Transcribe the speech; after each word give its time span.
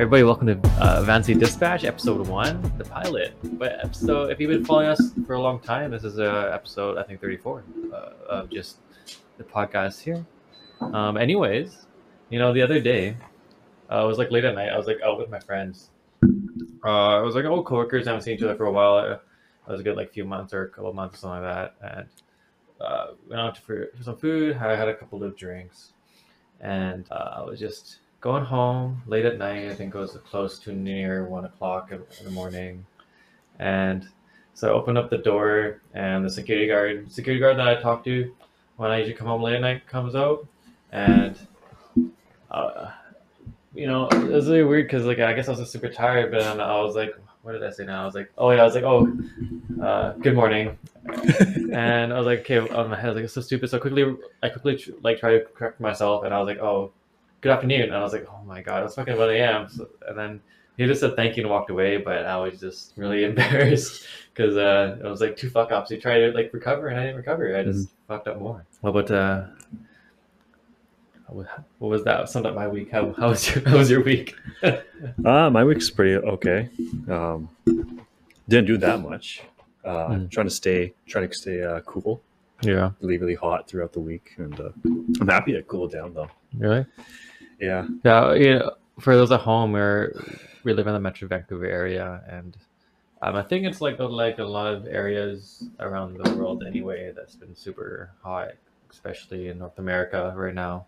Everybody, 0.00 0.22
welcome 0.22 0.46
to 0.46 0.70
uh, 0.80 1.02
Vancity 1.02 1.38
Dispatch, 1.38 1.84
episode 1.84 2.26
one, 2.26 2.62
the 2.78 2.84
pilot. 2.86 3.34
But 3.58 3.84
episode, 3.84 4.30
if 4.30 4.40
you've 4.40 4.48
been 4.48 4.64
following 4.64 4.88
us 4.88 5.12
for 5.26 5.34
a 5.34 5.42
long 5.42 5.60
time, 5.60 5.90
this 5.90 6.04
is 6.04 6.18
uh, 6.18 6.50
episode 6.54 6.96
I 6.96 7.02
think 7.02 7.20
thirty-four 7.20 7.62
uh, 7.92 7.96
of 8.26 8.48
just 8.48 8.78
the 9.36 9.44
podcast 9.44 10.00
here. 10.00 10.24
Um, 10.80 11.18
anyways, 11.18 11.86
you 12.30 12.38
know, 12.38 12.54
the 12.54 12.62
other 12.62 12.80
day, 12.80 13.14
uh, 13.92 14.02
it 14.02 14.06
was 14.06 14.16
like 14.16 14.30
late 14.30 14.46
at 14.46 14.54
night. 14.54 14.70
I 14.70 14.78
was 14.78 14.86
like 14.86 15.02
out 15.04 15.18
with 15.18 15.28
my 15.28 15.38
friends. 15.40 15.90
Uh, 16.82 17.18
I 17.18 17.20
was 17.20 17.34
like, 17.34 17.44
oh, 17.44 17.62
coworkers, 17.62 18.06
I 18.06 18.12
haven't 18.12 18.24
seen 18.24 18.36
each 18.36 18.42
other 18.42 18.56
for 18.56 18.64
a 18.64 18.72
while. 18.72 19.00
It 19.00 19.20
was 19.68 19.80
a 19.80 19.84
good 19.84 19.98
like 19.98 20.14
few 20.14 20.24
months 20.24 20.54
or 20.54 20.62
a 20.62 20.68
couple 20.70 20.94
months 20.94 21.16
or 21.16 21.18
something 21.18 21.42
like 21.42 21.78
that, 21.78 21.98
and 21.98 22.08
uh, 22.80 23.06
went 23.28 23.42
out 23.42 23.58
for, 23.58 23.90
for 23.94 24.02
some 24.02 24.16
food. 24.16 24.56
I 24.56 24.76
had 24.76 24.88
a 24.88 24.94
couple 24.94 25.22
of 25.22 25.36
drinks, 25.36 25.92
and 26.58 27.04
uh, 27.10 27.34
I 27.36 27.42
was 27.42 27.60
just 27.60 27.98
going 28.20 28.44
home 28.44 29.02
late 29.06 29.24
at 29.24 29.38
night. 29.38 29.68
I 29.68 29.74
think 29.74 29.94
it 29.94 29.98
was 29.98 30.16
close 30.28 30.58
to 30.60 30.72
near 30.72 31.26
one 31.26 31.44
o'clock 31.44 31.92
in 31.92 32.02
the 32.24 32.30
morning, 32.30 32.84
and 33.58 34.06
so 34.54 34.68
I 34.68 34.72
opened 34.72 34.98
up 34.98 35.10
the 35.10 35.18
door, 35.18 35.80
and 35.94 36.24
the 36.24 36.30
security 36.30 36.66
guard, 36.66 37.10
security 37.10 37.40
guard 37.40 37.58
that 37.58 37.66
I 37.66 37.80
talked 37.80 38.04
to 38.04 38.34
when 38.76 38.90
I 38.90 38.98
usually 38.98 39.16
come 39.16 39.26
home 39.26 39.42
late 39.42 39.54
at 39.54 39.60
night, 39.62 39.86
comes 39.86 40.14
out, 40.14 40.46
and 40.92 41.38
uh, 42.50 42.90
you 43.74 43.86
know, 43.86 44.08
it 44.08 44.24
was 44.24 44.48
really 44.48 44.64
weird 44.64 44.86
because 44.86 45.04
like 45.06 45.18
I 45.18 45.32
guess 45.32 45.48
I 45.48 45.52
was 45.52 45.60
just 45.60 45.72
super 45.72 45.88
tired, 45.88 46.30
but 46.30 46.40
then 46.40 46.60
I 46.60 46.80
was 46.82 46.94
like, 46.94 47.14
what 47.42 47.52
did 47.52 47.64
I 47.64 47.70
say 47.70 47.86
now? 47.86 48.02
I 48.02 48.04
was 48.04 48.14
like, 48.14 48.30
oh 48.36 48.50
yeah, 48.50 48.60
I 48.60 48.64
was 48.64 48.74
like, 48.74 48.84
oh, 48.84 49.10
uh, 49.82 50.12
good 50.14 50.34
morning, 50.34 50.76
and 51.72 52.12
I 52.12 52.18
was 52.18 52.26
like, 52.26 52.40
okay, 52.40 52.58
on 52.58 52.90
my 52.90 52.96
head, 52.96 53.06
I 53.06 53.08
was 53.08 53.16
like, 53.16 53.24
it's 53.24 53.34
so 53.34 53.40
stupid. 53.40 53.70
So 53.70 53.78
quickly, 53.78 54.14
I 54.42 54.50
quickly 54.50 54.76
tr- 54.76 54.90
like 55.02 55.20
try 55.20 55.38
to 55.38 55.40
correct 55.54 55.80
myself, 55.80 56.24
and 56.24 56.34
I 56.34 56.38
was 56.38 56.46
like, 56.46 56.58
oh, 56.58 56.92
good 57.40 57.52
afternoon, 57.52 57.82
and 57.82 57.94
I 57.94 58.02
was 58.02 58.12
like, 58.12 58.26
oh 58.30 58.42
my 58.44 58.62
god, 58.62 58.84
it's 58.84 58.94
fucking 58.94 59.16
one 59.16 59.30
a.m. 59.30 59.68
So, 59.68 59.88
and 60.06 60.18
then 60.18 60.40
he 60.76 60.86
just 60.86 61.00
said 61.00 61.16
thank 61.16 61.36
you 61.36 61.42
and 61.42 61.50
walked 61.50 61.70
away, 61.70 61.96
but 61.98 62.24
I 62.26 62.36
was 62.36 62.58
just 62.60 62.92
really 62.96 63.24
embarrassed 63.30 64.04
because 64.34 64.56
uh, 64.56 64.98
it 65.02 65.06
was 65.08 65.20
like 65.20 65.36
two 65.36 65.50
fuck 65.50 65.72
ups. 65.72 65.90
He 65.90 65.98
tried 65.98 66.18
to 66.20 66.32
like 66.32 66.50
recover, 66.52 66.88
and 66.88 66.98
I 66.98 67.04
didn't 67.04 67.16
recover. 67.16 67.56
I 67.56 67.62
just 67.64 67.88
fucked 68.08 68.28
up 68.28 68.38
more. 68.40 68.64
What 68.80 68.90
about 68.90 69.10
uh? 69.10 69.44
What 71.28 71.46
what 71.78 71.88
was 71.88 72.02
that? 72.04 72.28
Summed 72.28 72.46
up 72.46 72.54
my 72.56 72.66
week. 72.66 72.90
How, 72.90 73.12
how 73.12 73.28
was 73.28 73.54
your 73.54 73.68
How 73.68 73.76
was 73.76 73.90
your 73.90 74.02
week? 74.02 74.34
Uh, 75.24 75.48
my 75.48 75.64
week's 75.64 75.88
pretty 75.88 76.14
okay. 76.16 76.68
Um, 77.08 77.48
didn't 78.46 78.66
do 78.66 78.76
that 78.76 79.00
much. 79.00 79.40
Uh, 79.82 80.08
Mm. 80.08 80.30
Trying 80.30 80.46
to 80.46 80.50
stay, 80.54 80.92
trying 81.06 81.26
to 81.26 81.34
stay 81.34 81.62
uh, 81.62 81.80
cool. 81.80 82.20
Yeah, 82.62 82.90
Really, 83.00 83.18
really 83.18 83.34
hot 83.34 83.68
throughout 83.68 83.92
the 83.92 84.00
week, 84.00 84.34
and 84.36 84.58
uh, 84.60 84.70
I'm 85.20 85.28
happy 85.28 85.52
to 85.52 85.62
cool 85.62 85.88
down 85.88 86.14
though. 86.14 86.28
really. 86.56 86.86
Yeah, 87.60 87.86
Yeah, 88.04 88.34
you 88.34 88.58
know, 88.58 88.72
for 88.98 89.16
those 89.16 89.30
at 89.32 89.40
home, 89.40 89.72
we're 89.72 90.14
we 90.64 90.72
live 90.72 90.86
in 90.86 90.94
the 90.94 91.00
Metro 91.00 91.28
Vancouver 91.28 91.66
area, 91.66 92.22
and 92.28 92.56
um, 93.22 93.36
I 93.36 93.42
think 93.42 93.66
it's 93.66 93.80
like 93.80 93.98
like 93.98 94.38
a 94.38 94.44
lot 94.44 94.72
of 94.72 94.86
areas 94.86 95.68
around 95.78 96.18
the 96.18 96.34
world 96.36 96.64
anyway 96.66 97.12
that's 97.14 97.36
been 97.36 97.54
super 97.54 98.12
hot, 98.22 98.52
especially 98.90 99.48
in 99.48 99.58
North 99.58 99.78
America 99.78 100.32
right 100.36 100.54
now. 100.54 100.86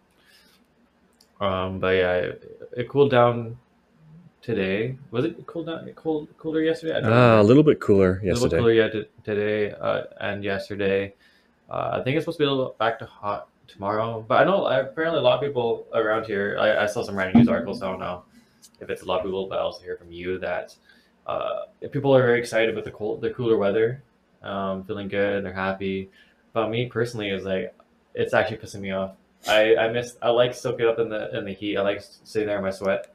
Um, 1.41 1.79
but 1.81 1.97
yeah, 1.97 2.12
it, 2.14 2.70
it 2.77 2.89
cooled 2.89 3.11
down 3.11 3.59
today. 4.42 4.97
Was 5.11 5.25
it 5.25 5.47
cooled 5.47 5.67
down? 5.67 5.91
Cold 5.95 6.29
cooler 6.39 6.62
yesterday? 6.62 7.01
Don't 7.01 7.12
uh, 7.12 7.41
a 7.41 7.42
little 7.42 7.62
bit 7.62 7.81
cooler 7.81 8.20
yesterday. 8.23 8.31
A 8.31 8.34
little 8.34 8.58
cooler 8.58 8.73
yeah, 8.73 8.89
t- 8.89 9.08
today 9.25 9.73
uh, 9.73 10.05
and 10.20 10.45
yesterday. 10.45 11.14
Uh, 11.72 11.98
I 11.98 12.02
think 12.05 12.16
it's 12.16 12.24
supposed 12.24 12.36
to 12.38 12.42
be 12.44 12.46
a 12.46 12.50
little 12.50 12.77
back 12.78 12.98
to 12.98 13.06
hot 13.06 13.48
tomorrow, 13.66 14.22
but 14.28 14.40
I 14.40 14.44
know 14.44 14.66
apparently 14.66 15.18
a 15.20 15.22
lot 15.22 15.36
of 15.36 15.40
people 15.40 15.86
around 15.94 16.27
here. 16.27 16.58
I, 16.60 16.83
I 16.84 16.86
saw 16.86 17.02
some 17.02 17.16
random 17.16 17.38
news 17.38 17.48
articles. 17.48 17.78
So 17.80 17.86
I 17.88 17.90
don't 17.90 18.00
know 18.00 18.24
if 18.80 18.90
it's 18.90 19.02
a 19.02 19.06
lot 19.06 19.20
of 19.20 19.24
people, 19.24 19.46
but 19.48 19.58
I 19.58 19.62
also 19.62 19.83
hear 19.83 19.96
from 19.96 20.12
you 20.12 20.38
that 20.40 20.74
uh, 21.27 21.60
people 21.90 22.14
are 22.14 22.20
very 22.22 22.38
excited 22.38 22.68
about 22.70 22.84
the 22.84 22.90
cold, 22.90 23.22
the 23.22 23.30
cooler 23.30 23.56
weather, 23.56 24.02
um, 24.42 24.84
feeling 24.84 25.08
good, 25.08 25.36
and 25.38 25.46
they're 25.46 25.52
happy. 25.55 26.10
But 26.52 26.68
me 26.68 26.86
personally, 26.86 27.30
is 27.30 27.44
like 27.44 27.74
it's 28.14 28.34
actually 28.34 28.58
pissing 28.58 28.80
me 28.80 28.90
off. 28.90 29.12
I 29.48 29.74
I 29.77 29.89
miss 29.90 30.16
I 30.20 30.28
like 30.30 30.52
soaking 30.54 30.86
up 30.86 30.98
in 30.98 31.08
the 31.08 31.36
in 31.39 31.44
the 31.46 31.52
heat. 31.54 31.78
I 31.78 31.83
like 31.83 32.02
sitting 32.24 32.48
there 32.48 32.58
in 32.58 32.62
my 32.62 32.70
sweat. 32.70 33.14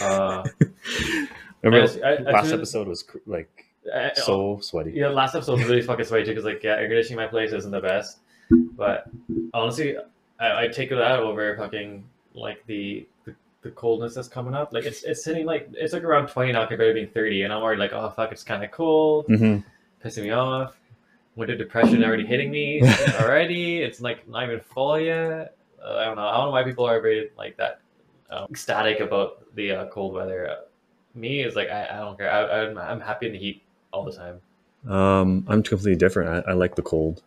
Uh, 0.00 0.42
Remember, 1.62 1.86
I- 2.04 2.08
I- 2.16 2.18
last 2.32 2.52
episode 2.54 2.88
was 2.88 3.02
cr- 3.02 3.18
like 3.26 3.63
I- 3.92 4.12
so 4.14 4.58
sweaty. 4.60 4.92
Yeah, 4.92 5.08
last 5.08 5.34
episode 5.34 5.58
was 5.58 5.68
really 5.68 5.82
fucking 5.82 6.04
sweaty 6.04 6.24
too, 6.24 6.30
because 6.30 6.44
like 6.44 6.62
yeah, 6.62 6.76
air 6.76 6.86
conditioning 6.88 7.16
my 7.16 7.26
place 7.26 7.52
isn't 7.52 7.70
the 7.70 7.80
best. 7.80 8.18
But 8.50 9.06
honestly, 9.52 9.96
I, 10.38 10.64
I 10.64 10.68
take 10.68 10.90
that 10.90 11.18
over 11.18 11.56
fucking 11.56 12.04
like 12.34 12.64
the, 12.66 13.06
the 13.24 13.34
the 13.62 13.70
coldness 13.70 14.14
that's 14.14 14.28
coming 14.28 14.54
up. 14.54 14.72
Like 14.72 14.84
it's 14.84 15.02
it's 15.02 15.24
sitting 15.24 15.46
like 15.46 15.68
it's 15.72 15.92
like 15.92 16.04
around 16.04 16.28
twenty 16.28 16.52
now 16.52 16.66
compared 16.66 16.90
to 16.90 16.94
being 16.94 17.12
thirty, 17.12 17.42
and 17.42 17.52
I'm 17.52 17.62
already 17.62 17.80
like, 17.80 17.92
oh 17.92 18.10
fuck, 18.10 18.32
it's 18.32 18.42
kind 18.44 18.62
of 18.64 18.70
cold, 18.70 19.26
hmm 19.26 19.58
pissing 20.04 20.24
me 20.24 20.30
off. 20.30 20.76
Winter 21.36 21.56
depression 21.56 22.04
already 22.04 22.26
hitting 22.26 22.50
me 22.50 22.80
already. 23.18 23.82
It's 23.82 24.00
like 24.00 24.28
not 24.28 24.44
even 24.44 24.60
fall 24.60 25.00
yet. 25.00 25.56
Uh, 25.82 25.96
I 25.96 26.04
don't 26.04 26.16
know. 26.16 26.26
I 26.28 26.36
don't 26.36 26.46
know 26.46 26.50
why 26.52 26.62
people 26.62 26.84
are 26.86 27.00
very 27.00 27.30
like 27.36 27.56
that 27.56 27.80
um, 28.30 28.46
ecstatic 28.50 29.00
about 29.00 29.42
the 29.56 29.72
uh, 29.72 29.86
cold 29.88 30.14
weather. 30.14 30.48
Uh, 30.48 30.54
me 31.14 31.42
is 31.42 31.56
like 31.56 31.70
I, 31.70 31.88
I 31.90 31.96
don't 31.98 32.16
care. 32.16 32.30
I, 32.30 32.62
I'm 32.66 32.78
I'm 32.78 33.00
happy 33.00 33.26
in 33.26 33.32
the 33.32 33.38
heat 33.38 33.62
all 33.94 34.04
the 34.04 34.12
time. 34.12 34.40
Um, 34.88 35.44
I'm 35.48 35.62
completely 35.62 35.96
different. 35.96 36.46
I, 36.46 36.50
I 36.50 36.54
like 36.54 36.74
the 36.74 36.82
cold. 36.82 37.22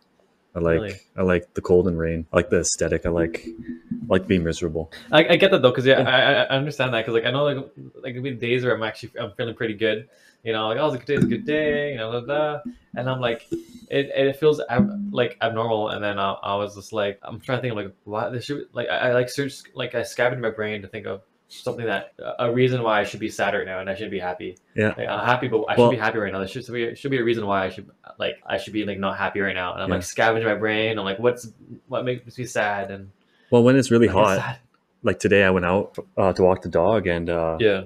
I 0.54 0.60
like 0.60 0.80
Really? 0.80 1.00
I 1.16 1.22
like 1.22 1.54
the 1.54 1.60
cold 1.60 1.88
and 1.88 1.98
rain. 1.98 2.26
I 2.32 2.36
like 2.36 2.50
the 2.50 2.60
aesthetic. 2.60 3.06
I 3.06 3.10
like 3.10 3.46
I 3.46 4.06
like 4.08 4.26
being 4.26 4.44
miserable. 4.44 4.90
I, 5.12 5.26
I 5.28 5.36
get 5.36 5.50
that 5.50 5.62
though, 5.62 5.70
because 5.70 5.86
yeah, 5.86 6.00
I, 6.00 6.20
I 6.20 6.32
I 6.44 6.56
understand 6.56 6.94
that 6.94 7.00
because 7.00 7.14
like 7.14 7.24
I 7.24 7.30
know 7.30 7.44
like 7.44 7.56
like 8.02 8.14
there'll 8.14 8.22
be 8.22 8.32
days 8.32 8.64
where 8.64 8.74
I'm 8.74 8.82
actually 8.82 9.12
I'm 9.20 9.32
feeling 9.32 9.54
pretty 9.54 9.74
good, 9.74 10.08
you 10.44 10.52
know, 10.52 10.68
like 10.68 10.78
oh, 10.78 10.86
it's 10.86 10.96
a 10.96 10.98
good 10.98 11.06
day, 11.06 11.14
it's 11.14 11.24
a 11.24 11.28
good 11.28 11.46
day, 11.46 11.92
you 11.92 11.98
know, 11.98 12.10
blah, 12.10 12.20
blah. 12.20 12.72
and 12.96 13.08
I'm 13.10 13.20
like, 13.20 13.46
it, 13.50 14.10
it 14.14 14.36
feels 14.36 14.60
ab- 14.68 15.12
like 15.12 15.36
abnormal, 15.42 15.90
and 15.90 16.02
then 16.02 16.18
I, 16.18 16.32
I 16.32 16.54
was 16.56 16.74
just 16.74 16.92
like, 16.92 17.18
I'm 17.22 17.40
trying 17.40 17.58
to 17.58 17.62
think 17.62 17.72
of 17.72 17.76
like 17.76 17.94
why 18.04 18.28
this 18.30 18.44
should 18.46 18.68
like 18.72 18.88
I, 18.88 19.10
I 19.10 19.12
like 19.12 19.28
search 19.28 19.62
like 19.74 19.94
I 19.94 20.02
scavenged 20.02 20.42
my 20.42 20.50
brain 20.50 20.82
to 20.82 20.88
think 20.88 21.06
of 21.06 21.22
something 21.48 21.86
that 21.86 22.12
a 22.38 22.52
reason 22.52 22.82
why 22.82 23.00
I 23.00 23.04
should 23.04 23.20
be 23.20 23.30
sad 23.30 23.54
right 23.54 23.64
now 23.66 23.80
and 23.80 23.88
I 23.88 23.94
should 23.94 24.10
be 24.10 24.18
happy. 24.18 24.58
Yeah. 24.74 24.88
Like, 24.96 25.08
I'm 25.08 25.24
happy, 25.24 25.48
but 25.48 25.64
I 25.68 25.76
should 25.76 25.90
be 25.90 25.96
happy 25.96 26.18
right 26.18 26.32
now. 26.32 26.38
There 26.40 26.48
should 26.48 26.66
be 26.72 26.94
should 26.94 27.10
be 27.10 27.18
a 27.18 27.24
reason 27.24 27.46
why 27.46 27.64
I 27.64 27.68
should 27.70 27.88
like 28.18 28.36
I 28.46 28.58
should 28.58 28.72
be 28.74 28.84
like 28.84 28.98
not 28.98 29.16
happy 29.16 29.40
right 29.40 29.54
now, 29.54 29.72
and 29.72 29.82
I'm 29.82 29.88
Yeah. 29.88 29.94
like 29.96 30.04
scavenging 30.04 30.46
my 30.48 30.56
brain. 30.56 30.98
I'm 30.98 31.04
like, 31.04 31.18
what's 31.18 31.50
what 31.88 32.04
makes 32.04 32.36
me 32.38 32.44
sad 32.44 32.90
and 32.90 33.10
Well, 33.50 33.62
when 33.62 33.76
it's 33.76 33.90
really 33.90 34.08
hot, 34.08 34.36
sad. 34.36 34.58
like 35.02 35.18
today, 35.18 35.42
I 35.44 35.50
went 35.50 35.64
out 35.64 35.96
uh, 36.16 36.32
to 36.34 36.42
walk 36.42 36.62
the 36.62 36.68
dog, 36.68 37.06
and 37.06 37.30
uh, 37.30 37.56
Yeah. 37.58 37.80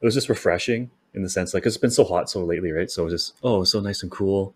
it 0.00 0.04
was 0.04 0.14
just 0.14 0.28
refreshing 0.28 0.90
in 1.14 1.22
the 1.22 1.28
sense 1.28 1.52
like 1.54 1.62
'cause 1.64 1.74
it's 1.74 1.80
been 1.80 1.90
so 1.90 2.04
hot 2.04 2.30
so 2.30 2.44
lately, 2.44 2.70
right? 2.70 2.90
So 2.90 3.02
it 3.02 3.04
was 3.06 3.14
just 3.14 3.34
oh, 3.42 3.64
so 3.64 3.80
nice 3.80 4.02
and 4.02 4.10
cool. 4.12 4.54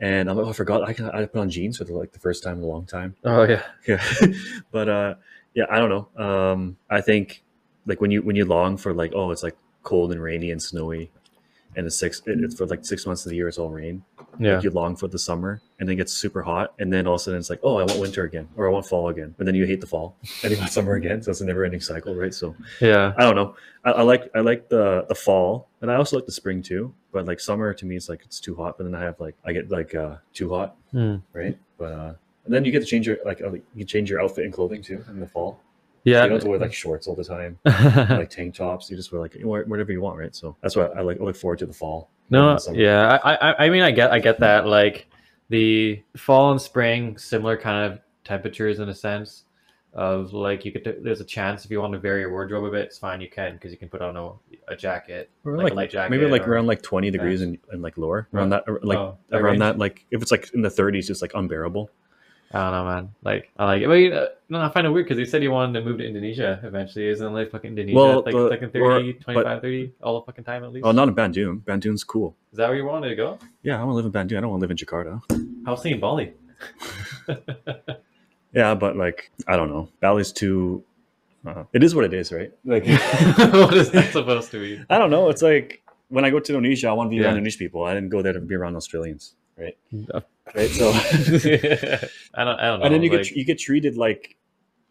And 0.00 0.28
I'm 0.28 0.36
like, 0.36 0.46
oh, 0.46 0.50
I 0.50 0.52
forgot 0.52 0.82
I 0.86 0.92
can 0.92 1.08
I 1.10 1.24
put 1.24 1.40
on 1.40 1.48
jeans 1.50 1.78
for 1.78 1.84
the, 1.84 1.94
like 1.94 2.12
the 2.12 2.18
first 2.18 2.42
time 2.42 2.58
in 2.58 2.64
a 2.64 2.66
long 2.66 2.84
time. 2.84 3.14
Oh 3.24 3.44
yeah. 3.44 3.62
Yeah, 3.88 4.02
but 4.70 4.88
uh, 4.88 5.14
yeah, 5.54 5.64
I 5.70 5.78
don't 5.78 5.88
know. 5.88 6.22
Um, 6.22 6.76
I 6.90 7.00
think 7.00 7.42
like 7.86 8.00
when 8.00 8.10
you 8.10 8.22
when 8.22 8.36
you 8.36 8.44
long 8.44 8.76
for 8.76 8.92
like 8.94 9.12
oh, 9.14 9.30
it's 9.30 9.42
like 9.42 9.56
cold 9.82 10.12
and 10.12 10.22
rainy 10.22 10.50
and 10.50 10.62
snowy, 10.62 11.10
and 11.76 11.86
it's 11.86 11.96
six 11.96 12.22
it- 12.26 12.40
it's 12.42 12.56
for 12.56 12.66
like 12.66 12.84
six 12.84 13.06
months 13.06 13.24
of 13.26 13.30
the 13.30 13.36
year 13.36 13.48
it's 13.48 13.58
all 13.58 13.70
rain. 13.70 14.02
Yeah. 14.40 14.54
Like 14.56 14.64
you 14.64 14.70
long 14.70 14.96
for 14.96 15.06
the 15.06 15.18
summer, 15.18 15.60
and 15.78 15.88
then 15.88 15.94
it 15.94 15.96
gets 15.96 16.12
super 16.12 16.42
hot, 16.42 16.74
and 16.80 16.92
then 16.92 17.06
all 17.06 17.14
of 17.14 17.20
a 17.20 17.22
sudden 17.24 17.38
it's 17.38 17.50
like 17.50 17.60
oh, 17.62 17.76
I 17.78 17.84
want 17.84 18.00
winter 18.00 18.24
again, 18.24 18.48
or 18.56 18.66
I 18.68 18.70
want 18.72 18.86
fall 18.86 19.08
again, 19.08 19.34
and 19.38 19.46
then 19.46 19.54
you 19.54 19.64
hate 19.64 19.80
the 19.80 19.86
fall, 19.86 20.16
and 20.42 20.50
you 20.52 20.58
want 20.58 20.70
summer 20.72 20.94
again. 20.94 21.22
So 21.22 21.30
it's 21.30 21.40
a 21.40 21.44
never 21.44 21.64
ending 21.64 21.80
cycle, 21.80 22.14
right? 22.16 22.34
So 22.34 22.54
Yeah. 22.80 23.12
I 23.16 23.22
don't 23.22 23.36
know. 23.36 23.54
I, 23.84 23.90
I 23.92 24.02
like 24.02 24.30
I 24.34 24.40
like 24.40 24.68
the 24.68 25.04
the 25.08 25.14
fall, 25.14 25.68
and 25.82 25.90
I 25.90 25.96
also 25.96 26.16
like 26.16 26.26
the 26.26 26.32
spring 26.32 26.62
too. 26.62 26.92
But 27.12 27.26
like 27.26 27.38
summer 27.38 27.72
to 27.74 27.86
me, 27.86 27.94
it's 27.96 28.08
like 28.08 28.22
it's 28.24 28.40
too 28.40 28.56
hot. 28.56 28.76
But 28.78 28.84
then 28.84 28.94
I 28.94 29.02
have 29.02 29.20
like 29.20 29.36
I 29.44 29.52
get 29.52 29.70
like 29.70 29.94
uh 29.94 30.16
too 30.32 30.48
hot, 30.48 30.74
Hmm. 30.90 31.16
right? 31.32 31.56
But 31.78 31.92
uh, 31.92 32.14
and 32.44 32.52
then 32.52 32.64
you 32.64 32.72
get 32.72 32.80
to 32.80 32.86
change 32.86 33.06
your 33.06 33.18
like 33.24 33.40
uh, 33.40 33.52
you 33.74 33.84
change 33.84 34.10
your 34.10 34.20
outfit 34.20 34.44
and 34.44 34.52
clothing 34.52 34.82
too 34.82 35.04
in 35.08 35.20
the 35.20 35.26
fall. 35.28 35.60
Yeah. 36.04 36.22
you 36.22 36.28
don't 36.28 36.36
have 36.36 36.42
to 36.44 36.48
wear 36.50 36.58
like 36.58 36.72
shorts 36.74 37.06
all 37.06 37.14
the 37.16 37.24
time, 37.24 37.58
like 37.64 38.30
tank 38.30 38.54
tops. 38.54 38.90
You 38.90 38.96
just 38.96 39.10
wear 39.12 39.20
like 39.20 39.34
whatever 39.42 39.90
you 39.90 40.00
want, 40.00 40.18
right? 40.18 40.34
So 40.34 40.56
that's 40.60 40.76
why 40.76 40.84
I 40.86 41.00
like 41.00 41.18
look 41.20 41.36
forward 41.36 41.58
to 41.60 41.66
the 41.66 41.72
fall. 41.72 42.10
no, 42.30 42.56
the 42.58 42.74
yeah. 42.76 43.18
I, 43.24 43.34
I 43.34 43.66
I 43.66 43.68
mean 43.70 43.82
I 43.82 43.90
get 43.90 44.12
I 44.12 44.18
get 44.18 44.38
that. 44.40 44.66
Like 44.66 45.06
the 45.48 46.02
fall 46.16 46.50
and 46.52 46.60
spring, 46.60 47.18
similar 47.18 47.56
kind 47.56 47.92
of 47.92 48.00
temperatures 48.24 48.78
in 48.80 48.88
a 48.88 48.94
sense 48.94 49.44
of 49.92 50.32
like 50.32 50.64
you 50.64 50.72
could 50.72 50.98
there's 51.02 51.20
a 51.20 51.24
chance 51.24 51.64
if 51.64 51.70
you 51.70 51.80
want 51.80 51.92
to 51.92 51.98
vary 52.00 52.20
your 52.22 52.30
wardrobe 52.30 52.64
a 52.64 52.70
bit, 52.70 52.86
it's 52.86 52.98
fine 52.98 53.20
you 53.20 53.30
can 53.30 53.54
because 53.54 53.70
you 53.70 53.78
can 53.78 53.88
put 53.88 54.02
on 54.02 54.16
a, 54.16 54.30
a 54.72 54.76
jacket. 54.76 55.30
Or 55.44 55.56
Like 55.56 55.64
like, 55.64 55.72
a 55.72 55.76
light 55.76 55.90
jacket 55.90 56.10
maybe 56.10 56.26
like 56.26 56.46
around 56.48 56.66
like 56.66 56.82
twenty 56.82 57.10
degrees 57.10 57.42
and, 57.42 57.58
and 57.70 57.80
like 57.80 57.96
lower 57.96 58.28
around 58.34 58.50
that 58.50 58.64
like 58.84 58.98
Oh, 58.98 59.16
around 59.32 59.44
range? 59.44 59.58
that 59.60 59.78
like 59.78 60.04
if 60.10 60.20
it's 60.20 60.32
like 60.32 60.52
in 60.52 60.62
the 60.62 60.70
thirties, 60.70 61.08
it's 61.10 61.22
like 61.22 61.32
unbearable. 61.34 61.90
I 62.54 62.70
don't 62.70 62.72
know, 62.72 62.84
man. 62.84 63.04
Like 63.24 63.50
I 63.58 63.64
like 63.66 63.82
it. 63.82 63.88
But 63.88 64.16
uh, 64.16 64.28
no, 64.48 64.60
I 64.60 64.68
find 64.70 64.86
it 64.86 64.90
weird 64.90 65.06
because 65.06 65.18
he 65.18 65.24
said 65.26 65.42
he 65.42 65.48
wanted 65.48 65.80
to 65.80 65.84
move 65.84 65.98
to 65.98 66.06
Indonesia 66.06 66.60
eventually. 66.62 67.08
Isn't 67.08 67.34
like 67.34 67.50
fucking 67.50 67.70
Indonesia 67.70 67.96
Well, 67.98 68.22
like 68.24 68.32
the- 68.34 68.48
fucking 68.48 68.80
or- 68.80 68.92
30, 69.02 69.12
25, 69.14 69.60
30 69.60 69.92
all 70.02 70.20
the 70.20 70.26
fucking 70.26 70.44
time 70.44 70.62
at 70.62 70.70
least? 70.72 70.86
Oh, 70.86 70.92
not 70.92 71.08
in 71.08 71.14
Bandung. 71.16 71.60
Bandung's 71.66 72.04
cool. 72.04 72.36
Is 72.52 72.58
that 72.58 72.68
where 72.68 72.76
you 72.76 72.84
wanted 72.86 73.08
to 73.10 73.16
go? 73.16 73.38
Yeah, 73.62 73.80
I 73.80 73.84
want 73.84 73.92
to 73.92 73.96
live 73.96 74.06
in 74.06 74.12
Bandung. 74.12 74.38
I 74.38 74.40
don't 74.40 74.50
want 74.50 74.60
to 74.62 74.66
live 74.68 74.70
in 74.70 74.76
Jakarta. 74.78 75.20
I 75.66 75.70
was 75.70 75.82
thinking 75.82 76.00
Bali. 76.00 76.32
Yeah, 78.54 78.74
but 78.76 78.96
like 78.96 79.30
I 79.48 79.56
don't 79.56 79.68
know. 79.68 79.88
Bali's 80.00 80.30
too 80.32 80.84
Uh, 81.44 81.64
it 81.74 81.82
is 81.84 81.92
what 81.94 82.04
it 82.06 82.14
is, 82.14 82.32
right? 82.32 82.52
Like 82.64 82.86
what 83.52 83.74
is 83.74 83.90
that 83.90 84.12
supposed 84.16 84.50
to 84.52 84.60
be? 84.62 84.80
I 84.88 84.96
don't 84.96 85.10
know. 85.10 85.28
It's 85.28 85.42
like 85.42 85.82
when 86.08 86.24
I 86.24 86.30
go 86.30 86.38
to 86.38 86.54
Indonesia, 86.54 86.88
I 86.88 86.92
want 86.94 87.08
to 87.08 87.10
be 87.10 87.16
Yeah. 87.16 87.26
around 87.28 87.36
Indonesian 87.36 87.58
people. 87.66 87.82
I 87.84 87.92
didn't 87.94 88.08
go 88.14 88.22
there 88.22 88.32
to 88.32 88.40
be 88.40 88.54
around 88.54 88.76
Australians, 88.76 89.34
right? 89.58 89.76
Right. 90.54 90.70
So 90.70 90.90
I 92.34 92.44
don't. 92.44 92.58
I 92.60 92.66
don't 92.66 92.80
know. 92.80 92.84
and 92.84 92.94
then 92.94 93.02
you 93.02 93.10
like, 93.10 93.22
get 93.24 93.30
you 93.32 93.44
get 93.44 93.58
treated 93.58 93.96
like 93.96 94.36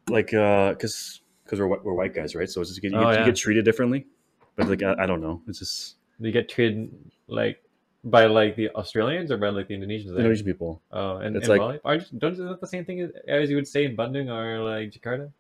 like 0.10 0.34
uh 0.34 0.70
because 0.74 1.22
because 1.44 1.60
we're 1.60 1.68
we're 1.68 1.94
white 1.94 2.14
guys, 2.14 2.36
right? 2.36 2.50
So 2.50 2.62
it's 2.62 2.70
just 2.72 2.84
you 2.84 2.90
get, 2.90 2.98
Oh, 2.98 3.04
get, 3.12 3.20
yeah. 3.20 3.26
get 3.26 3.36
treated 3.36 3.66
differently. 3.66 4.08
But 4.56 4.68
like 4.70 4.84
I, 4.84 4.96
I 5.00 5.06
don't 5.06 5.22
know. 5.22 5.42
It's 5.48 5.60
just 5.60 5.96
you 6.20 6.32
get 6.32 6.50
treated 6.50 6.92
like 7.28 7.62
by 8.04 8.26
like 8.26 8.56
the 8.56 8.70
Australians 8.72 9.32
or 9.32 9.38
by 9.38 9.50
like 9.50 9.68
the 9.68 9.76
Indonesians. 9.76 10.08
there? 10.10 10.18
Indonesian 10.20 10.46
people. 10.46 10.82
Oh, 10.92 11.18
and 11.18 11.36
It's 11.36 11.48
in 11.48 11.58
like-? 11.58 11.82
Are 11.86 11.96
you- 11.96 12.02
don't 12.18 12.34
is 12.34 12.38
that 12.40 12.60
the 12.60 12.68
same 12.68 12.84
thing 12.84 13.10
as, 13.28 13.50
you 13.50 13.56
would 13.56 13.68
say 13.68 13.86
in 13.86 13.96
Bandung 13.96 14.28
or 14.30 14.60
like 14.64 14.92
Jakarta? 14.92 15.32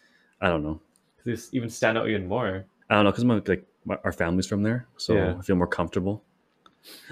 I 0.41 0.47
don't 0.47 0.63
know. 0.63 0.79
Because 1.23 1.49
even 1.53 1.69
stand 1.69 1.97
out 1.97 2.07
even 2.07 2.27
more. 2.27 2.65
I 2.89 2.95
don't 2.95 3.03
know 3.05 3.11
because 3.11 3.25
my 3.25 3.41
like 3.45 3.65
my, 3.85 3.97
our 4.03 4.11
family's 4.11 4.47
from 4.47 4.63
there, 4.63 4.87
so 4.97 5.15
Yeah. 5.15 5.35
I 5.37 5.41
feel 5.41 5.55
more 5.57 5.67
comfortable. 5.67 6.23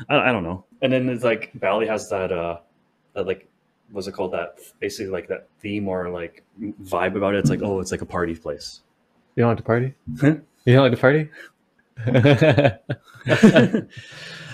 I, 0.09 0.30
I 0.30 0.31
don't 0.31 0.44
know. 0.44 0.65
And 0.81 0.92
then 0.94 1.09
it's 1.09 1.24
like 1.24 1.51
Bali 1.56 1.88
has 1.88 2.09
that 2.09 2.31
uh 2.31 2.59
that 3.13 3.28
like 3.28 3.48
what's 3.92 4.08
it 4.08 4.13
called 4.13 4.34
that 4.34 4.60
basically 4.80 5.12
like 5.12 5.28
that 5.28 5.48
theme 5.60 5.88
or 5.88 6.10
like 6.10 6.44
vibe 6.84 7.16
about 7.16 7.36
it. 7.36 7.40
It's 7.40 7.50
like 7.50 7.62
oh, 7.62 7.80
it's 7.80 7.92
like 7.92 8.02
a 8.02 8.06
party 8.06 8.36
place. 8.36 8.81
You 9.36 9.44
don't 9.44 9.50
like 9.50 9.58
to 9.58 9.63
party? 9.63 9.94
You 10.66 10.75
don't 10.75 10.84
like 10.84 10.92
to 10.92 10.98
party? 10.98 11.30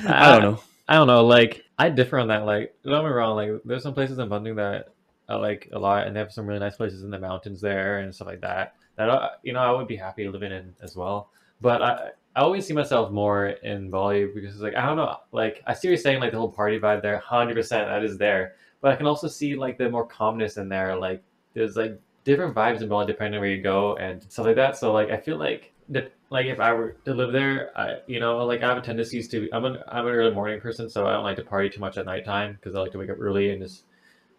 I 0.07 0.29
don't 0.29 0.41
know. 0.41 0.59
I 0.87 0.95
don't 0.95 1.07
know. 1.07 1.25
Like 1.25 1.63
I 1.77 1.89
differ 1.89 2.19
on 2.19 2.29
that. 2.29 2.45
Like 2.45 2.75
don't 2.83 2.93
get 2.93 3.03
me 3.03 3.09
wrong. 3.09 3.35
Like 3.35 3.61
there's 3.65 3.83
some 3.83 3.93
places 3.93 4.17
in 4.19 4.29
Bandung 4.29 4.55
that 4.55 4.89
I 5.29 5.35
like 5.35 5.69
a 5.73 5.79
lot, 5.79 6.07
and 6.07 6.15
they 6.15 6.19
have 6.19 6.31
some 6.31 6.47
really 6.47 6.59
nice 6.59 6.77
places 6.77 7.03
in 7.03 7.09
the 7.09 7.19
mountains 7.19 7.61
there 7.61 7.99
and 7.99 8.13
stuff 8.13 8.27
like 8.27 8.41
that. 8.41 8.75
That 8.95 9.09
I, 9.09 9.29
you 9.43 9.53
know 9.53 9.59
I 9.59 9.71
would 9.71 9.87
be 9.87 9.95
happy 9.95 10.27
living 10.27 10.51
in 10.51 10.73
as 10.81 10.95
well. 10.95 11.29
But 11.59 11.81
I 11.81 12.09
I 12.37 12.41
always 12.41 12.67
see 12.67 12.73
myself 12.73 13.11
more 13.11 13.47
in 13.47 13.89
Bali 13.89 14.27
because 14.27 14.53
it's 14.53 14.61
like 14.61 14.75
I 14.75 14.85
don't 14.85 14.95
know. 14.95 15.17
Like 15.31 15.63
I 15.65 15.73
see 15.73 15.87
you're 15.87 15.97
saying. 15.97 16.19
Like 16.21 16.31
the 16.31 16.37
whole 16.37 16.51
party 16.51 16.79
vibe 16.79 17.01
there, 17.01 17.17
hundred 17.17 17.55
percent 17.55 17.87
that 17.87 18.03
is 18.03 18.19
there. 18.19 18.53
But 18.79 18.91
I 18.91 18.95
can 18.95 19.07
also 19.07 19.27
see 19.27 19.55
like 19.55 19.79
the 19.79 19.89
more 19.89 20.05
calmness 20.05 20.57
in 20.57 20.69
there. 20.69 20.95
Like 20.95 21.23
there's 21.55 21.75
like 21.75 21.99
different 22.25 22.53
vibes 22.53 22.81
in 22.81 22.89
Bali 22.89 23.07
depending 23.07 23.39
on 23.39 23.41
where 23.41 23.49
you 23.49 23.63
go 23.63 23.95
and 23.95 24.21
stuff 24.21 24.45
like 24.45 24.55
that. 24.57 24.77
So 24.77 24.93
like 24.93 25.09
I 25.09 25.17
feel 25.17 25.37
like 25.37 25.73
that 25.89 26.13
like 26.29 26.45
if 26.45 26.59
I 26.59 26.73
were 26.73 26.91
to 27.05 27.13
live 27.15 27.31
there, 27.31 27.71
I 27.75 28.01
you 28.05 28.19
know 28.19 28.45
like 28.45 28.61
I 28.61 28.67
have 28.67 28.77
a 28.77 28.81
tendency 28.81 29.23
to 29.23 29.49
I'm 29.51 29.65
an 29.65 29.79
I'm 29.87 30.05
an 30.05 30.13
early 30.13 30.35
morning 30.35 30.61
person, 30.61 30.91
so 30.91 31.07
I 31.07 31.13
don't 31.13 31.23
like 31.23 31.37
to 31.37 31.43
party 31.43 31.71
too 31.71 31.79
much 31.79 31.97
at 31.97 32.05
nighttime 32.05 32.53
because 32.53 32.75
I 32.75 32.81
like 32.81 32.91
to 32.91 32.99
wake 32.99 33.09
up 33.09 33.17
early 33.19 33.49
and 33.49 33.63
just 33.63 33.85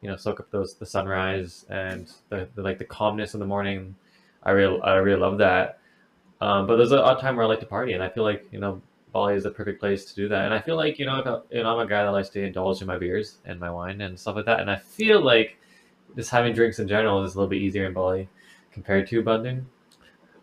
you 0.03 0.09
know 0.09 0.15
soak 0.17 0.39
up 0.39 0.53
those 0.53 0.77
the 0.77 0.87
sunrise 0.87 1.67
and 1.69 2.12
the, 2.29 2.49
the 2.55 2.62
like 2.62 2.79
the 2.79 2.85
calmness 2.85 3.35
in 3.35 3.41
the 3.41 3.47
morning. 3.47 3.97
I 4.44 4.53
really 4.53 4.81
I 4.83 4.94
really 4.99 5.21
love 5.21 5.39
that. 5.39 5.81
Um, 6.40 6.67
but 6.67 6.76
there's 6.76 6.93
a 6.93 7.02
odd 7.02 7.20
time 7.20 7.37
where 7.37 7.44
I 7.44 7.49
like 7.49 7.61
to 7.61 7.67
party, 7.67 7.93
and 7.93 8.02
I 8.02 8.08
feel 8.08 8.25
like 8.25 8.46
you 8.52 8.61
know 8.61 8.81
Bali 9.12 9.35
is 9.35 9.43
the 9.43 9.50
perfect 9.50 9.81
place 9.81 10.05
to 10.06 10.14
do 10.14 10.29
that. 10.29 10.44
And 10.44 10.55
I 10.55 10.61
feel 10.61 10.76
like 10.76 10.99
you 10.99 11.06
know 11.06 11.12
I, 11.12 11.55
you 11.56 11.62
know 11.62 11.79
I'm 11.79 11.87
a 11.87 11.88
guy 11.88 12.05
that 12.05 12.11
likes 12.11 12.29
to 12.31 12.43
indulge 12.43 12.81
in 12.81 12.87
my 12.87 12.99
beers 12.99 13.38
and 13.44 13.58
my 13.58 13.70
wine 13.70 14.00
and 14.00 14.19
stuff 14.19 14.37
like 14.37 14.46
that. 14.46 14.61
And 14.61 14.70
I 14.70 14.76
feel 14.76 15.20
like 15.20 15.56
just 16.17 16.31
having 16.31 16.55
drinks 16.55 16.79
in 16.79 16.88
general 16.88 17.25
is 17.25 17.35
a 17.35 17.38
little 17.38 17.50
bit 17.50 17.61
easier 17.61 17.87
in 17.87 17.93
Bali 17.93 18.29
compared 18.73 19.08
to 19.08 19.23
Bandung, 19.23 19.64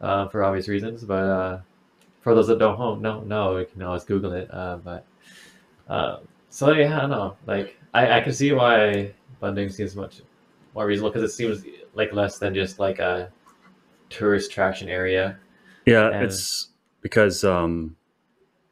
uh, 0.01 0.27
for 0.27 0.43
obvious 0.43 0.67
reasons. 0.67 1.03
But 1.03 1.23
uh, 1.23 1.59
for 2.21 2.35
those 2.35 2.47
that 2.47 2.59
don't 2.59 2.79
know, 2.79 2.95
no, 2.95 3.21
no, 3.21 3.57
you 3.57 3.65
can 3.65 3.81
always 3.81 4.03
Google 4.03 4.33
it. 4.33 4.49
Uh, 4.53 4.77
but 4.77 5.05
uh, 5.87 6.17
so 6.49 6.71
yeah, 6.73 6.97
I 6.97 7.01
don't 7.01 7.11
know. 7.11 7.37
Like 7.45 7.77
I, 7.93 8.17
I 8.19 8.21
can 8.21 8.33
see 8.33 8.51
why 8.51 9.13
Bandung 9.41 9.71
seems 9.71 9.95
much 9.95 10.21
more 10.73 10.85
reasonable 10.85 11.11
because 11.11 11.29
it 11.29 11.33
seems 11.33 11.63
like 11.93 12.11
less 12.13 12.37
than 12.37 12.53
just 12.53 12.79
like 12.79 12.99
a 12.99 13.31
tourist 14.09 14.51
attraction 14.51 14.89
area. 14.89 15.37
Yeah, 15.85 16.09
And- 16.09 16.25
it's 16.25 16.69
because 17.01 17.43
um 17.43 17.95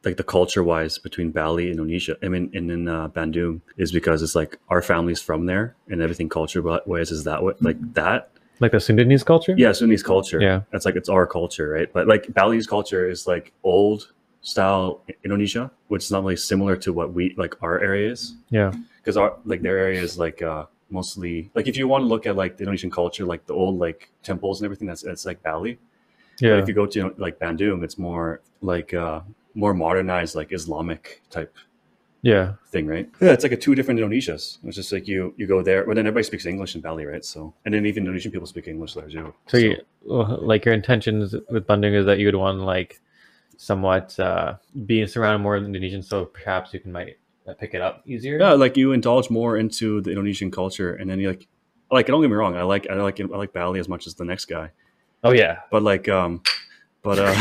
like 0.04 0.16
the 0.18 0.24
culture 0.24 0.62
wise 0.62 0.98
between 0.98 1.30
Bali 1.30 1.70
and 1.70 1.78
Indonesia, 1.80 2.16
I 2.22 2.28
mean, 2.28 2.50
and 2.52 2.70
in 2.70 2.88
uh, 2.88 3.08
Bandung 3.08 3.62
is 3.78 3.90
because 3.90 4.22
it's 4.22 4.34
like 4.34 4.58
our 4.68 4.82
family's 4.82 5.22
from 5.22 5.46
there 5.46 5.76
and 5.88 6.02
everything 6.02 6.28
culture 6.28 6.60
wise 6.62 7.10
is 7.10 7.24
that 7.24 7.42
way, 7.42 7.54
like 7.60 7.78
that. 7.94 8.30
Like 8.60 8.72
the 8.72 8.78
Sundanese 8.78 9.24
culture. 9.24 9.54
Yeah, 9.56 9.72
Sunnis 9.72 10.02
culture. 10.02 10.40
Yeah. 10.40 10.60
That's 10.70 10.84
like 10.84 10.94
it's 10.94 11.08
our 11.08 11.26
culture, 11.26 11.70
right? 11.70 11.90
But 11.92 12.06
like 12.06 12.32
Bali's 12.34 12.66
culture 12.66 13.08
is 13.08 13.26
like 13.26 13.52
old 13.64 14.12
style 14.42 15.00
Indonesia, 15.24 15.70
which 15.88 16.04
is 16.04 16.10
not 16.10 16.22
really 16.22 16.36
similar 16.36 16.76
to 16.76 16.92
what 16.92 17.14
we 17.14 17.34
like 17.38 17.54
our 17.62 17.80
area 17.80 18.12
is. 18.12 18.34
Yeah. 18.50 18.72
Because 18.98 19.16
our 19.16 19.36
like 19.44 19.62
their 19.62 19.78
area 19.78 20.00
is 20.02 20.18
like 20.18 20.42
uh 20.42 20.66
mostly 20.90 21.50
like 21.54 21.66
if 21.66 21.76
you 21.78 21.88
want 21.88 22.02
to 22.02 22.06
look 22.06 22.26
at 22.26 22.36
like 22.36 22.58
the 22.58 22.62
Indonesian 22.64 22.90
culture, 22.90 23.24
like 23.24 23.46
the 23.46 23.54
old 23.54 23.78
like 23.80 24.10
temples 24.22 24.60
and 24.60 24.66
everything, 24.66 24.86
that's 24.86 25.02
that's 25.02 25.24
like 25.24 25.42
Bali. 25.42 25.78
But 26.40 26.46
Yeah. 26.46 26.58
if 26.58 26.68
you 26.68 26.74
go 26.74 26.86
to 26.86 27.14
like 27.16 27.38
Bandung, 27.38 27.82
it's 27.84 27.98
more 27.98 28.40
like 28.60 28.92
uh 28.94 29.20
more 29.54 29.74
modernized, 29.74 30.34
like 30.34 30.52
Islamic 30.52 31.22
type 31.30 31.54
Yeah. 32.22 32.54
thing, 32.72 32.86
right? 32.86 33.08
Yeah, 33.20 33.32
it's 33.32 33.44
like 33.44 33.52
a 33.52 33.56
two 33.56 33.74
different 33.74 34.00
Indonesias. 34.00 34.58
It's 34.64 34.76
just 34.76 34.92
like 34.92 35.06
you 35.06 35.32
you 35.36 35.46
go 35.46 35.62
there, 35.62 35.84
but 35.86 35.94
then 35.96 36.06
everybody 36.06 36.24
speaks 36.24 36.46
English 36.46 36.74
in 36.74 36.80
Bali, 36.80 37.04
right? 37.06 37.24
So 37.24 37.54
and 37.64 37.72
then 37.74 37.86
even 37.86 38.02
Indonesian 38.04 38.32
people 38.32 38.46
speak 38.46 38.66
English 38.68 38.94
there 38.94 39.08
too. 39.08 39.34
So, 39.46 39.56
you, 39.58 39.76
well, 40.04 40.38
like 40.40 40.64
your 40.64 40.74
intentions 40.74 41.34
with 41.50 41.66
Bandung 41.66 41.94
is 41.94 42.06
that 42.06 42.18
you 42.18 42.26
would 42.28 42.36
want 42.46 42.58
like 42.60 43.00
somewhat 43.56 44.18
uh, 44.18 44.54
being 44.86 45.06
surrounded 45.06 45.38
more 45.42 45.54
with 45.58 45.68
Indonesians, 45.68 46.04
so 46.04 46.24
perhaps 46.24 46.74
you 46.74 46.80
can 46.80 46.90
might 46.92 47.18
uh, 47.46 47.54
pick 47.54 47.74
it 47.74 47.80
up 47.80 48.02
easier. 48.06 48.38
yeah, 48.38 48.52
like 48.54 48.76
you 48.76 48.92
indulge 48.92 49.30
more 49.30 49.56
into 49.56 50.00
the 50.00 50.10
Indonesian 50.10 50.50
culture, 50.50 50.94
and 50.94 51.08
then 51.08 51.20
you 51.20 51.28
like 51.28 51.46
like 51.90 52.06
don't 52.06 52.20
get 52.20 52.30
me 52.30 52.34
wrong, 52.36 52.56
I 52.56 52.62
like 52.62 52.88
I 52.90 52.94
like 52.94 53.20
I 53.20 53.24
like 53.24 53.52
Bali 53.52 53.78
as 53.78 53.88
much 53.88 54.06
as 54.08 54.14
the 54.14 54.24
next 54.24 54.46
guy, 54.46 54.70
Oh 55.24 55.32
yeah. 55.32 55.60
but 55.70 55.82
like 55.82 56.08
um, 56.08 56.42
but 57.02 57.18
uh, 57.18 57.34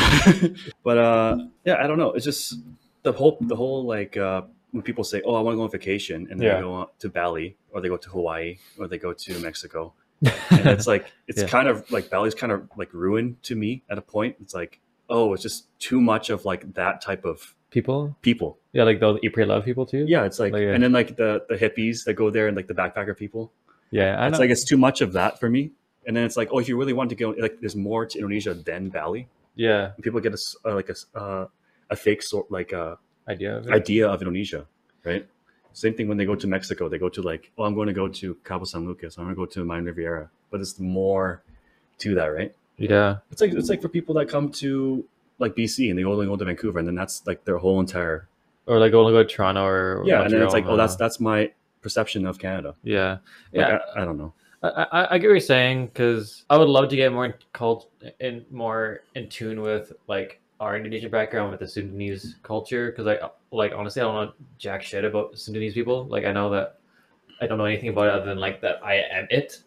but 0.84 0.98
uh, 0.98 1.38
yeah, 1.66 1.84
I 1.84 1.88
don't 1.88 1.98
know. 1.98 2.12
It's 2.14 2.26
just 2.26 2.56
the 3.04 3.12
whole 3.12 3.38
the 3.42 3.56
whole 3.56 3.86
like 3.86 4.18
uh 4.18 4.44
when 4.72 4.82
people 4.82 5.04
say, 5.04 5.22
"Oh, 5.24 5.36
I 5.36 5.42
want 5.42 5.54
to 5.54 5.58
go 5.58 5.64
on 5.64 5.70
vacation," 5.70 6.28
and 6.32 6.42
Yeah. 6.42 6.56
they 6.56 6.62
go 6.62 6.90
to 7.00 7.10
Bali 7.10 7.56
or 7.72 7.82
they 7.82 7.90
go 7.90 7.98
to 7.98 8.10
Hawaii 8.10 8.58
or 8.80 8.88
they 8.88 8.98
go 8.98 9.14
to 9.14 9.40
Mexico, 9.40 9.94
and 10.50 10.68
it's 10.68 10.88
like 10.88 11.12
it's 11.28 11.42
Yeah. 11.42 11.48
kind 11.48 11.68
of 11.68 11.90
like 11.92 12.10
Bali's 12.10 12.34
kind 12.36 12.52
of 12.52 12.68
like 12.78 12.92
ruined 12.94 13.44
to 13.44 13.56
me 13.56 13.84
at 13.90 13.98
a 13.98 14.02
point. 14.02 14.38
It's 14.42 14.54
like 14.56 14.80
oh, 15.10 15.34
it's 15.34 15.44
just 15.44 15.68
too 15.80 16.00
much 16.02 16.30
of 16.30 16.44
like 16.46 16.74
that 16.74 17.02
type 17.02 17.24
of 17.26 17.54
people. 17.70 18.16
people. 18.22 18.58
Yeah, 18.72 18.84
like 18.86 19.00
those 19.00 19.20
Eat 19.22 19.34
Pray 19.34 19.46
Love 19.46 19.64
people 19.66 19.86
too. 19.86 20.06
Yeah, 20.08 20.24
it's 20.24 20.40
like, 20.40 20.54
Like, 20.54 20.64
and 20.64 20.82
then 20.82 20.92
like 20.94 21.18
the 21.18 21.46
the 21.50 21.56
hippies 21.56 22.06
that 22.06 22.14
go 22.16 22.30
there 22.32 22.48
and 22.48 22.56
like 22.56 22.68
the 22.68 22.74
backpacker 22.74 23.16
people. 23.16 23.52
Yeah. 23.92 24.16
I 24.20 24.28
it's 24.28 24.34
know. 24.34 24.40
like 24.40 24.50
it's 24.50 24.64
too 24.64 24.78
much 24.78 25.02
of 25.02 25.14
that 25.14 25.40
for 25.40 25.50
me. 25.50 25.72
And 26.06 26.16
then 26.16 26.24
it's 26.26 26.38
like, 26.38 26.50
oh, 26.52 26.60
if 26.60 26.68
you 26.68 26.78
really 26.78 26.94
want 26.94 27.10
to 27.10 27.16
go, 27.16 27.32
like, 27.38 27.60
there's 27.62 27.76
more 27.76 28.06
to 28.06 28.18
Indonesia 28.20 28.54
than 28.54 28.90
Bali. 28.90 29.28
yeah. 29.56 29.92
And 29.96 30.04
people 30.04 30.20
get 30.20 30.34
a 30.34 30.42
uh, 30.66 30.76
like 30.76 30.90
a 30.90 30.96
uh, 31.18 31.48
a 31.90 31.96
fake 31.96 32.22
sort 32.24 32.52
like 32.52 32.74
uh, 32.74 32.96
Idea 33.28 33.58
of 33.58 33.68
it. 33.68 33.74
idea 33.74 34.08
of 34.10 34.22
Indonesia, 34.22 34.66
right? 35.06 35.26
Same 35.74 35.94
thing 35.96 36.08
when 36.08 36.18
they 36.18 36.26
go 36.26 36.36
to 36.36 36.48
Mexico. 36.48 36.90
They 36.90 36.98
go 37.00 37.10
to 37.10 37.22
like, 37.22 37.52
oh, 37.58 37.64
I'm 37.64 37.74
going 37.74 37.88
to 37.88 37.94
go 37.94 38.08
to 38.08 38.36
Cabo 38.44 38.66
San 38.66 38.86
Lucas. 38.86 39.18
I'm 39.18 39.24
going 39.26 39.36
to 39.36 39.40
go 39.40 39.46
to 39.46 39.64
Mayan 39.66 39.86
Riviera. 39.86 40.30
But 40.52 40.62
it's 40.62 40.78
more 40.80 41.42
to 42.00 42.14
that, 42.16 42.28
right? 42.28 42.54
Yeah. 42.78 43.18
It's 43.32 43.42
like 43.42 43.54
it's 43.54 43.70
like 43.70 43.82
for 43.82 43.90
people 43.90 44.14
that 44.16 44.28
come 44.28 44.52
to 44.64 45.04
like 45.40 45.56
BC 45.56 45.90
and 45.90 45.98
they 45.98 46.04
only 46.04 46.26
go 46.28 46.36
to 46.36 46.46
Vancouver, 46.46 46.80
and 46.80 46.88
then 46.88 46.96
that's 46.96 47.26
like 47.26 47.46
their 47.46 47.58
whole 47.58 47.80
entire 47.80 48.28
Or 48.68 48.78
like 48.80 48.94
only 48.94 49.14
go 49.14 49.24
to 49.24 49.30
Toronto 49.30 49.64
or 49.66 50.04
yeah. 50.06 50.22
And 50.24 50.32
then 50.34 50.42
it's 50.44 50.54
like, 50.54 50.64
Montreal, 50.66 50.76
oh, 50.76 50.78
that's 50.78 50.96
that's 50.96 51.20
my 51.20 51.52
perception 51.82 52.26
of 52.26 52.38
Canada. 52.40 52.76
yeah. 52.84 53.18
Like, 53.52 53.68
Yeah. 53.68 53.80
I, 53.96 54.02
I 54.02 54.06
don't 54.06 54.18
know. 54.18 54.34
I, 54.64 54.68
I, 54.70 55.14
I 55.16 55.18
get 55.18 55.28
what 55.28 55.34
you're 55.34 55.40
saying 55.42 55.88
because 55.88 56.46
I 56.50 56.58
would 56.58 56.70
love 56.70 56.90
to 56.90 56.96
get 56.96 57.12
more 57.12 57.26
in 57.26 57.34
cult 57.52 57.90
in 58.20 58.46
more 58.50 59.02
in 59.16 59.30
tune 59.30 59.62
with 59.62 59.92
like 60.08 60.40
our 60.60 60.78
Indonesian 60.78 61.12
background 61.12 61.52
with 61.52 61.60
the 61.60 61.66
Sundanese 61.66 62.42
culture 62.44 62.92
because 62.92 63.08
I 63.08 63.30
like 63.52 63.74
honestly 63.76 64.02
I 64.02 64.06
don't 64.06 64.16
know 64.16 64.34
jack 64.58 64.82
shit 64.82 65.04
about 65.04 65.34
Sundanese 65.34 65.74
people. 65.74 66.06
Like 66.06 66.26
I 66.26 66.32
know 66.32 66.50
that 66.52 66.80
I 67.42 67.48
don't 67.48 67.58
know 67.58 67.66
anything 67.66 67.90
about 67.90 68.08
it 68.08 68.14
other 68.14 68.26
than 68.26 68.40
like 68.40 68.62
that 68.62 68.80
I 68.84 68.96
am 68.96 69.28
it 69.30 69.64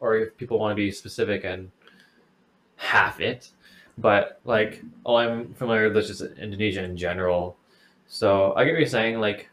or 0.00 0.16
if 0.16 0.36
people 0.36 0.58
want 0.58 0.72
to 0.72 0.76
be 0.76 0.90
specific 0.90 1.44
and 1.44 1.70
half 2.76 3.20
it. 3.20 3.50
But 3.98 4.40
like 4.44 4.82
all 5.04 5.18
I'm 5.18 5.52
familiar 5.54 5.88
with 5.88 5.98
is 5.98 6.08
just 6.08 6.38
Indonesia 6.38 6.82
in 6.82 6.96
general. 6.96 7.56
So 8.06 8.54
I 8.56 8.64
get 8.64 8.72
what 8.72 8.80
you're 8.80 8.88
saying 8.88 9.20
like 9.20 9.50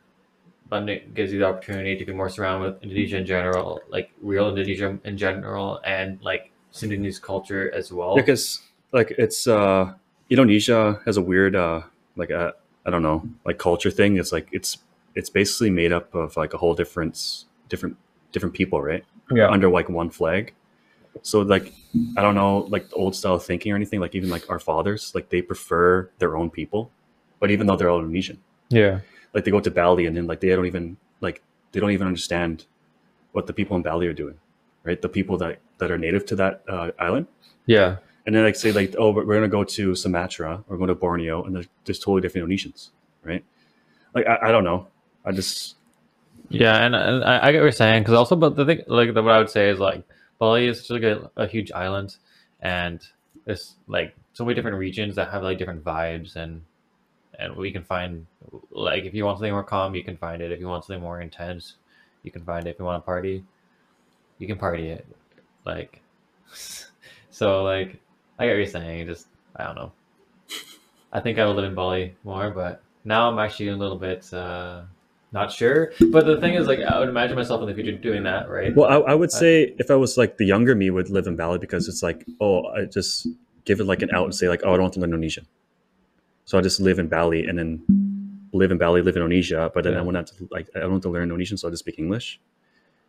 Bandung 0.71 1.13
gives 1.13 1.33
you 1.33 1.39
the 1.39 1.45
opportunity 1.45 1.97
to 1.97 2.05
be 2.05 2.13
more 2.13 2.29
surrounded 2.29 2.73
with 2.73 2.83
Indonesia 2.83 3.17
in 3.17 3.25
general, 3.25 3.81
like 3.89 4.09
real 4.21 4.49
Indonesia 4.49 4.97
in 5.03 5.17
general, 5.17 5.81
and 5.83 6.19
like 6.23 6.51
Sundanese 6.73 7.21
culture 7.21 7.71
as 7.73 7.91
well. 7.91 8.15
because 8.15 8.61
like 8.93 9.11
it's 9.17 9.47
uh 9.47 9.93
Indonesia 10.29 10.99
has 11.05 11.17
a 11.17 11.21
weird 11.21 11.55
uh 11.55 11.81
like 12.15 12.29
a 12.29 12.53
I 12.85 12.89
don't 12.89 13.03
know 13.03 13.27
like 13.45 13.57
culture 13.59 13.91
thing. 13.91 14.17
It's 14.17 14.31
like 14.31 14.47
it's 14.51 14.77
it's 15.13 15.29
basically 15.29 15.69
made 15.69 15.91
up 15.91 16.15
of 16.15 16.37
like 16.37 16.53
a 16.53 16.57
whole 16.57 16.73
different 16.73 17.45
different 17.67 17.97
different 18.31 18.55
people, 18.55 18.81
right? 18.81 19.03
yeah, 19.31 19.49
Under 19.49 19.69
like 19.69 19.89
one 19.89 20.09
flag. 20.09 20.53
So 21.21 21.41
like 21.41 21.73
I 22.17 22.21
don't 22.21 22.35
know 22.35 22.67
like 22.71 22.89
the 22.89 22.95
old 22.95 23.15
style 23.15 23.39
thinking 23.39 23.71
or 23.73 23.75
anything. 23.75 23.99
Like 23.99 24.15
even 24.15 24.29
like 24.29 24.49
our 24.49 24.59
fathers, 24.59 25.11
like 25.13 25.27
they 25.29 25.41
prefer 25.41 26.09
their 26.19 26.37
own 26.37 26.49
people, 26.49 26.91
but 27.39 27.51
even 27.51 27.67
though 27.67 27.75
they're 27.75 27.89
all 27.89 27.99
Indonesian, 27.99 28.39
yeah, 28.69 28.99
like 29.33 29.45
they 29.45 29.51
go 29.51 29.59
to 29.59 29.71
Bali 29.71 30.05
and 30.05 30.15
then 30.15 30.27
like 30.27 30.39
they 30.39 30.49
don't 30.49 30.65
even 30.65 30.97
like 31.21 31.41
they 31.71 31.79
don't 31.79 31.91
even 31.91 32.07
understand 32.07 32.65
what 33.31 33.47
the 33.47 33.53
people 33.53 33.77
in 33.77 33.83
Bali 33.83 34.07
are 34.07 34.13
doing, 34.13 34.37
right? 34.83 35.01
The 35.01 35.09
people 35.09 35.37
that 35.37 35.59
that 35.77 35.91
are 35.91 35.97
native 35.97 36.25
to 36.27 36.35
that 36.35 36.63
uh, 36.67 36.91
island 36.99 37.27
yeah, 37.65 37.97
and 38.25 38.35
then 38.35 38.43
like 38.43 38.55
say 38.55 38.71
like 38.71 38.95
oh 38.97 39.11
we're 39.11 39.35
gonna 39.35 39.47
go 39.47 39.63
to 39.63 39.95
Sumatra 39.95 40.63
or 40.67 40.77
go 40.77 40.85
to 40.85 40.95
Borneo 40.95 41.43
and 41.43 41.55
there's, 41.55 41.67
there's 41.85 41.99
totally 41.99 42.21
different 42.21 42.49
Indonesians, 42.49 42.89
right? 43.23 43.43
Like 44.13 44.27
I, 44.27 44.49
I 44.49 44.51
don't 44.51 44.63
know. 44.63 44.87
I 45.23 45.31
just 45.31 45.75
Yeah, 46.49 46.83
and, 46.83 46.95
and 46.95 47.23
I, 47.23 47.47
I 47.47 47.51
get 47.51 47.59
what 47.59 47.63
you're 47.63 47.71
saying 47.71 48.03
because 48.03 48.15
also, 48.15 48.35
but 48.35 48.55
the 48.55 48.65
thing, 48.65 48.81
like, 48.87 49.13
the, 49.13 49.21
what 49.21 49.33
I 49.33 49.37
would 49.37 49.49
say 49.49 49.69
is 49.69 49.79
like 49.79 50.03
Bali 50.39 50.67
is 50.67 50.85
such 50.85 51.01
like 51.01 51.03
a, 51.03 51.31
a 51.35 51.47
huge 51.47 51.71
island, 51.71 52.17
and 52.59 53.01
there's 53.45 53.75
like 53.87 54.15
so 54.33 54.43
many 54.43 54.55
different 54.55 54.77
regions 54.77 55.15
that 55.15 55.29
have 55.29 55.43
like 55.43 55.57
different 55.57 55.83
vibes, 55.83 56.35
and 56.35 56.63
and 57.41 57.55
we 57.55 57.71
can 57.71 57.83
find 57.83 58.25
like 58.69 59.03
if 59.03 59.13
you 59.13 59.25
want 59.25 59.37
something 59.37 59.51
more 59.51 59.63
calm, 59.63 59.95
you 59.95 60.03
can 60.03 60.17
find 60.17 60.41
it. 60.41 60.51
If 60.51 60.59
you 60.59 60.67
want 60.67 60.85
something 60.85 61.01
more 61.01 61.21
intense, 61.21 61.75
you 62.23 62.31
can 62.31 62.43
find 62.43 62.67
it. 62.67 62.71
If 62.71 62.79
you 62.79 62.85
want 62.85 63.01
to 63.01 63.05
party, 63.05 63.43
you 64.37 64.47
can 64.47 64.57
party 64.57 64.89
it. 64.89 65.05
Like, 65.65 66.01
so 67.31 67.63
like 67.63 67.99
I 68.37 68.45
get 68.45 68.51
what 68.51 68.57
you're 68.57 68.65
saying. 68.67 69.07
Just 69.07 69.27
I 69.55 69.65
don't 69.65 69.75
know. 69.75 69.91
I 71.11 71.19
think 71.19 71.39
I 71.39 71.45
would 71.45 71.55
live 71.55 71.65
in 71.65 71.75
Bali 71.75 72.15
more, 72.23 72.51
but 72.51 72.81
now 73.03 73.29
I'm 73.29 73.39
actually 73.39 73.69
a 73.69 73.75
little 73.75 73.97
bit. 73.97 74.31
uh 74.33 74.83
not 75.33 75.49
sure. 75.49 75.93
But 76.11 76.25
the 76.25 76.41
thing 76.41 76.55
is, 76.55 76.67
like, 76.67 76.79
I 76.79 76.99
would 76.99 77.07
imagine 77.07 77.37
myself 77.37 77.61
in 77.61 77.67
the 77.67 77.73
future 77.73 77.93
doing 77.93 78.23
that, 78.23 78.49
right? 78.49 78.75
well 78.75 78.89
I, 78.89 79.11
I 79.11 79.15
would 79.15 79.31
say 79.31 79.73
if 79.79 79.89
I 79.89 79.95
was 79.95 80.17
like 80.17 80.37
the 80.37 80.45
younger 80.45 80.75
me 80.75 80.89
would 80.89 81.09
live 81.09 81.25
in 81.25 81.37
Bali 81.37 81.57
because 81.57 81.87
it's 81.87 82.03
like 82.03 82.25
oh 82.41 82.65
I 82.67 82.85
just 82.85 83.27
give 83.63 83.79
it 83.79 83.85
like 83.85 84.01
an 84.01 84.11
out 84.13 84.25
and 84.25 84.35
say 84.35 84.49
like 84.49 84.61
oh 84.65 84.69
I 84.69 84.73
don't 84.73 84.81
want 84.81 84.93
to 84.95 84.99
learn 84.99 85.11
Indonesian, 85.11 85.47
so 86.45 86.57
I 86.57 86.61
just 86.61 86.79
live 86.79 86.99
in 86.99 87.07
Bali 87.07 87.45
and 87.47 87.57
then 87.57 87.81
live 88.53 88.71
in 88.71 88.77
Bali, 88.77 89.01
live 89.01 89.15
in 89.15 89.21
Indonesia, 89.21 89.71
but 89.73 89.83
then 89.83 89.93
I 89.93 89.97
Yeah. 89.97 90.01
won't 90.03 90.17
have 90.17 90.25
to 90.25 90.47
like 90.51 90.67
I 90.75 90.79
don't 90.79 90.91
want 90.91 91.03
to 91.03 91.09
learn 91.09 91.23
Indonesian, 91.23 91.57
so 91.57 91.67
I 91.67 91.71
just 91.71 91.83
speak 91.83 91.99
English, 91.99 92.39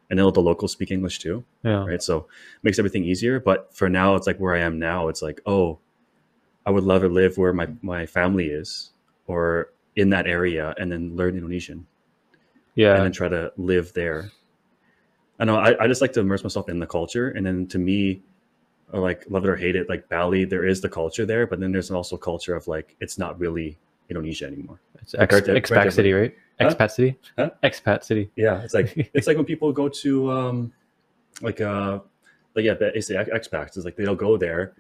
and 0.08 0.18
then 0.18 0.24
let 0.26 0.34
the 0.34 0.42
locals 0.42 0.72
speak 0.72 0.90
English 0.90 1.18
too. 1.18 1.44
yeah. 1.64 1.84
right? 1.84 2.02
So 2.02 2.28
makes 2.62 2.78
everything 2.78 3.04
easier. 3.04 3.40
But 3.40 3.74
for 3.74 3.88
now, 3.88 4.14
it's 4.16 4.26
like 4.26 4.38
where 4.38 4.54
I 4.54 4.60
am 4.60 4.78
now. 4.78 5.08
It's 5.08 5.22
like, 5.22 5.40
oh, 5.46 5.78
I 6.64 6.70
would 6.70 6.84
love 6.84 7.02
to 7.02 7.08
live 7.08 7.38
where 7.38 7.52
my 7.52 7.68
my 7.82 8.06
family 8.06 8.46
is, 8.48 8.92
or 9.26 9.72
in 9.96 10.10
that 10.10 10.26
area, 10.26 10.74
and 10.78 10.90
then 10.92 11.16
learn 11.16 11.34
Indonesian, 11.36 11.86
Yeah. 12.74 12.94
and 12.94 13.04
then 13.04 13.12
try 13.12 13.28
to 13.28 13.52
live 13.56 13.92
there. 13.94 14.30
I 15.40 15.44
know. 15.44 15.56
I, 15.56 15.74
I 15.82 15.86
just 15.88 16.00
like 16.00 16.12
to 16.12 16.20
immerse 16.20 16.44
myself 16.44 16.68
in 16.68 16.78
the 16.78 16.86
culture, 16.86 17.28
and 17.28 17.44
then 17.44 17.66
to 17.68 17.78
me, 17.78 18.22
I 18.92 18.98
like 18.98 19.24
love 19.30 19.44
it 19.44 19.48
or 19.50 19.56
hate 19.56 19.76
it, 19.76 19.88
like 19.88 20.08
Bali, 20.08 20.44
there 20.44 20.66
is 20.66 20.80
the 20.80 20.88
culture 20.88 21.24
there, 21.24 21.46
but 21.46 21.60
then 21.60 21.72
there's 21.72 21.90
also 21.90 22.16
culture 22.16 22.54
of 22.54 22.68
like 22.68 22.94
it's 23.00 23.16
not 23.18 23.38
really 23.40 23.78
Indonesia 24.10 24.46
anymore. 24.46 24.80
It's 25.00 25.14
Like, 25.14 25.22
ex- 25.22 25.34
right 25.34 25.44
there- 25.44 25.54
right 25.54 25.64
expat 25.64 25.92
city, 25.92 26.12
right? 26.12 26.34
Huh? 26.60 26.68
Expat 26.70 26.90
city. 26.90 27.16
Huh? 27.38 27.50
Expat 27.62 28.04
city. 28.04 28.30
Yeah, 28.36 28.62
it's 28.62 28.74
like 28.74 28.92
it's 29.14 29.26
like 29.26 29.36
when 29.36 29.46
people 29.46 29.72
go 29.72 29.88
to 29.88 30.30
um 30.30 30.72
like 31.40 31.60
uh 31.60 32.00
like 32.54 32.64
yeah, 32.66 32.74
they 32.74 33.00
say 33.00 33.14
expats. 33.16 33.76
It's 33.76 33.84
like 33.86 33.96
they'll 33.96 34.14
go 34.14 34.36
there 34.36 34.74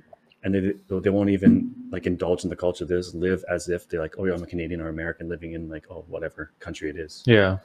and 0.44 0.54
they 0.54 0.74
they 1.00 1.10
won't 1.10 1.30
even 1.30 1.72
like 1.90 2.06
indulge 2.06 2.44
in 2.44 2.50
the 2.50 2.56
culture. 2.56 2.84
They 2.84 2.96
just 2.96 3.14
live 3.14 3.42
as 3.48 3.68
if 3.70 3.88
they're 3.88 4.00
like, 4.02 4.16
oh 4.18 4.26
yeah, 4.26 4.34
I'm 4.34 4.42
a 4.42 4.46
Canadian 4.46 4.80
or 4.82 4.88
American 4.90 5.28
living 5.28 5.52
in 5.54 5.68
like 5.70 5.86
oh 5.90 6.04
whatever 6.08 6.52
country 6.60 6.90
it 6.90 6.96
is. 6.96 7.22
Yeah. 7.26 7.58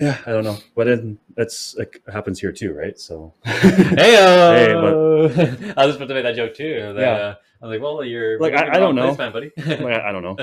Yeah, 0.00 0.16
I 0.26 0.30
don't 0.30 0.44
know, 0.44 0.56
but 0.76 0.86
then 0.86 1.18
that's 1.36 1.74
like 1.76 2.02
happens 2.12 2.38
here 2.40 2.52
too, 2.52 2.72
right? 2.72 2.98
So 2.98 3.34
hey, 3.44 3.94
Hey, 3.96 4.72
I 4.74 4.76
was 4.76 5.96
just 5.96 5.96
about 5.96 6.08
to 6.08 6.14
make 6.14 6.22
that 6.24 6.36
joke 6.36 6.54
too. 6.54 6.92
That, 6.94 7.00
Yeah. 7.00 7.10
uh, 7.12 7.34
I 7.62 7.66
was 7.66 7.74
like, 7.74 7.82
well, 7.82 8.04
you're 8.04 8.38
Like, 8.38 8.54
I- 8.54 8.76
I 8.76 8.78
don't 8.78 8.94
know. 8.94 9.14
place, 9.14 9.18
man, 9.18 9.32
buddy. 9.32 9.50
like, 9.56 9.80
I, 10.00 10.08
I 10.10 10.12
don't 10.12 10.22
know. 10.22 10.36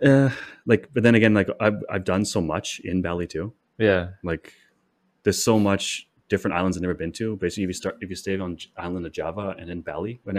Uh, 0.00 0.30
like, 0.66 0.88
but 0.94 1.02
then 1.02 1.14
again, 1.16 1.34
like 1.34 1.48
I've 1.58 1.82
I've 1.90 2.04
done 2.04 2.24
so 2.24 2.40
much 2.40 2.80
in 2.84 3.02
Bali 3.02 3.26
too. 3.26 3.52
yeah. 3.78 4.10
Like, 4.22 4.54
there's 5.24 5.42
so 5.42 5.58
much 5.58 6.08
different 6.28 6.56
islands 6.56 6.76
I've 6.76 6.82
never 6.82 6.94
been 6.94 7.12
to. 7.12 7.36
Basically, 7.36 7.64
if 7.64 7.68
you 7.70 7.74
start 7.74 7.96
if 8.00 8.08
you 8.10 8.16
stay 8.16 8.38
on 8.38 8.56
island 8.76 9.04
of 9.04 9.12
Java 9.12 9.56
and 9.58 9.68
in 9.68 9.80
Bali, 9.82 10.20
I 10.26 10.32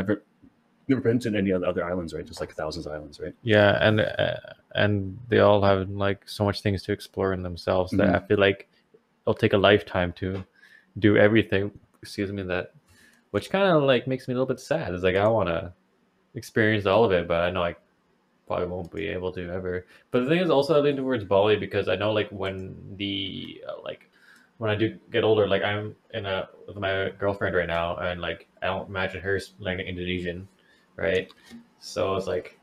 never 0.91 1.01
been 1.01 1.19
to 1.19 1.36
any 1.36 1.51
other 1.51 1.83
islands, 1.83 2.13
right? 2.13 2.25
Just 2.25 2.39
like 2.39 2.53
thousands 2.53 2.86
of 2.86 2.93
islands, 2.93 3.19
right? 3.19 3.33
Yeah, 3.43 3.77
and 3.86 4.01
uh, 4.01 4.36
and 4.75 5.17
they 5.29 5.39
all 5.39 5.62
have 5.63 5.89
like 5.89 6.27
so 6.27 6.43
much 6.43 6.62
things 6.62 6.83
to 6.83 6.91
explore 6.91 7.33
in 7.33 7.41
themselves 7.43 7.91
that 7.91 8.07
Mhm. 8.07 8.15
I 8.15 8.27
feel 8.27 8.39
like 8.39 8.69
it'll 9.24 9.33
take 9.33 9.53
a 9.53 9.57
lifetime 9.57 10.13
to 10.13 10.43
do 11.00 11.17
everything. 11.17 11.71
Excuse 12.01 12.31
me, 12.31 12.43
that 12.43 12.74
which 13.31 13.50
kind 13.50 13.65
of 13.75 13.83
like 13.83 14.07
makes 14.07 14.27
me 14.27 14.33
a 14.33 14.36
little 14.36 14.53
bit 14.53 14.60
sad. 14.60 14.93
It's 14.93 15.03
like 15.03 15.15
I 15.15 15.27
want 15.27 15.50
to 15.50 15.74
experience 16.36 16.86
all 16.86 17.03
of 17.03 17.12
it, 17.12 17.27
but 17.27 17.41
I 17.41 17.50
know 17.51 17.63
I 17.63 17.75
probably 18.48 18.67
won't 18.67 18.91
be 18.93 19.07
able 19.07 19.31
to 19.33 19.50
ever. 19.50 19.86
But 20.12 20.24
the 20.24 20.29
thing 20.29 20.39
is, 20.39 20.50
also 20.50 20.75
I 20.77 20.79
lean 20.81 20.98
towards 20.98 21.24
Bali 21.24 21.55
because 21.57 21.88
I 21.88 21.95
know 21.95 22.12
like 22.12 22.29
when 22.29 22.75
the 22.98 23.62
uh, 23.67 23.81
like 23.83 24.10
when 24.57 24.69
I 24.69 24.75
do 24.75 24.98
get 25.12 25.24
older, 25.24 25.48
like 25.48 25.63
I'm 25.63 25.95
in 26.13 26.25
a 26.25 26.48
with 26.67 26.77
my 26.77 27.12
girlfriend 27.17 27.55
right 27.55 27.67
now, 27.67 27.98
and 27.98 28.21
like 28.21 28.48
I 28.62 28.67
don't 28.67 28.89
imagine 28.89 29.21
her 29.21 29.39
learning 29.60 29.88
Indonesian, 29.88 30.48
right? 30.98 31.31
So 31.79 32.15
it's 32.15 32.27
like 32.27 32.60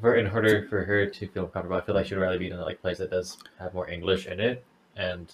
for 0.00 0.16
in 0.16 0.26
order 0.28 0.66
for 0.68 0.84
her 0.84 1.06
to 1.06 1.28
feel 1.28 1.46
comfortable, 1.48 1.76
I 1.76 1.82
feel 1.82 1.94
like 1.94 2.06
she'd 2.06 2.16
rather 2.16 2.38
be 2.38 2.48
in 2.48 2.54
a 2.54 2.64
like 2.64 2.80
place 2.82 2.98
that 2.98 3.10
does 3.10 3.38
have 3.58 3.74
more 3.74 3.90
English 3.90 4.26
in 4.26 4.40
it. 4.40 4.64
And 4.96 5.32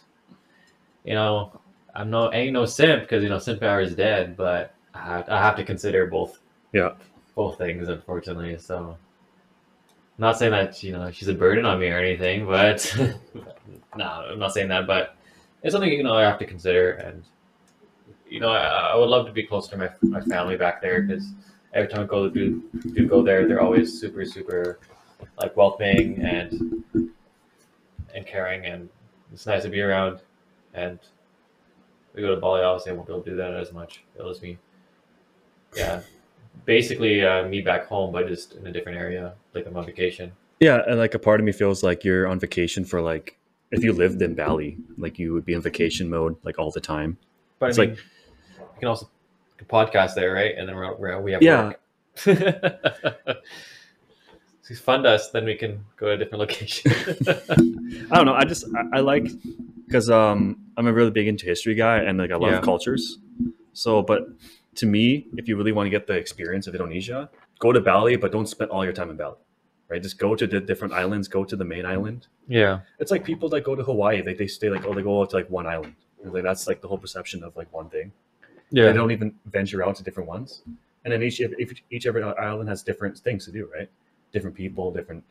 you 1.05 1.15
know, 1.15 1.61
I'm 1.95 2.11
no 2.11 2.33
ain't 2.33 2.53
no 2.53 2.65
simp 2.65 3.03
because 3.03 3.23
you 3.23 3.29
know 3.29 3.39
simp 3.39 3.63
hour 3.63 3.81
is 3.81 3.95
dead, 3.95 4.37
but 4.37 4.75
I 4.95 4.99
have, 5.01 5.29
I 5.29 5.39
have 5.41 5.57
to 5.57 5.65
consider 5.65 6.07
both 6.07 6.39
Yeah. 6.73 6.95
both 7.35 7.59
things 7.59 7.89
unfortunately. 7.89 8.59
So 8.59 8.99
I'm 10.19 10.23
not 10.23 10.39
saying 10.39 10.53
that 10.53 10.83
you 10.83 10.93
know 10.93 11.11
she's 11.11 11.29
a 11.29 11.35
burden 11.35 11.65
on 11.67 11.79
me 11.79 11.89
or 11.89 11.99
anything, 11.99 12.47
but 12.47 12.95
no, 13.97 14.05
I'm 14.05 14.39
not 14.39 14.53
saying 14.53 14.69
that. 14.69 14.87
But 14.87 15.17
it's 15.63 15.73
something 15.73 15.93
you 15.93 16.03
know 16.03 16.15
I 16.17 16.23
have 16.23 16.39
to 16.39 16.47
consider, 16.47 16.93
and 16.93 17.25
you 18.29 18.41
know 18.41 18.49
I, 18.51 18.93
I 18.93 18.97
would 18.97 19.09
love 19.09 19.27
to 19.27 19.33
be 19.33 19.43
close 19.43 19.69
to 19.69 19.77
my 19.77 19.91
my 20.03 20.21
family 20.21 20.57
back 20.57 20.81
there 20.81 21.03
because 21.03 21.27
every 21.77 21.89
time 21.89 22.01
I 22.01 22.07
go 22.07 22.29
do 22.29 22.63
do 22.95 23.07
go 23.07 23.23
there, 23.23 23.47
they're 23.47 23.61
always 23.61 24.01
super 24.01 24.25
super 24.25 24.79
like 25.39 25.57
welcoming 25.57 26.21
and 26.23 26.83
and 28.15 28.27
caring, 28.27 28.65
and 28.65 28.89
it's 29.33 29.47
nice 29.47 29.63
to 29.63 29.69
be 29.69 29.81
around. 29.81 30.21
And 30.75 30.99
we 32.15 32.23
go 32.23 32.35
to 32.35 32.41
Bali, 32.41 32.63
obviously, 32.63 32.93
I 32.93 32.95
won't 32.95 33.07
be 33.07 33.13
able 33.13 33.23
to 33.25 33.31
do 33.31 33.37
that 33.37 33.55
as 33.55 33.73
much. 33.73 34.03
It'll 34.17 34.31
just 34.31 34.43
be 34.43 34.59
yeah, 35.77 36.01
basically 36.65 37.23
uh, 37.25 37.47
me 37.47 37.61
back 37.61 37.87
home, 37.87 38.13
but 38.13 38.27
just 38.27 38.55
in 38.55 38.67
a 38.67 38.73
different 38.73 38.99
area, 38.99 39.35
like 39.55 39.67
I'm 39.67 39.77
on 39.77 39.85
vacation. 39.85 40.33
Yeah, 40.61 40.81
and 40.87 40.99
like 40.99 41.13
a 41.15 41.19
part 41.19 41.41
of 41.41 41.45
me 41.45 41.53
feels 41.53 41.83
like 41.83 42.03
you're 42.05 42.27
on 42.27 42.41
vacation 42.41 42.85
for 42.87 43.03
like 43.03 43.39
if 43.71 43.85
you 43.85 43.93
lived 43.93 44.23
in 44.23 44.35
Bali, 44.35 44.79
like 44.97 45.19
you 45.19 45.35
would 45.35 45.45
be 45.45 45.53
in 45.53 45.61
vacation 45.61 46.09
mode 46.09 46.37
like 46.43 46.59
all 46.59 46.71
the 46.71 46.81
time. 46.81 47.19
But 47.59 47.71
It's 47.71 47.79
I 47.79 47.83
mean, 47.83 47.91
like- 47.91 47.99
you 48.59 48.81
can 48.81 48.89
also 48.89 49.09
podcast 49.65 50.15
there, 50.15 50.33
right? 50.33 50.55
And 50.57 50.69
then 50.69 50.77
we're, 50.77 50.95
we're 50.97 51.21
we 51.21 51.33
have 51.33 51.43
Yeah. 51.43 51.73
so 54.63 54.75
fund 54.75 55.07
us, 55.07 55.31
then 55.31 55.45
we 55.45 55.55
can 55.55 55.85
go 55.97 56.07
to 56.09 56.13
a 56.13 56.17
different 56.17 56.41
location. 56.47 56.93
I 58.11 58.17
don't 58.17 58.27
know. 58.27 58.35
I 58.35 58.45
just 58.45 58.65
I, 58.75 58.99
I 58.99 59.01
like 59.01 59.29
because 59.87 60.11
um 60.11 60.59
I'm 60.77 60.87
a 60.87 60.93
really 60.93 61.11
big 61.11 61.29
into 61.29 61.47
history 61.47 61.75
guy 61.75 61.99
and 61.99 62.19
like 62.19 62.31
I 62.31 62.37
love 62.37 62.53
Yeah. 62.53 62.61
cultures. 62.61 63.19
So, 63.73 64.03
but 64.03 64.23
to 64.77 64.87
me, 64.87 65.27
if 65.37 65.49
you 65.49 65.57
really 65.57 65.73
want 65.73 65.87
to 65.87 65.91
get 65.91 66.07
the 66.07 66.15
experience 66.15 66.67
of 66.67 66.75
Indonesia, 66.75 67.31
go 67.59 67.73
to 67.73 67.81
Bali, 67.81 68.17
but 68.17 68.33
don't 68.33 68.47
spend 68.47 68.71
all 68.71 68.85
your 68.85 68.93
time 68.93 69.11
in 69.11 69.17
Bali. 69.17 69.37
Right? 69.89 70.03
Just 70.03 70.19
go 70.19 70.35
to 70.35 70.47
the 70.47 70.59
different 70.61 70.95
islands. 70.95 71.29
Go 71.29 71.45
to 71.45 71.55
the 71.55 71.65
main 71.65 71.87
island. 71.87 72.27
yeah, 72.49 72.81
It's 72.99 73.11
like 73.13 73.23
people 73.25 73.49
that 73.51 73.63
go 73.63 73.77
to 73.77 73.85
Hawaii. 73.85 74.21
They 74.23 74.35
they 74.35 74.49
stay 74.49 74.69
like 74.71 74.85
oh 74.85 74.93
they 74.95 75.03
go 75.03 75.21
out 75.21 75.31
to 75.31 75.37
like 75.37 75.49
one 75.51 75.67
island. 75.67 75.95
Like 76.25 76.43
that's 76.43 76.67
like 76.67 76.81
the 76.81 76.89
whole 76.89 76.99
perception 76.99 77.45
of 77.45 77.55
like 77.57 77.73
one 77.73 77.89
thing. 77.89 78.11
Yeah, 78.71 78.87
They 78.87 78.93
don't 78.93 79.13
even 79.13 79.35
venture 79.47 79.85
out 79.85 79.97
to 79.97 80.03
different 80.03 80.29
ones. 80.29 80.63
And 81.05 81.13
then 81.13 81.23
each 81.23 81.41
each, 81.41 81.85
each 81.91 82.07
every 82.07 82.23
island 82.23 82.69
has 82.69 82.83
different 82.83 83.17
things 83.19 83.45
to 83.45 83.53
do, 83.53 83.71
right? 83.75 83.89
Different 84.33 84.57
people, 84.57 84.91
different 84.91 85.23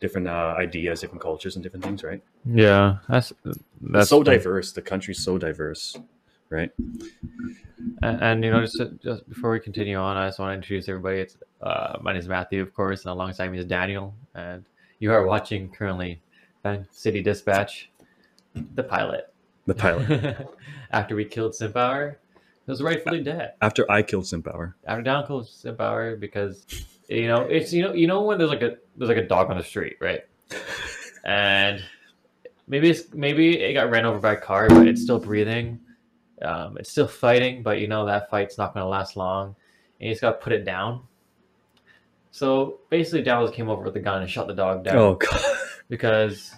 different 0.00 0.26
uh, 0.28 0.54
ideas, 0.58 1.00
different 1.00 1.22
cultures, 1.22 1.56
and 1.56 1.62
different 1.62 1.84
things, 1.84 2.02
right? 2.02 2.22
yeah. 2.44 2.98
That's 3.08 3.32
It's 3.44 3.58
that's 3.80 4.10
so 4.10 4.22
diverse. 4.22 4.72
The 4.72 4.82
country's 4.82 5.22
so 5.22 5.38
diverse, 5.38 5.96
right? 6.50 6.70
And, 8.02 8.22
and 8.22 8.44
you 8.44 8.50
know, 8.50 8.60
just 8.62 8.80
just 9.02 9.28
before 9.28 9.52
we 9.52 9.60
continue 9.60 9.96
on, 9.96 10.16
I 10.16 10.26
just 10.26 10.38
want 10.38 10.50
to 10.50 10.54
introduce 10.54 10.88
everybody. 10.88 11.20
It's 11.20 11.36
uh, 11.62 11.98
my 12.02 12.12
name 12.12 12.20
is 12.20 12.28
Matthew, 12.28 12.60
of 12.60 12.74
course, 12.74 13.04
and 13.04 13.12
alongside 13.12 13.50
me 13.52 13.58
is 13.58 13.64
Daniel, 13.64 14.12
and 14.34 14.64
you 14.98 15.12
are 15.12 15.24
watching 15.24 15.70
currently 15.70 16.20
Vancity 16.62 17.22
Dispatch, 17.22 17.90
the 18.74 18.82
pilot. 18.82 19.32
The 19.66 19.74
pilot. 19.74 20.48
After 20.90 21.16
we 21.16 21.24
killed 21.24 21.54
Simp 21.54 21.76
Hour, 21.76 22.18
it 22.66 22.70
was 22.70 22.82
rightfully 22.82 23.22
dead. 23.22 23.52
After 23.62 23.90
I 23.90 24.02
killed 24.02 24.26
Simp 24.26 24.48
Hour. 24.48 24.76
After 24.86 25.02
Dan 25.02 25.26
killed 25.26 25.48
Simp 25.48 25.80
Hour 25.80 26.16
because 26.16 26.66
you 27.08 27.28
know 27.28 27.42
it's 27.42 27.72
you 27.72 27.82
know 27.82 27.92
you 27.92 28.06
know 28.06 28.22
when 28.22 28.38
there's 28.38 28.50
like 28.50 28.62
a 28.62 28.76
there's 28.96 29.08
like 29.08 29.18
a 29.18 29.26
dog 29.26 29.50
on 29.50 29.56
the 29.56 29.64
street, 29.64 29.96
right? 30.00 30.22
And 31.28 31.82
maybe 32.68 32.88
it's 32.88 33.12
maybe 33.12 33.58
it 33.60 33.74
got 33.74 33.90
ran 33.90 34.06
over 34.06 34.20
by 34.20 34.34
a 34.34 34.40
car, 34.40 34.68
but 34.68 34.86
it's 34.86 35.02
still 35.02 35.18
breathing. 35.18 35.80
Um, 36.40 36.76
it's 36.78 36.90
still 36.90 37.08
fighting, 37.08 37.64
but 37.64 37.80
you 37.80 37.88
know 37.88 38.06
that 38.06 38.30
fight's 38.30 38.56
not 38.56 38.74
going 38.74 38.84
to 38.84 38.88
last 38.88 39.16
long, 39.16 39.56
and 39.98 40.08
you 40.08 40.12
just 40.12 40.20
got 40.20 40.32
to 40.32 40.38
put 40.38 40.52
it 40.52 40.64
down. 40.64 41.02
So 42.30 42.78
basically, 42.90 43.22
Dallas 43.22 43.50
came 43.50 43.68
over 43.68 43.82
with 43.82 43.96
a 43.96 44.00
gun 44.00 44.22
and 44.22 44.30
shot 44.30 44.46
the 44.46 44.54
dog 44.54 44.84
down 44.84 44.96
Oh 44.96 45.14
god. 45.14 45.40
because 45.88 46.54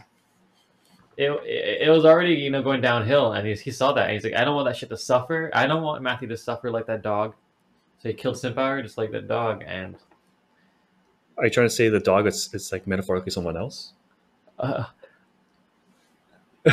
it, 1.18 1.30
it, 1.44 1.88
it 1.88 1.90
was 1.90 2.04
already 2.06 2.34
you 2.34 2.48
know 2.50 2.62
going 2.62 2.80
downhill, 2.80 3.32
and 3.32 3.46
he, 3.46 3.54
he 3.54 3.70
saw 3.70 3.92
that 3.92 4.04
and 4.04 4.12
he's 4.12 4.24
like, 4.24 4.34
I 4.34 4.44
don't 4.44 4.54
want 4.54 4.66
that 4.68 4.76
shit 4.76 4.88
to 4.90 4.96
suffer. 4.96 5.50
I 5.52 5.66
don't 5.66 5.82
want 5.82 6.02
Matthew 6.02 6.28
to 6.28 6.36
suffer 6.36 6.70
like 6.70 6.86
that 6.86 7.02
dog. 7.02 7.34
So 8.00 8.08
he 8.08 8.14
killed 8.14 8.38
Simp 8.38 8.56
Hour 8.56 8.80
just 8.80 8.96
like 8.96 9.10
that 9.12 9.26
dog, 9.28 9.64
and 9.66 9.96
Are 11.36 11.44
you 11.44 11.50
trying 11.50 11.66
to 11.68 11.74
say 11.74 11.88
the 11.88 12.00
dog 12.00 12.26
is 12.26 12.48
it's 12.54 12.70
like 12.72 12.86
metaphorically 12.86 13.30
someone 13.32 13.56
else? 13.56 13.92
uh, 14.58 14.84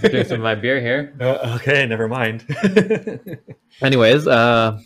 drink 0.00 0.26
some 0.26 0.36
of 0.36 0.42
my 0.42 0.54
beer 0.54 0.80
here. 0.80 1.14
Uh, 1.20 1.56
okay, 1.60 1.86
never 1.86 2.08
mind. 2.08 2.44
Anyways, 3.82 4.26
uh, 4.26 4.80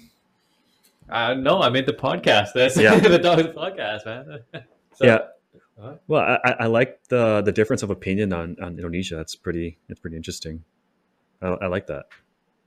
uh 1.11 1.35
no, 1.35 1.63
I 1.63 1.69
made 1.71 1.87
the 1.87 1.93
podcast. 1.95 2.49
That's 2.55 2.77
Yeah. 2.77 2.99
the 2.99 3.19
dog's 3.19 3.43
podcast, 3.49 4.05
man. 4.07 4.41
So- 4.95 5.07
yeah. 5.07 5.19
What? 5.79 6.03
Well, 6.09 6.21
I, 6.23 6.39
I- 6.45 6.57
I 6.61 6.67
like 6.67 6.99
the 7.09 7.41
the 7.43 7.53
difference 7.53 7.83
of 7.83 7.91
opinion 7.91 8.33
on, 8.33 8.57
on 8.61 8.75
Indonesia. 8.77 9.15
That's 9.17 9.35
pretty 9.37 9.79
that's 9.89 10.01
pretty 10.01 10.17
interesting. 10.17 10.65
I, 11.41 11.49
I 11.49 11.67
like 11.69 11.87
that. 11.87 12.07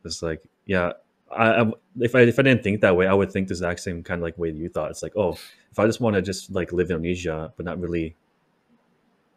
It's 0.06 0.24
like, 0.24 0.42
yeah, 0.66 0.94
I, 1.30 1.62
I 1.62 1.72
if 2.00 2.16
I 2.16 2.22
if 2.22 2.40
I 2.40 2.44
didn't 2.44 2.64
think 2.64 2.82
that 2.82 2.96
way, 2.96 3.08
I 3.08 3.14
would 3.14 3.32
think 3.32 3.48
the 3.50 3.54
exact 3.54 3.82
same 3.82 4.02
kind 4.02 4.20
of 4.20 4.24
like 4.24 4.38
way 4.38 4.52
that 4.52 4.58
you 4.58 4.70
thought. 4.70 4.92
It's 4.92 5.04
like, 5.04 5.16
oh, 5.18 5.34
if 5.72 5.78
I 5.78 5.86
just 5.86 6.00
want 6.00 6.16
to 6.16 6.22
just 6.22 6.52
like 6.52 6.72
live 6.72 6.90
in 6.90 6.96
Indonesia 6.98 7.52
but 7.58 7.66
not 7.66 7.80
really 7.80 8.16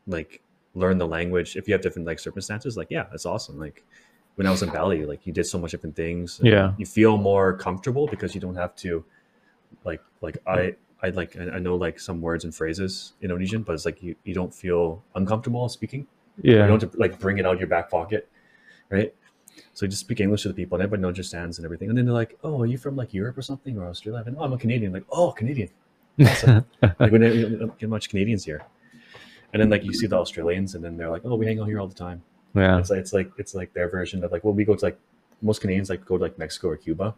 like 0.06 0.40
learn 0.74 0.98
the 0.98 1.06
language, 1.06 1.56
if 1.56 1.68
you 1.68 1.74
have 1.74 1.82
different 1.82 2.06
like 2.06 2.18
circumstances, 2.18 2.76
like 2.76 2.88
yeah, 2.90 3.06
that's 3.10 3.26
awesome. 3.26 3.58
Like 3.58 3.84
when 4.36 4.46
I 4.46 4.50
was 4.50 4.62
in 4.62 4.70
Bali, 4.70 5.04
like 5.06 5.26
you 5.26 5.32
did 5.32 5.44
so 5.46 5.58
much 5.58 5.70
different 5.72 5.96
things. 5.96 6.40
Yeah. 6.42 6.72
you 6.78 6.86
feel 6.86 7.16
more 7.16 7.56
comfortable 7.56 8.06
because 8.06 8.34
you 8.34 8.40
don't 8.40 8.56
have 8.56 8.74
to 8.76 9.04
like 9.84 10.00
like 10.20 10.38
I 10.46 10.76
I 11.04 11.10
like 11.10 11.36
I 11.38 11.58
know 11.58 11.76
like 11.76 12.00
some 12.00 12.20
words 12.20 12.44
and 12.44 12.54
phrases 12.54 13.12
in 13.20 13.30
Indonesian, 13.30 13.62
but 13.62 13.74
it's 13.74 13.84
like 13.84 14.02
you, 14.02 14.16
you 14.24 14.34
don't 14.34 14.54
feel 14.54 15.02
uncomfortable 15.14 15.68
speaking. 15.68 16.06
Yeah. 16.42 16.62
You 16.62 16.66
don't 16.68 16.80
have 16.80 16.92
to 16.92 16.98
like 16.98 17.18
bring 17.18 17.36
it 17.38 17.46
out 17.46 17.54
of 17.54 17.60
your 17.60 17.68
back 17.68 17.90
pocket, 17.90 18.28
right? 18.88 19.14
So 19.74 19.84
you 19.84 19.90
just 19.90 20.00
speak 20.00 20.20
English 20.20 20.42
to 20.42 20.48
the 20.48 20.54
people, 20.54 20.76
and 20.76 20.82
everybody 20.82 21.06
understands 21.06 21.58
and 21.58 21.64
everything. 21.64 21.88
And 21.90 21.98
then 21.98 22.06
they're 22.06 22.14
like, 22.14 22.38
"Oh, 22.42 22.62
are 22.62 22.66
you 22.66 22.78
from 22.78 22.96
like 22.96 23.12
Europe 23.12 23.36
or 23.36 23.42
something 23.42 23.76
or 23.78 23.86
Australia?" 23.86 24.24
And, 24.26 24.36
oh, 24.38 24.44
I'm 24.44 24.52
a 24.52 24.58
Canadian. 24.58 24.92
Like, 24.92 25.04
oh, 25.10 25.30
Canadian. 25.32 25.68
Like 26.18 27.10
we 27.12 27.18
we 27.18 27.56
don't 27.58 27.78
get 27.78 27.88
much 27.88 28.08
Canadians 28.08 28.44
here. 28.44 28.62
And 29.52 29.60
then 29.60 29.68
like 29.68 29.84
you 29.84 29.92
see 29.92 30.06
the 30.06 30.16
Australians, 30.16 30.74
and 30.74 30.82
then 30.84 30.96
they're 30.96 31.10
like, 31.10 31.22
"Oh, 31.24 31.36
we 31.36 31.46
hang 31.46 31.60
out 31.60 31.66
here 31.66 31.80
all 31.80 31.88
the 31.88 32.00
time." 32.08 32.22
yeah. 32.54 32.78
It's 32.78 32.90
like 32.90 33.00
it's 33.00 33.12
like 33.12 33.30
it's 33.36 33.54
like 33.54 33.74
their 33.74 33.88
version 33.88 34.24
of 34.24 34.32
like, 34.32 34.42
well, 34.44 34.54
we 34.54 34.64
go 34.64 34.74
to 34.74 34.84
like 34.84 34.98
most 35.42 35.60
Canadians 35.60 35.90
like 35.90 36.04
go 36.04 36.16
to 36.16 36.22
like 36.22 36.38
Mexico 36.38 36.68
or 36.68 36.76
Cuba. 36.76 37.14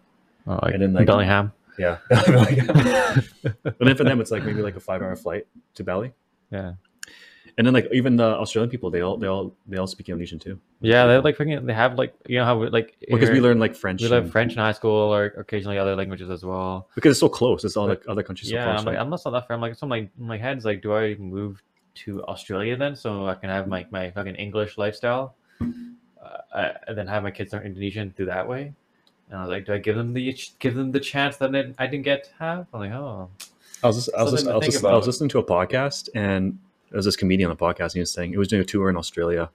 Oh, 0.46 0.58
like 0.62 0.74
and 0.74 0.82
then, 0.82 0.92
like- 0.92 1.06
Bellingham. 1.06 1.52
Yeah, 1.78 1.98
but 2.10 3.78
then 3.78 3.96
for 3.96 4.04
them, 4.04 4.20
it's 4.20 4.30
like 4.30 4.44
maybe 4.44 4.62
like 4.62 4.76
a 4.76 4.80
five-hour 4.80 5.16
flight 5.16 5.46
to 5.74 5.84
Bali. 5.84 6.12
Yeah. 6.50 6.74
And 7.58 7.66
then 7.66 7.72
like 7.72 7.88
even 7.90 8.16
the 8.16 8.24
Australian 8.24 8.68
people, 8.68 8.90
they 8.90 9.00
all 9.00 9.16
they 9.16 9.28
all 9.28 9.56
they 9.66 9.78
all 9.78 9.86
speak 9.86 10.10
Indonesian 10.10 10.38
too. 10.38 10.60
Yeah, 10.82 11.06
they 11.06 11.16
like 11.18 11.38
freaking. 11.38 11.64
They 11.64 11.72
have 11.72 11.94
like 11.94 12.14
you 12.26 12.38
know 12.38 12.44
how 12.44 12.58
we, 12.58 12.68
like 12.68 12.96
because 13.00 13.30
we 13.30 13.40
learn 13.40 13.58
like 13.58 13.74
French. 13.74 14.02
we 14.02 14.08
learn 14.08 14.30
French 14.30 14.52
in 14.52 14.58
high 14.58 14.72
school 14.72 15.14
or 15.14 15.26
occasionally 15.38 15.78
other 15.78 15.96
languages 15.96 16.28
as 16.28 16.44
well. 16.44 16.88
because 16.94 17.12
it's 17.12 17.20
so 17.20 17.30
close. 17.30 17.64
It's 17.64 17.76
all 17.76 17.88
like 17.88 18.02
other 18.08 18.22
countries 18.22 18.50
so 18.50 18.56
yeah, 18.56 18.64
close. 18.64 18.80
I'm 18.80 18.84
like? 18.84 18.98
I'm 18.98 19.08
not 19.08 19.24
that 19.24 19.48
far. 19.48 19.54
I'm 19.54 19.62
like 19.62 19.74
so 19.74 19.86
my 19.86 20.06
my 20.18 20.36
head's 20.36 20.66
like, 20.66 20.82
do 20.82 20.94
I 20.94 21.14
move 21.14 21.62
to 22.04 22.22
Australia 22.24 22.76
then 22.76 22.94
so 22.94 23.26
I 23.26 23.34
can 23.34 23.48
have 23.48 23.68
my 23.68 23.86
my 23.90 24.10
fucking 24.10 24.34
English 24.34 24.76
lifestyle, 24.76 25.34
uh, 25.62 26.72
and 26.86 26.98
then 26.98 27.06
have 27.06 27.22
my 27.22 27.30
kids 27.30 27.54
learn 27.54 27.64
Indonesian 27.64 28.12
through 28.14 28.26
that 28.26 28.46
way? 28.46 28.74
And 29.28 29.38
I 29.38 29.42
was 29.42 29.50
like, 29.50 29.66
do 29.66 29.74
I 29.74 29.78
give 29.78 29.96
them 29.96 30.12
the 30.12 30.38
give 30.58 30.74
them 30.74 30.92
the 30.92 31.00
chance 31.00 31.36
that 31.38 31.54
I 31.54 31.72
I 31.82 31.86
didn't 31.86 32.04
get 32.04 32.24
to 32.24 32.30
have? 32.38 32.66
I'm 32.72 32.80
like, 32.80 32.92
oh, 32.92 33.28
I 33.82 33.86
was 33.88 33.96
just, 33.96 34.16
I 34.16 34.22
was, 34.22 34.32
just, 34.32 34.46
I, 34.46 34.56
was 34.56 34.66
just, 34.66 34.84
I 34.84 34.94
was 34.94 35.06
listening 35.06 35.28
to 35.30 35.38
a 35.38 35.44
podcast 35.44 36.08
and 36.14 36.58
there 36.90 36.96
was 36.96 37.04
this 37.04 37.16
comedian 37.16 37.50
on 37.50 37.56
the 37.56 37.62
podcast 37.62 37.84
and 37.84 37.94
he 37.94 38.00
was 38.00 38.12
saying 38.12 38.30
he 38.30 38.38
was 38.38 38.48
doing 38.48 38.62
a 38.62 38.64
tour 38.64 38.88
in 38.88 38.96
Australia, 38.96 39.50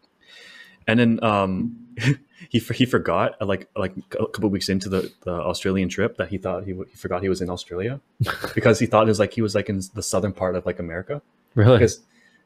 and 0.87 0.99
then 0.99 1.23
um 1.23 1.77
he 2.49 2.59
he 2.59 2.85
forgot 2.85 3.35
uh, 3.41 3.45
like 3.45 3.69
like 3.75 3.93
a 4.19 4.25
couple 4.27 4.49
weeks 4.49 4.69
into 4.69 4.89
the, 4.89 5.11
the 5.23 5.31
Australian 5.31 5.89
trip 5.89 6.17
that 6.17 6.29
he 6.29 6.37
thought 6.37 6.65
he, 6.65 6.73
he 6.73 6.95
forgot 6.95 7.21
he 7.21 7.29
was 7.29 7.41
in 7.41 7.49
Australia. 7.49 7.99
Because 8.55 8.79
he 8.79 8.85
thought 8.85 9.07
it 9.07 9.11
was 9.11 9.19
like 9.19 9.33
he 9.33 9.41
was 9.41 9.55
like 9.55 9.69
in 9.69 9.81
the 9.93 10.03
southern 10.03 10.33
part 10.33 10.55
of 10.55 10.65
like 10.65 10.79
America. 10.79 11.21
Really? 11.55 11.79
because 11.79 11.99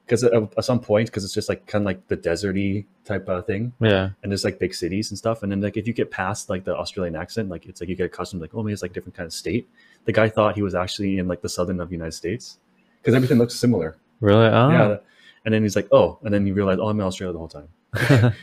because 0.06 0.24
at, 0.24 0.34
at 0.34 0.64
some 0.64 0.80
point 0.80 1.08
because 1.08 1.24
it's 1.24 1.34
just 1.34 1.50
like 1.50 1.66
kind 1.66 1.82
of 1.82 1.86
like 1.86 2.08
the 2.08 2.18
deserty 2.18 2.86
type 3.04 3.28
of 3.28 3.46
thing. 3.46 3.74
Yeah, 3.80 4.10
and 4.22 4.32
there's 4.32 4.44
like 4.44 4.60
big 4.60 4.74
cities 4.74 5.10
and 5.12 5.18
stuff. 5.18 5.44
And 5.44 5.52
then 5.52 5.62
like 5.62 5.78
if 5.78 5.88
you 5.88 5.94
get 5.94 6.12
past 6.12 6.50
like 6.50 6.64
the 6.64 6.76
australian 6.76 7.16
accent 7.16 7.50
like 7.50 7.66
it's 7.66 7.82
like 7.82 7.90
you 7.90 7.96
get 7.96 8.06
accustomed 8.06 8.42
like 8.42 8.52
oh 8.54 8.64
maybe 8.64 8.74
it's 8.74 8.82
like 8.82 8.92
a 8.92 8.94
different 8.94 9.16
kind 9.16 9.28
of 9.28 9.34
state. 9.34 9.68
The 10.06 10.12
guy 10.12 10.30
thought 10.30 10.56
he 10.56 10.62
was 10.62 10.76
actually 10.76 11.18
in 11.18 11.28
like 11.28 11.42
the 11.42 11.50
southern 11.50 11.80
of 11.80 11.90
the 11.90 11.96
united 11.96 12.14
states 12.14 12.60
because 13.02 13.16
everything 13.16 13.38
looks 13.38 13.56
similar. 13.56 13.98
Really? 14.22 14.48
Oh. 14.48 14.70
yeah. 14.70 14.98
And 15.44 15.54
then 15.54 15.64
he's 15.64 15.76
like 15.76 15.88
oh. 15.92 16.20
And 16.24 16.34
then 16.34 16.46
you 16.46 16.54
realize 16.54 16.78
oh 16.80 16.90
i'm 16.90 17.00
in 17.00 17.06
australia 17.06 17.34
the 17.34 17.40
whole 17.40 17.48
time. 17.48 17.70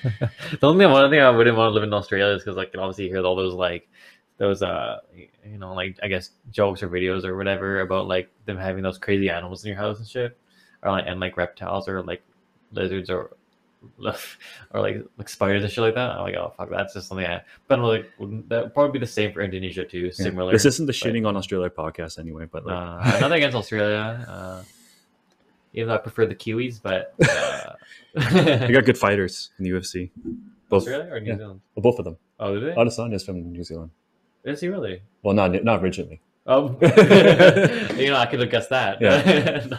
The 0.60 0.68
only 0.68 0.86
one 0.86 1.10
thing 1.10 1.20
I 1.20 1.30
wouldn't 1.30 1.56
want 1.56 1.70
to 1.70 1.74
live 1.74 1.82
in 1.82 1.92
Australia 1.92 2.34
is 2.34 2.42
because 2.42 2.56
I 2.56 2.64
can 2.64 2.80
obviously 2.80 3.08
hear 3.08 3.24
all 3.24 3.36
those 3.36 3.54
like 3.54 3.88
those 4.38 4.62
uh 4.62 4.98
you 5.14 5.58
know 5.58 5.74
like 5.74 5.98
I 6.02 6.08
guess 6.08 6.30
jokes 6.50 6.82
or 6.82 6.88
videos 6.88 7.24
or 7.24 7.36
whatever 7.36 7.80
about 7.80 8.08
like 8.08 8.30
them 8.46 8.56
having 8.56 8.82
those 8.82 8.98
crazy 8.98 9.28
animals 9.28 9.62
in 9.64 9.68
your 9.68 9.78
house 9.78 9.98
and 9.98 10.08
shit, 10.08 10.38
or 10.82 10.90
like 10.92 11.04
and 11.06 11.20
like 11.20 11.36
reptiles 11.36 11.88
or 11.88 12.02
like 12.02 12.22
lizards 12.72 13.10
or 13.10 13.30
or 13.98 14.80
like 14.80 15.04
like 15.18 15.28
spiders 15.28 15.62
and 15.62 15.72
shit 15.72 15.82
like 15.82 15.94
that. 15.94 16.10
I'm 16.12 16.22
like 16.22 16.34
oh 16.36 16.52
fuck 16.56 16.70
that's 16.70 16.94
just 16.94 17.08
something 17.08 17.26
I 17.26 17.42
but 17.68 17.78
I'm 17.78 17.84
like 17.84 18.10
that 18.48 18.64
would 18.64 18.74
probably 18.74 18.92
be 18.92 18.98
the 19.04 19.10
same 19.10 19.32
for 19.32 19.40
Indonesia 19.42 19.84
too. 19.84 20.06
Yeah. 20.06 20.10
Similar. 20.12 20.52
this 20.52 20.64
isn't 20.64 20.86
the 20.86 20.92
shitting 20.92 21.26
on 21.26 21.36
australia 21.36 21.70
podcast 21.70 22.18
anyway 22.18 22.46
but 22.50 22.64
like 22.64 22.76
uh, 22.76 23.18
nothing 23.20 23.38
against 23.38 23.56
Australia. 23.56 24.24
Uh, 24.28 24.62
even 25.74 25.88
though 25.88 25.94
I 25.94 25.98
prefer 25.98 26.26
the 26.26 26.34
Kiwis, 26.34 26.80
but 26.82 27.14
uh, 27.24 27.72
they 28.14 28.72
got 28.72 28.84
good 28.84 28.98
fighters 28.98 29.50
in 29.58 29.64
the 29.64 29.70
ufc 29.70 30.10
both 30.68 30.82
Australia 30.82 31.12
or 31.12 31.18
New 31.20 31.30
yeah. 31.30 31.36
Zealand? 31.38 31.60
well, 31.74 31.82
both 31.82 31.98
of 31.98 32.04
them 32.04 32.16
Oh, 32.38 32.54
did 32.54 32.62
they? 32.74 32.80
Adesanya 32.80 33.14
is 33.14 33.24
from 33.24 33.52
new 33.52 33.64
zealand 33.64 33.90
Is 34.44 34.60
he 34.60 34.68
really? 34.68 35.02
well 35.22 35.34
not 35.34 35.64
not 35.64 35.82
originally 35.82 36.20
Oh, 36.46 36.76
you 37.96 38.10
know, 38.10 38.16
I 38.16 38.26
could 38.28 38.40
have 38.40 38.50
guessed 38.50 38.70
that. 38.70 39.00
Yeah. 39.00 39.78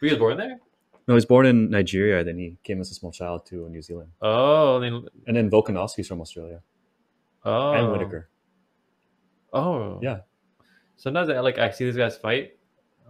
He 0.00 0.06
was 0.08 0.18
born 0.18 0.36
there. 0.38 0.58
no 1.06 1.14
he 1.14 1.14
was 1.14 1.26
born 1.26 1.46
in 1.46 1.70
nigeria 1.70 2.22
then 2.24 2.36
he 2.38 2.56
came 2.62 2.80
as 2.80 2.90
a 2.90 2.94
small 2.94 3.12
child 3.12 3.46
to 3.46 3.68
new 3.68 3.82
zealand 3.82 4.10
Oh, 4.22 4.78
mean, 4.80 5.06
and 5.26 5.36
then 5.36 5.50
volkanovski's 5.50 6.06
from 6.08 6.20
australia 6.20 6.60
oh, 7.44 7.72
and 7.72 7.90
Whittaker 7.92 8.28
Oh, 9.52 9.98
Yeah. 10.02 10.20
Sometimes 10.96 11.30
I 11.30 11.40
like 11.40 11.58
I 11.58 11.70
see 11.70 11.84
these 11.84 11.96
guys 11.96 12.16
fight 12.18 12.58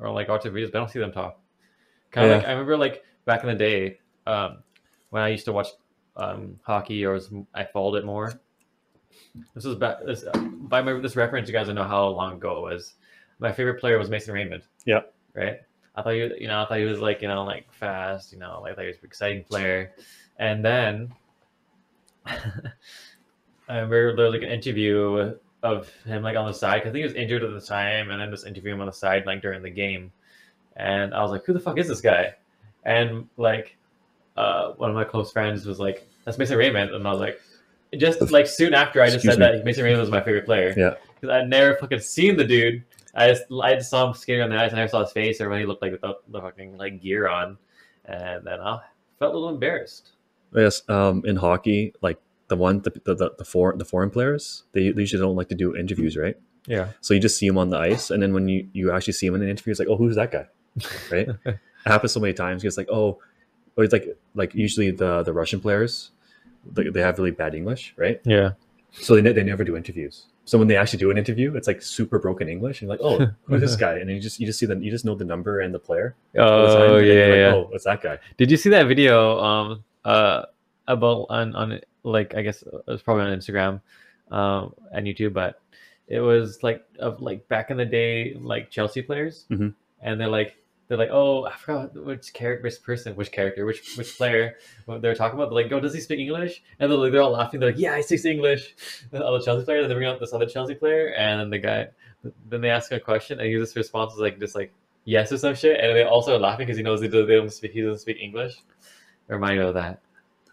or 0.00 0.10
like 0.12 0.28
watch 0.28 0.42
their 0.44 0.52
videos, 0.52 0.70
but 0.70 0.78
I 0.78 0.80
don't 0.82 0.90
see 0.90 0.98
them 1.00 1.10
talk. 1.10 1.40
Kind 2.12 2.26
of 2.26 2.30
Yeah. 2.30 2.36
like 2.38 2.46
I 2.46 2.50
remember 2.52 2.76
like 2.76 3.02
back 3.24 3.42
in 3.42 3.48
the 3.48 3.54
day 3.56 3.98
um, 4.26 4.62
when 5.10 5.22
I 5.22 5.28
used 5.28 5.46
to 5.46 5.52
watch 5.52 5.68
um, 6.16 6.60
hockey 6.62 7.04
or 7.04 7.14
was, 7.14 7.30
I 7.54 7.64
followed 7.64 7.96
it 7.96 8.04
more. 8.04 8.40
This 9.54 9.64
was 9.64 9.76
back. 9.76 9.96
This, 10.06 10.22
if 10.22 10.72
I 10.72 10.78
remember 10.78 11.00
this 11.00 11.16
reference, 11.16 11.48
you 11.48 11.52
guys 11.54 11.66
will 11.66 11.74
know 11.74 11.84
how 11.84 12.06
long 12.08 12.34
ago 12.34 12.58
it 12.58 12.70
was. 12.70 12.94
My 13.40 13.50
favorite 13.52 13.80
player 13.80 13.98
was 13.98 14.10
Mason 14.10 14.34
Raymond. 14.34 14.62
Yeah. 14.84 15.00
Right. 15.34 15.56
I 15.98 16.02
thought 16.02 16.10
you, 16.10 16.32
you 16.38 16.46
know, 16.48 16.62
I 16.62 16.66
thought 16.66 16.78
he 16.78 16.84
was 16.84 17.00
like, 17.00 17.22
you 17.22 17.28
know, 17.28 17.42
like 17.44 17.72
fast, 17.72 18.32
you 18.32 18.38
know, 18.38 18.60
like, 18.62 18.72
I 18.72 18.74
thought 18.76 18.80
he 18.82 18.86
was 18.88 18.98
an 18.98 19.04
exciting 19.04 19.44
player. 19.44 19.92
And 20.38 20.64
then 20.64 21.12
I 22.26 22.32
remember 23.68 24.14
there 24.16 24.26
was 24.26 24.34
like 24.34 24.42
an 24.42 24.50
interview 24.50 25.34
of 25.62 25.88
him 26.04 26.22
like 26.22 26.36
on 26.36 26.46
the 26.46 26.52
side 26.54 26.76
because 26.76 26.90
I 26.90 26.92
think 26.92 26.98
he 26.98 27.04
was 27.04 27.14
injured 27.14 27.42
at 27.42 27.52
the 27.52 27.60
time, 27.60 28.10
and 28.10 28.20
then 28.20 28.30
just 28.30 28.46
interview 28.46 28.72
him 28.72 28.80
on 28.80 28.86
the 28.86 28.92
side 28.92 29.26
like 29.26 29.42
during 29.42 29.62
the 29.62 29.70
game. 29.70 30.12
And 30.76 31.12
I 31.12 31.20
was 31.22 31.30
like, 31.32 31.44
"Who 31.44 31.52
the 31.52 31.60
fuck 31.60 31.78
is 31.78 31.88
this 31.88 32.00
guy?" 32.00 32.34
And 32.84 33.28
like, 33.36 33.76
uh, 34.36 34.72
one 34.72 34.90
of 34.90 34.94
my 34.96 35.04
close 35.04 35.32
friends 35.32 35.66
was 35.66 35.80
like, 35.80 36.06
"That's 36.24 36.38
Mason 36.38 36.56
Raymond," 36.56 36.92
and 36.92 37.06
I 37.06 37.10
was 37.10 37.20
like, 37.20 37.40
just 37.96 38.20
like 38.30 38.46
soon 38.46 38.74
after 38.74 39.02
I 39.02 39.06
just 39.06 39.16
Excuse 39.16 39.34
said 39.34 39.40
me. 39.52 39.56
that 39.58 39.64
Mason 39.64 39.82
Raymond 39.84 40.00
was 40.00 40.10
my 40.10 40.20
favorite 40.22 40.44
player. 40.46 40.72
Yeah. 40.76 40.94
because 41.20 41.34
I'd 41.34 41.48
never 41.48 41.74
fucking 41.76 42.00
seen 42.00 42.36
the 42.36 42.44
dude. 42.44 42.84
I 43.14 43.28
just 43.28 43.44
I 43.50 43.74
just 43.74 43.90
saw 43.90 44.08
him 44.08 44.14
skating 44.14 44.42
on 44.42 44.50
the 44.50 44.56
ice. 44.56 44.70
And 44.70 44.80
I 44.80 44.86
saw 44.86 45.02
his 45.02 45.12
face 45.12 45.40
or 45.40 45.48
when 45.48 45.60
he 45.60 45.66
looked 45.66 45.82
like 45.82 45.92
without 45.92 46.30
the 46.30 46.40
fucking 46.40 46.76
like 46.76 47.00
gear 47.00 47.28
on, 47.28 47.58
and 48.04 48.46
then 48.46 48.60
I 48.60 48.80
felt 49.18 49.34
a 49.34 49.38
little 49.38 49.54
embarrassed. 49.54 50.10
Yes, 50.54 50.82
um, 50.88 51.22
in 51.24 51.36
hockey, 51.36 51.94
like 52.00 52.18
the 52.48 52.56
one 52.56 52.80
the 52.80 52.90
the, 53.04 53.14
the, 53.14 53.30
the 53.38 53.44
foreign 53.44 53.78
the 53.78 53.84
foreign 53.84 54.10
players, 54.10 54.64
they 54.72 54.82
usually 54.82 55.20
don't 55.20 55.36
like 55.36 55.48
to 55.48 55.54
do 55.54 55.76
interviews, 55.76 56.16
right? 56.16 56.36
Yeah. 56.66 56.88
So 57.00 57.14
you 57.14 57.20
just 57.20 57.38
see 57.38 57.46
them 57.48 57.58
on 57.58 57.70
the 57.70 57.78
ice, 57.78 58.10
and 58.10 58.22
then 58.22 58.32
when 58.32 58.48
you 58.48 58.68
you 58.72 58.92
actually 58.92 59.14
see 59.14 59.26
him 59.26 59.34
in 59.34 59.42
an 59.42 59.48
interview, 59.48 59.70
it's 59.70 59.80
like, 59.80 59.88
oh, 59.88 59.96
who's 59.96 60.16
that 60.16 60.30
guy, 60.30 60.46
right? 61.10 61.28
it 61.44 61.58
happens 61.84 62.12
so 62.12 62.20
many 62.20 62.34
times. 62.34 62.64
It's 62.64 62.76
like, 62.76 62.88
oh, 62.90 63.18
or 63.76 63.84
it's 63.84 63.92
like 63.92 64.16
like 64.34 64.54
usually 64.54 64.90
the 64.90 65.22
the 65.22 65.32
Russian 65.32 65.60
players, 65.60 66.10
they, 66.70 66.88
they 66.88 67.00
have 67.00 67.18
really 67.18 67.30
bad 67.30 67.54
English, 67.54 67.94
right? 67.96 68.20
Yeah. 68.24 68.52
So 68.92 69.14
they 69.14 69.22
ne- 69.22 69.32
they 69.32 69.42
never 69.44 69.64
do 69.64 69.76
interviews. 69.76 70.26
So 70.48 70.56
when 70.56 70.66
they 70.66 70.76
actually 70.76 70.98
do 71.00 71.10
an 71.10 71.18
interview, 71.18 71.54
it's 71.56 71.68
like 71.68 71.82
super 71.82 72.18
broken 72.18 72.48
English, 72.48 72.80
and 72.80 72.88
you're 72.88 72.96
like, 72.96 73.04
oh, 73.04 73.30
who's 73.44 73.60
this 73.60 73.76
guy? 73.86 73.98
And 73.98 74.08
you 74.08 74.18
just 74.18 74.40
you 74.40 74.46
just 74.46 74.58
see 74.58 74.64
them, 74.64 74.82
you 74.82 74.90
just 74.90 75.04
know 75.04 75.14
the 75.14 75.24
number 75.24 75.60
and 75.60 75.74
the 75.74 75.78
player. 75.78 76.14
the 76.32 76.40
Oh 76.42 76.96
and 76.96 77.06
yeah, 77.06 77.12
yeah. 77.14 77.46
like, 77.48 77.54
oh, 77.54 77.70
it's 77.74 77.84
that 77.84 78.00
guy. 78.00 78.18
Did 78.38 78.50
you 78.50 78.56
see 78.56 78.70
that 78.70 78.86
video? 78.88 79.38
Um, 79.38 79.84
uh, 80.06 80.44
about 80.86 81.26
on 81.28 81.54
on 81.54 81.80
like 82.02 82.34
I 82.34 82.40
guess 82.40 82.62
it 82.62 82.72
was 82.86 83.02
probably 83.02 83.24
on 83.24 83.38
Instagram, 83.38 83.80
um, 84.30 84.72
and 84.90 85.06
YouTube, 85.06 85.34
but 85.34 85.60
it 86.06 86.20
was 86.20 86.62
like 86.62 86.82
of 86.98 87.20
like 87.20 87.46
back 87.48 87.70
in 87.70 87.76
the 87.76 87.84
day, 87.84 88.32
like 88.40 88.70
Chelsea 88.70 89.02
players, 89.02 89.44
Mhm. 89.50 89.74
and 90.00 90.18
they're 90.18 90.28
like 90.28 90.56
they're 90.88 90.98
like, 90.98 91.10
oh, 91.12 91.44
I 91.44 91.54
forgot 91.54 91.94
which 91.94 92.32
character, 92.32 92.62
which 92.64 92.82
person, 92.82 93.14
which 93.14 93.30
character, 93.30 93.66
which 93.66 93.96
which 93.96 94.16
player. 94.16 94.56
They're 94.86 95.14
talking 95.14 95.38
about, 95.38 95.50
they're 95.50 95.62
like, 95.62 95.72
oh, 95.72 95.80
does 95.80 95.94
he 95.94 96.00
speak 96.00 96.18
English? 96.18 96.62
And 96.80 96.90
they're 96.90 96.98
like, 96.98 97.12
they're 97.12 97.22
all 97.22 97.32
laughing. 97.32 97.60
They're 97.60 97.70
like, 97.70 97.78
yeah, 97.78 97.96
he 97.96 98.02
speaks 98.02 98.24
English. 98.24 98.74
And 99.12 99.20
the 99.20 99.26
other 99.26 99.40
Chelsea 99.40 99.64
player, 99.64 99.82
then 99.82 99.90
they 99.90 99.94
bring 99.94 100.08
out 100.08 100.18
this 100.18 100.32
other 100.32 100.46
Chelsea 100.46 100.74
player, 100.74 101.08
and 101.08 101.40
then 101.40 101.50
the 101.50 101.58
guy, 101.58 101.88
then 102.48 102.62
they 102.62 102.70
ask 102.70 102.90
him 102.90 102.96
a 102.96 103.00
question, 103.00 103.38
and 103.38 103.48
he 103.48 103.54
just 103.58 103.76
responds 103.76 104.16
like 104.16 104.40
just 104.40 104.54
like 104.54 104.72
yes 105.04 105.30
or 105.30 105.38
some 105.38 105.54
shit, 105.54 105.78
and 105.78 105.94
they 105.94 106.04
also 106.04 106.36
are 106.36 106.40
laughing 106.40 106.66
because 106.66 106.78
he 106.78 106.82
knows 106.82 107.00
they 107.00 107.08
don't 107.08 107.52
speak 107.52 107.72
he 107.72 107.82
doesn't 107.82 108.00
speak 108.00 108.18
English. 108.20 108.56
Remind 109.28 109.56
you 109.56 109.66
of 109.66 109.74
that. 109.74 110.00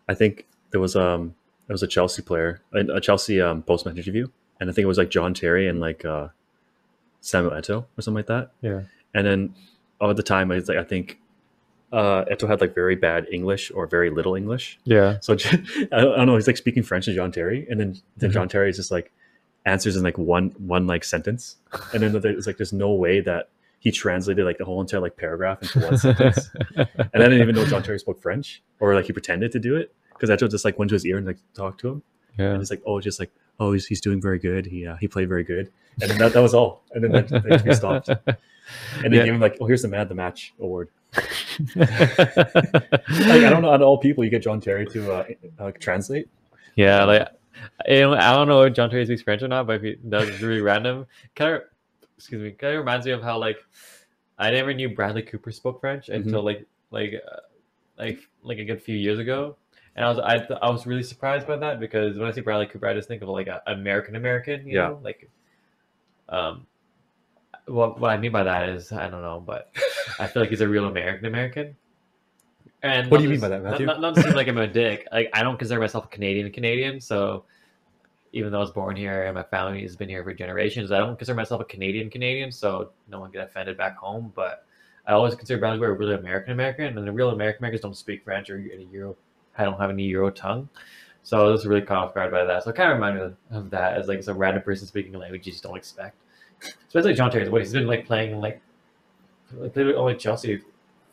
I 0.10 0.16
think 0.16 0.46
there 0.72 0.82
was 0.82 0.98
um 0.98 1.34
there 1.68 1.74
was 1.74 1.84
a 1.84 1.88
Chelsea 1.88 2.22
player, 2.22 2.62
a, 2.74 3.00
Chelsea 3.02 3.42
um, 3.42 3.64
post 3.64 3.86
match 3.86 3.96
interview, 3.96 4.28
and 4.60 4.70
I 4.70 4.74
think 4.74 4.84
it 4.84 4.88
was 4.88 4.98
like 4.98 5.10
John 5.10 5.34
Terry 5.34 5.68
and 5.68 5.80
like 5.80 6.06
uh, 6.06 6.28
Samuel 7.22 7.54
Eto'o 7.54 7.86
or 7.98 8.02
something 8.02 8.16
like 8.16 8.28
that. 8.28 8.52
Yeah. 8.62 8.82
And 9.14 9.26
then 9.26 9.56
at 10.02 10.16
the 10.18 10.24
time, 10.24 10.52
I 10.52 10.58
like, 10.60 10.78
I 10.78 10.84
think 10.84 11.20
uh, 11.92 12.26
Eto'o 12.26 12.48
had 12.48 12.62
like 12.62 12.76
very 12.76 12.96
bad 12.96 13.28
English 13.32 13.72
or 13.74 13.88
very 13.88 14.10
little 14.10 14.36
English. 14.36 14.80
Yeah. 14.84 15.18
So 15.22 15.34
I 15.92 16.02
don't, 16.02 16.26
know. 16.26 16.36
He's 16.36 16.48
like 16.48 16.58
speaking 16.58 16.84
French 16.84 17.06
to 17.06 17.14
John 17.16 17.32
Terry, 17.32 17.66
and 17.70 17.80
then 17.80 18.02
then 18.18 18.30
Mhm. 18.32 18.34
John 18.34 18.50
Terry 18.50 18.70
is 18.70 18.76
just 18.76 18.92
like 18.92 19.12
answers 19.66 19.96
in 19.96 20.04
like 20.04 20.18
one 20.18 20.50
one 20.58 20.88
like 20.88 21.04
sentence, 21.04 21.58
and 21.94 22.04
then 22.04 22.20
there's 22.20 22.48
like 22.48 22.58
there's 22.58 22.74
no 22.74 22.92
way 22.94 23.22
that 23.22 23.50
he 23.80 23.92
translated 23.92 24.44
like 24.46 24.58
the 24.58 24.66
whole 24.66 24.82
entire 24.82 25.00
like 25.00 25.16
paragraph 25.16 25.62
into 25.62 25.80
one 25.80 25.98
sentence. 25.98 26.50
And 26.76 27.24
I 27.24 27.28
didn't 27.30 27.42
even 27.42 27.56
know 27.56 27.66
John 27.66 27.84
Terry 27.84 28.00
spoke 28.00 28.22
French, 28.22 28.62
or 28.80 28.94
like 28.96 29.06
he 29.06 29.14
pretended 29.14 29.52
to 29.54 29.60
do 29.60 29.76
it 29.76 29.94
because 30.14 30.30
Eto'o 30.30 30.50
just 30.50 30.66
like 30.66 30.78
went 30.78 30.90
to 30.90 30.96
his 30.96 31.06
ear 31.06 31.18
and 31.18 31.26
like 31.26 31.38
talked 31.54 31.80
to 31.82 31.90
him, 31.90 32.04
yeah. 32.38 32.52
and 32.52 32.62
it's 32.62 32.70
like 32.72 32.82
oh, 32.86 33.00
just 33.00 33.20
like 33.20 33.32
oh, 33.60 33.72
he's, 33.74 33.86
he's 33.88 34.02
doing 34.02 34.22
very 34.22 34.40
good. 34.40 34.66
He 34.66 34.86
uh, 34.86 34.96
he 34.98 35.08
played 35.08 35.30
very 35.30 35.44
good, 35.44 35.72
and 36.02 36.10
then 36.10 36.18
that, 36.18 36.34
that 36.34 36.42
was 36.42 36.54
all. 36.54 36.84
And 36.92 37.04
then 37.04 37.12
that, 37.12 37.28
that 37.30 37.46
interview 37.46 37.74
stopped, 37.74 38.10
and 38.10 38.20
they 38.26 39.18
Yeah. 39.18 39.24
gave 39.26 39.34
him 39.34 39.40
like 39.40 39.58
oh, 39.62 39.66
here's 39.68 39.82
the 39.82 39.88
man 39.88 40.02
of 40.02 40.10
the 40.10 40.16
match 40.16 40.54
award. 40.60 40.90
Like 41.76 41.90
I 41.90 43.50
don't 43.50 43.62
know 43.62 43.70
out 43.72 43.82
of 43.82 43.88
all 43.88 43.98
people 43.98 44.24
you 44.24 44.30
get 44.30 44.44
John 44.44 44.60
Terry 44.60 44.86
to 44.88 45.12
uh, 45.14 45.24
uh, 45.60 45.72
translate. 45.80 46.28
Yeah, 46.76 47.04
like 47.06 47.28
I 47.88 48.00
don't, 48.00 48.48
know 48.48 48.62
if 48.64 48.74
John 48.74 48.90
Terry 48.90 49.06
speaks 49.06 49.22
French 49.22 49.42
or 49.42 49.48
not, 49.48 49.68
but 49.68 49.78
if 49.78 49.82
he 49.82 49.96
does, 50.08 50.28
it's 50.28 50.42
really 50.42 50.62
random. 50.62 51.06
Kind 51.36 51.56
of, 51.56 51.62
excuse 52.18 52.42
me, 52.42 52.52
kind 52.52 52.74
of 52.74 52.80
reminds 52.80 53.06
me 53.06 53.14
of 53.14 53.24
how 53.24 53.38
like 53.38 53.58
I 54.38 54.52
never 54.52 54.74
knew 54.74 54.90
Bradley 54.90 55.22
Cooper 55.22 55.52
spoke 55.52 55.80
French 55.80 56.10
until 56.10 56.44
like 56.44 56.66
like 56.92 57.14
uh, 57.14 57.40
like 57.98 58.20
like 58.44 58.58
a 58.60 58.66
good 58.66 58.82
few 58.82 58.96
years 58.96 59.20
ago, 59.20 59.56
and 59.96 60.06
I 60.06 60.10
was 60.10 60.20
I, 60.20 60.48
I 60.62 60.70
was 60.70 60.86
really 60.86 61.04
surprised 61.04 61.48
by 61.48 61.56
that 61.58 61.80
because 61.80 62.18
when 62.18 62.28
I 62.28 62.32
see 62.32 62.42
Bradley 62.42 62.68
Cooper, 62.68 62.88
I 62.88 62.94
just 62.94 63.08
think 63.08 63.22
of 63.22 63.30
like 63.30 63.48
a 63.48 63.62
American 63.68 64.16
American, 64.16 64.68
you 64.68 64.76
Yeah. 64.76 64.88
know, 64.90 65.00
like 65.04 65.30
um. 66.30 66.66
What, 67.68 68.00
what 68.00 68.12
I 68.12 68.18
mean 68.18 68.32
by 68.32 68.44
that 68.44 68.70
is 68.70 68.92
I 68.92 69.10
don't 69.10 69.24
know, 69.24 69.42
but 69.44 69.72
I 70.20 70.28
feel 70.28 70.44
like 70.44 70.52
he's 70.52 70.62
a 70.62 70.68
real 70.68 70.86
American 70.86 71.26
American. 71.26 71.76
And 72.84 73.10
What 73.10 73.18
do 73.18 73.24
you 73.24 73.30
mean 73.30 73.40
by 73.40 73.50
that, 73.50 73.64
Matthew? 73.64 73.88
Not, 73.88 74.02
not 74.02 74.14
to 74.16 74.22
seem 74.22 74.34
like 74.34 74.48
I'm 74.48 74.58
a 74.60 74.68
dick. 74.68 75.08
Like 75.12 75.32
I 75.34 75.42
don't 75.42 75.58
consider 75.58 75.80
myself 75.80 76.06
a 76.06 76.08
Canadian 76.08 76.52
Canadian, 76.52 77.02
so 77.02 77.46
even 78.34 78.52
though 78.52 78.60
I 78.60 78.62
was 78.62 78.72
born 78.72 78.96
here 78.96 79.24
and 79.24 79.34
my 79.34 79.44
family 79.44 79.82
has 79.82 79.96
been 79.96 80.10
here 80.10 80.24
for 80.24 80.34
generations, 80.34 80.92
I 80.92 81.00
don't 81.00 81.18
consider 81.18 81.36
myself 81.36 81.62
a 81.62 81.66
Canadian 81.66 82.10
Canadian, 82.12 82.52
so 82.52 82.92
no 83.10 83.20
one 83.20 83.32
get 83.32 83.44
offended 83.48 83.78
back 83.78 83.98
home. 83.98 84.32
But 84.36 84.66
I 85.08 85.14
always 85.14 85.34
consider 85.36 85.60
Bradley 85.60 85.80
Cooper 85.80 85.92
a 85.92 85.98
really 85.98 86.16
American 86.16 86.52
American, 86.52 86.98
and 86.98 87.08
the 87.08 87.12
real 87.12 87.30
American 87.30 87.62
Americans 87.62 87.82
don't 87.82 87.98
speak 87.98 88.24
French 88.24 88.50
or 88.52 88.58
any 88.58 88.88
Euro. 88.92 89.16
I 89.58 89.64
don't 89.64 89.80
have 89.80 89.90
any 89.90 90.04
Euro 90.04 90.32
tongue, 90.32 90.70
so 91.24 91.48
I 91.48 91.52
was 91.52 91.66
really 91.66 91.82
caught 91.82 92.08
off 92.08 92.14
guard 92.14 92.32
by 92.32 92.46
that. 92.46 92.64
So 92.64 92.70
it 92.70 92.76
kind 92.76 92.92
of 92.92 92.96
reminded 92.96 93.30
me 93.30 93.58
of 93.58 93.70
that 93.72 93.98
as 93.98 94.08
like 94.08 94.24
some 94.24 94.38
random 94.38 94.64
person 94.64 94.88
speaking 94.88 95.16
a 95.16 95.18
language 95.18 95.46
you 95.46 95.52
just 95.52 95.64
don't 95.64 95.78
expect. 95.78 96.18
Especially 96.88 97.14
John 97.14 97.32
Terry's 97.32 97.50
what 97.50 97.62
he's 97.62 97.74
been 97.74 97.88
like 97.88 98.06
playing 98.06 98.40
like 98.40 98.62
like 99.54 99.74
played 99.74 99.88
with 99.88 99.96
only 99.96 100.16
Chelsea. 100.16 100.62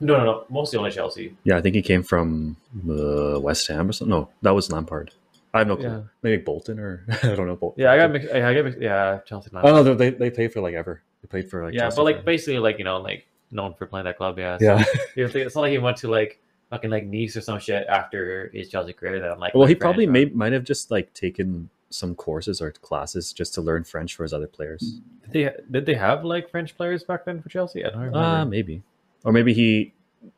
No, 0.01 0.19
no, 0.19 0.25
no, 0.25 0.45
mostly 0.49 0.79
only 0.79 0.91
Chelsea. 0.91 1.37
Yeah, 1.45 1.57
I 1.57 1.61
think 1.61 1.77
he 1.77 1.83
came 1.83 2.03
from 2.03 2.57
uh, 2.89 3.39
West 3.39 3.69
Ham 3.69 3.89
or 3.89 3.93
something. 3.93 4.11
No, 4.11 4.29
that 4.43 4.51
was 4.51 4.71
Lampard. 4.73 5.13
I 5.55 5.59
have 5.59 5.69
no 5.69 5.77
clue. 5.77 5.85
Yeah. 5.85 6.01
Maybe 6.23 6.43
Bolton 6.43 6.79
or 6.79 7.05
I 7.23 7.35
don't 7.35 7.47
know. 7.47 7.57
Bolton. 7.57 7.83
Yeah, 7.83 7.93
I 7.93 7.99
got 7.99 8.11
mixed. 8.11 8.31
I 8.31 8.55
got 8.55 8.65
mixed, 8.65 8.81
yeah 8.81 9.19
Chelsea. 9.27 9.51
Not 9.53 9.65
Oh 9.65 9.83
no, 9.83 9.95
they 9.95 10.11
they 10.11 10.31
played 10.31 10.53
for 10.53 10.61
like 10.61 10.75
ever. 10.75 11.03
They 11.23 11.29
played 11.29 11.51
for 11.51 11.65
like 11.65 11.75
yeah, 11.75 11.83
Chelsea 11.83 11.97
but 11.97 12.05
like 12.05 12.25
basically 12.25 12.59
like 12.59 12.79
you 12.79 12.85
know 12.85 12.99
like 12.99 13.27
known 13.51 13.75
for 13.75 13.87
playing 13.87 14.05
that 14.05 14.17
club. 14.17 14.39
Yeah, 14.39 14.59
so, 14.59 14.65
yeah. 15.17 15.29
it's 15.35 15.55
not 15.55 15.63
like 15.63 15.73
he 15.73 15.79
went 15.79 15.99
to 15.99 16.09
like 16.09 16.41
fucking 16.73 16.91
like 16.91 17.05
Nice 17.07 17.37
or 17.37 17.43
some 17.43 17.59
shit 17.61 17.87
after 17.87 18.51
his 18.53 18.69
Chelsea 18.69 18.93
career. 18.95 19.21
That 19.21 19.31
I'm 19.33 19.39
like, 19.39 19.55
Well, 19.55 19.69
he 19.69 19.75
probably 19.75 20.07
may, 20.07 20.25
might 20.27 20.53
have 20.53 20.65
just 20.65 20.91
like 20.91 21.13
taken 21.15 21.69
some 21.91 22.15
courses 22.15 22.61
or 22.63 22.73
classes 22.73 23.33
just 23.33 23.53
to 23.55 23.61
learn 23.61 23.85
French 23.85 24.17
for 24.17 24.23
his 24.23 24.33
other 24.33 24.47
players. 24.47 25.01
Did 25.25 25.33
they 25.33 25.51
did 25.71 25.87
they 25.87 25.95
have 25.95 26.25
like 26.25 26.51
French 26.51 26.77
players 26.77 27.05
back 27.05 27.25
then 27.27 27.43
for 27.43 27.49
Chelsea? 27.51 27.85
I 27.85 27.91
don't 27.91 27.99
remember. 27.99 28.19
Uh, 28.19 28.45
maybe, 28.47 28.83
or 29.25 29.33
maybe 29.33 29.53
he 29.53 29.93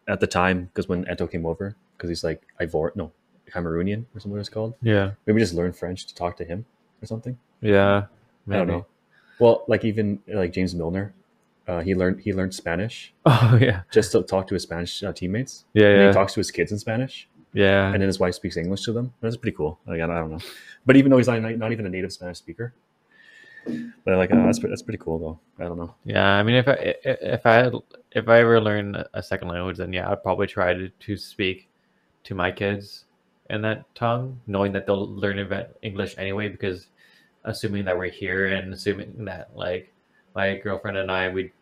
at 0.09 0.19
the 0.21 0.27
time 0.27 0.65
because 0.67 0.89
when 0.89 1.05
Eto'o 1.05 1.31
came 1.31 1.47
over 1.47 1.77
because 1.97 2.11
he's 2.11 2.25
like 2.25 2.43
Ivor 2.59 2.93
no 2.97 3.13
Cameroonian 3.53 4.05
or 4.15 4.21
something 4.21 4.41
it's 4.41 4.49
called. 4.49 4.75
yeah, 4.83 5.13
Maybe 5.27 5.41
just 5.41 5.55
learn 5.55 5.73
French 5.73 6.07
to 6.07 6.15
talk 6.15 6.37
to 6.39 6.45
him 6.45 6.67
or 7.01 7.07
something. 7.07 7.39
yeah. 7.61 8.07
I 8.51 8.57
don't 8.57 8.67
know. 8.67 8.85
Well, 9.39 9.65
like 9.69 9.85
even 9.85 10.21
like 10.29 10.53
James 10.53 10.75
Milner, 10.75 11.15
uh, 11.67 11.81
he 11.81 11.95
learned 11.95 12.21
he 12.21 12.33
learned 12.33 12.55
Spanish 12.55 13.15
Oh 13.27 13.59
yeah, 13.61 13.83
just 13.91 14.13
to 14.13 14.23
talk 14.23 14.47
to 14.49 14.55
his 14.55 14.65
Spanish 14.65 15.03
uh, 15.03 15.13
teammates. 15.13 15.65
yeah, 15.75 15.87
And 15.87 16.09
he 16.09 16.13
talks 16.13 16.35
to 16.35 16.41
his 16.41 16.51
kids 16.51 16.73
in 16.73 16.79
Spanish, 16.79 17.29
yeah. 17.53 17.87
and 17.87 18.01
then 18.01 18.09
his 18.09 18.21
wife 18.21 18.35
speaks 18.35 18.57
English 18.57 18.83
to 18.83 18.93
them. 18.93 19.13
That's 19.21 19.37
pretty 19.37 19.57
cool. 19.57 19.79
Like, 19.87 20.01
I 20.01 20.07
don't 20.07 20.31
know, 20.31 20.41
but 20.87 20.97
even 20.97 21.11
though 21.11 21.19
he's 21.19 21.29
not, 21.29 21.41
not 21.43 21.73
even 21.73 21.87
a 21.87 21.91
native 21.91 22.13
Spanish 22.13 22.39
speaker, 22.39 22.75
but 24.05 24.17
like 24.17 24.31
uh, 24.33 24.45
that's 24.45 24.59
that's 24.59 24.83
pretty 24.83 24.99
cool 24.99 25.19
though. 25.19 25.65
I 25.65 25.69
don't 25.69 25.79
know. 25.79 25.95
Yeah, 26.05 26.27
I 26.27 26.43
mean, 26.43 26.57
if 26.57 26.69
I 26.69 26.95
if 27.05 27.47
I 27.47 27.71
if 28.13 28.29
I 28.29 28.41
ever 28.41 28.61
learn 28.61 29.03
a 29.15 29.23
second 29.23 29.49
language, 29.49 29.79
then 29.79 29.93
yeah, 29.93 30.11
I'd 30.11 30.23
probably 30.23 30.47
try 30.47 30.75
to, 30.75 30.89
to 30.89 31.17
speak 31.17 31.69
to 32.25 32.35
my 32.35 32.51
kids 32.51 33.05
in 33.51 33.63
that 33.63 33.93
tongue, 33.95 34.41
knowing 34.47 34.73
that 34.73 34.87
they'll 34.87 35.09
learn 35.09 35.39
English 35.83 36.15
anyway. 36.19 36.49
Because 36.49 36.89
assuming 37.45 37.85
that 37.85 37.97
we're 37.97 38.11
here 38.11 38.47
and 38.49 38.73
assuming 38.73 39.25
that 39.25 39.51
like 39.55 39.93
my 40.35 40.57
girlfriend 40.57 40.97
and 40.97 41.11
I 41.11 41.29
we 41.29 41.53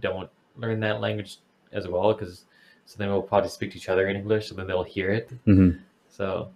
don't 0.00 0.30
learn 0.56 0.80
that 0.80 1.00
language 1.00 1.38
as 1.72 1.88
well, 1.88 2.12
because 2.12 2.44
so 2.86 2.96
then 2.98 3.08
we'll 3.08 3.22
probably 3.22 3.48
speak 3.48 3.72
to 3.72 3.76
each 3.76 3.88
other 3.88 4.08
in 4.08 4.16
English, 4.16 4.48
so 4.48 4.54
then 4.54 4.66
they'll 4.66 4.82
hear 4.82 5.10
it. 5.10 5.30
Mm-hmm. 5.46 5.78
So 6.08 6.50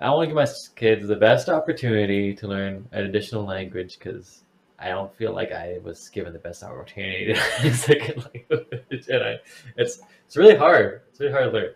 I 0.00 0.10
want 0.10 0.24
to 0.24 0.26
give 0.26 0.36
my 0.36 0.46
kids 0.76 1.08
the 1.08 1.16
best 1.16 1.48
opportunity 1.48 2.34
to 2.34 2.48
learn 2.48 2.88
an 2.92 3.04
additional 3.04 3.44
language 3.44 3.98
because 3.98 4.42
I 4.78 4.88
don't 4.88 5.14
feel 5.16 5.32
like 5.32 5.52
I 5.52 5.78
was 5.82 6.08
given 6.08 6.32
the 6.32 6.38
best 6.38 6.62
opportunity 6.62 7.32
to 7.32 7.40
learn 7.40 7.72
a 7.72 7.74
second 7.74 8.24
language, 8.34 9.08
and 9.08 9.22
I, 9.22 9.40
it's 9.76 10.00
it's 10.26 10.36
really 10.36 10.56
hard. 10.56 11.02
It's 11.08 11.20
really 11.20 11.32
hard 11.32 11.44
to 11.44 11.50
learn. 11.50 11.74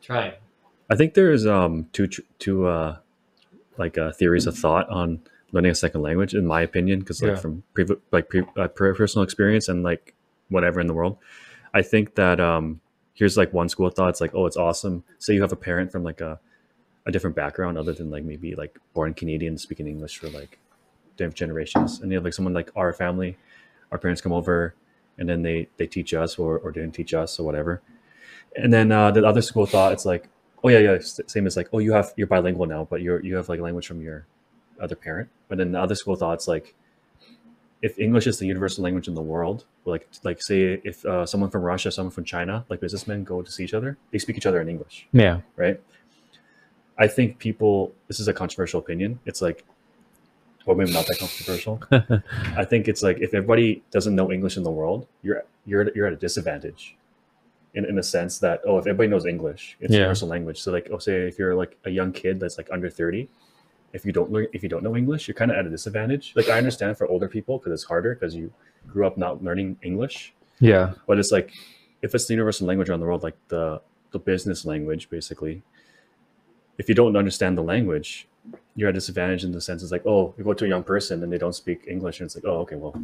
Trying. 0.00 0.32
I 0.90 0.96
think 0.96 1.14
there's 1.14 1.46
um 1.46 1.88
two 1.92 2.08
two 2.38 2.66
uh 2.66 2.96
like 3.78 3.96
uh, 3.96 4.12
theories 4.12 4.46
of 4.46 4.56
thought 4.56 4.88
on 4.90 5.20
learning 5.52 5.70
a 5.70 5.74
second 5.74 6.02
language, 6.02 6.34
in 6.34 6.46
my 6.46 6.62
opinion, 6.62 7.00
because 7.00 7.22
like 7.22 7.32
Yeah. 7.32 7.36
from 7.36 7.62
pre- 7.74 7.86
like 8.10 8.28
pre- 8.28 8.46
uh, 8.56 8.68
personal 8.68 9.22
experience 9.22 9.68
and 9.68 9.82
like 9.82 10.14
whatever 10.48 10.80
in 10.80 10.86
the 10.86 10.94
world, 10.94 11.18
I 11.74 11.82
think 11.82 12.14
that 12.16 12.40
um 12.40 12.80
here's 13.14 13.36
like 13.36 13.52
one 13.52 13.68
school 13.68 13.86
of 13.86 13.94
thought. 13.94 14.08
It's 14.10 14.20
like 14.20 14.34
oh, 14.34 14.46
it's 14.46 14.56
awesome. 14.56 15.04
Say 15.18 15.34
you 15.34 15.42
have 15.42 15.52
a 15.52 15.56
parent 15.56 15.92
from 15.92 16.02
like 16.04 16.20
a 16.20 16.40
a 17.06 17.10
different 17.12 17.34
background 17.36 17.76
other 17.78 17.92
than 17.92 18.10
like 18.10 18.24
maybe 18.24 18.54
like 18.54 18.78
born 18.94 19.12
Canadian 19.14 19.58
speaking 19.58 19.86
English 19.86 20.18
for 20.18 20.28
like 20.30 20.58
different 21.16 21.36
generations, 21.36 22.00
and 22.00 22.10
you 22.10 22.16
have 22.16 22.24
like 22.24 22.32
someone 22.34 22.54
like 22.54 22.70
our 22.76 22.92
family, 22.92 23.36
our 23.90 23.98
parents 23.98 24.20
come 24.22 24.32
over, 24.32 24.74
and 25.18 25.28
then 25.28 25.42
they 25.42 25.68
they 25.76 25.86
teach 25.86 26.14
us 26.14 26.38
or 26.38 26.58
or 26.58 26.70
didn't 26.72 26.92
teach 26.92 27.12
us 27.12 27.38
or 27.38 27.44
whatever. 27.44 27.82
And 28.56 28.72
then 28.72 28.92
uh, 28.92 29.10
the 29.10 29.26
other 29.26 29.42
school 29.42 29.64
of 29.64 29.70
thought, 29.70 29.92
it's 29.92 30.04
like, 30.04 30.28
oh 30.62 30.68
yeah, 30.68 30.78
yeah, 30.78 30.98
same 31.00 31.46
as 31.46 31.56
like, 31.56 31.68
oh 31.72 31.78
you 31.78 31.92
have 31.92 32.12
you're 32.16 32.26
bilingual 32.26 32.66
now, 32.66 32.86
but 32.88 33.00
you're 33.02 33.20
you 33.24 33.36
have 33.36 33.48
like 33.48 33.60
language 33.60 33.86
from 33.86 34.00
your 34.00 34.26
other 34.82 34.96
parent. 34.96 35.28
But 35.48 35.58
then 35.58 35.72
the 35.72 35.80
other 35.80 35.94
school 35.94 36.14
of 36.14 36.20
thought, 36.20 36.34
it's 36.34 36.48
like, 36.48 36.74
if 37.82 37.98
English 37.98 38.26
is 38.26 38.38
the 38.38 38.46
universal 38.46 38.84
language 38.84 39.08
in 39.08 39.14
the 39.14 39.22
world, 39.22 39.64
like 39.84 40.06
like 40.22 40.40
say 40.42 40.80
if 40.84 41.04
uh, 41.04 41.26
someone 41.26 41.50
from 41.50 41.62
Russia, 41.62 41.90
someone 41.90 42.12
from 42.12 42.24
China, 42.24 42.64
like 42.68 42.80
businessmen 42.80 43.24
go 43.24 43.42
to 43.42 43.50
see 43.50 43.64
each 43.64 43.74
other, 43.74 43.96
they 44.12 44.18
speak 44.18 44.36
each 44.36 44.46
other 44.46 44.60
in 44.60 44.68
English, 44.68 45.06
Yeah. 45.12 45.40
right? 45.56 45.80
I 46.98 47.08
think 47.08 47.38
people. 47.38 47.92
This 48.06 48.20
is 48.20 48.28
a 48.28 48.32
controversial 48.32 48.78
opinion. 48.78 49.18
It's 49.26 49.42
like, 49.42 49.64
well, 50.66 50.76
maybe 50.76 50.92
not 50.92 51.06
that 51.08 51.18
controversial. 51.18 51.80
I 52.56 52.64
think 52.64 52.86
it's 52.86 53.02
like 53.02 53.18
if 53.18 53.34
everybody 53.34 53.82
doesn't 53.90 54.14
know 54.14 54.30
English 54.30 54.56
in 54.56 54.62
the 54.62 54.70
world, 54.70 55.08
you're 55.22 55.42
you're 55.66 55.90
you're 55.96 56.06
at 56.06 56.12
a 56.12 56.16
disadvantage. 56.16 56.96
In, 57.74 57.86
in 57.86 57.96
the 57.96 58.02
sense 58.02 58.38
that 58.40 58.60
oh 58.66 58.76
if 58.76 58.86
everybody 58.86 59.08
knows 59.08 59.24
English 59.24 59.78
it's 59.80 59.90
Yeah. 59.94 60.00
universal 60.00 60.28
language 60.28 60.60
so 60.60 60.70
like 60.70 60.88
oh 60.92 60.98
say 60.98 61.22
if 61.26 61.38
you're 61.38 61.54
like 61.54 61.78
a 61.86 61.90
young 61.90 62.12
kid 62.12 62.38
that's 62.38 62.58
like 62.58 62.68
under 62.70 62.90
30 62.90 63.30
if 63.92 64.04
you 64.06 64.12
don't 64.12 64.30
learn 64.32 64.46
if 64.52 64.62
you 64.62 64.68
don't 64.68 64.82
know 64.82 64.96
English 64.96 65.28
you're 65.28 65.34
kind 65.34 65.50
of 65.50 65.56
at 65.56 65.66
a 65.66 65.70
disadvantage 65.70 66.32
like 66.36 66.48
I 66.48 66.58
understand 66.58 66.96
for 66.98 67.06
older 67.06 67.28
people 67.28 67.58
because 67.58 67.72
it's 67.72 67.84
harder 67.84 68.14
because 68.14 68.34
you 68.34 68.52
grew 68.88 69.06
up 69.06 69.16
not 69.18 69.42
learning 69.44 69.76
English 69.82 70.34
yeah. 70.60 70.92
but 71.06 71.18
it's 71.18 71.30
like 71.32 71.52
if 72.02 72.14
it's 72.14 72.26
the 72.26 72.34
universal 72.34 72.66
language 72.66 72.88
around 72.88 73.00
the 73.00 73.06
world 73.06 73.22
like 73.22 73.36
the 73.48 73.80
the 74.12 74.18
business 74.18 74.64
language 74.64 75.08
basically 75.10 75.62
if 76.78 76.88
you 76.88 76.94
don't 76.94 77.16
understand 77.16 77.56
the 77.56 77.62
language 77.62 78.28
you're 78.76 78.88
at 78.88 78.94
a 78.94 78.98
disadvantage 78.98 79.44
in 79.44 79.52
the 79.52 79.60
sense 79.60 79.82
it's 79.82 79.92
like 79.92 80.04
oh 80.06 80.34
you 80.36 80.44
go 80.44 80.52
to 80.52 80.64
a 80.64 80.68
young 80.68 80.82
person 80.82 81.22
and 81.22 81.32
they 81.32 81.38
don't 81.38 81.54
speak 81.54 81.84
english 81.88 82.20
and 82.20 82.26
it's 82.26 82.34
like 82.34 82.44
oh 82.44 82.58
okay 82.58 82.76
well 82.76 82.94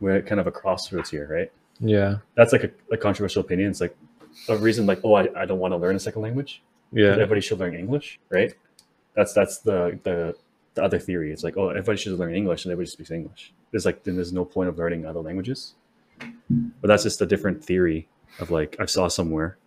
we're 0.00 0.20
kind 0.22 0.40
of 0.40 0.46
a 0.46 0.50
crossroads 0.52 1.10
here 1.10 1.26
right 1.30 1.50
Yeah. 1.80 2.18
that's 2.34 2.52
like 2.52 2.64
a, 2.64 2.70
a 2.92 2.96
controversial 2.96 3.40
opinion 3.40 3.70
it's 3.70 3.80
like 3.80 3.96
a 4.48 4.56
reason 4.56 4.86
like 4.86 5.00
oh 5.04 5.14
i, 5.14 5.28
I 5.40 5.46
don't 5.46 5.58
want 5.58 5.72
to 5.72 5.78
learn 5.78 5.96
a 5.96 6.00
second 6.00 6.22
language 6.22 6.62
Yeah. 6.92 7.12
everybody 7.12 7.40
should 7.40 7.58
learn 7.58 7.74
english 7.74 8.20
right 8.28 8.54
that's 9.16 9.32
that's 9.32 9.58
the 9.58 9.98
the 10.04 10.36
the 10.74 10.84
other 10.84 10.98
theory. 10.98 11.32
It's 11.32 11.42
like, 11.42 11.56
oh, 11.56 11.70
everybody 11.70 11.98
should 11.98 12.12
learn 12.18 12.34
English 12.34 12.64
and 12.64 12.72
everybody 12.72 12.90
speaks 12.90 13.10
English. 13.10 13.52
There's 13.70 13.86
like 13.86 14.04
then 14.04 14.14
there's 14.14 14.32
no 14.32 14.44
point 14.44 14.68
of 14.68 14.78
learning 14.78 15.06
other 15.06 15.20
languages. 15.20 15.74
But 16.20 16.88
that's 16.88 17.02
just 17.02 17.20
a 17.20 17.26
different 17.26 17.64
theory 17.64 18.08
of 18.38 18.50
like 18.50 18.76
I 18.78 18.86
saw 18.86 19.08
somewhere. 19.08 19.58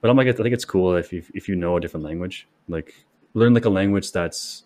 But 0.00 0.10
I'm 0.10 0.16
like, 0.16 0.28
I 0.28 0.32
think 0.32 0.52
it's 0.52 0.64
cool 0.64 0.94
if 0.96 1.12
you 1.12 1.24
if 1.34 1.48
you 1.48 1.56
know 1.56 1.76
a 1.76 1.80
different 1.80 2.04
language, 2.04 2.46
like 2.68 2.94
learn 3.34 3.54
like 3.54 3.64
a 3.64 3.70
language 3.70 4.12
that's 4.12 4.64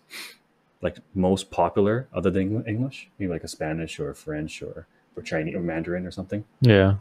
like 0.81 0.97
most 1.15 1.49
popular 1.49 2.07
other 2.13 2.29
than 2.29 2.65
English, 2.67 3.09
maybe 3.17 3.31
like 3.31 3.43
a 3.43 3.47
Spanish 3.47 3.99
or 3.99 4.09
a 4.09 4.15
French 4.15 4.61
or 4.61 4.87
or 5.15 5.23
Chinese 5.23 5.55
or 5.55 5.61
Mandarin 5.61 6.05
or 6.05 6.11
something. 6.11 6.43
Yeah. 6.61 6.97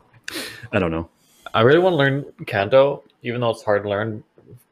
I 0.72 0.78
don't 0.78 0.90
know. 0.90 1.08
I 1.54 1.60
really 1.60 1.78
want 1.78 1.92
to 1.92 1.96
learn 1.96 2.24
Canto, 2.46 3.04
even 3.22 3.40
though 3.40 3.50
it's 3.50 3.62
hard 3.62 3.84
to 3.84 3.88
learn 3.88 4.24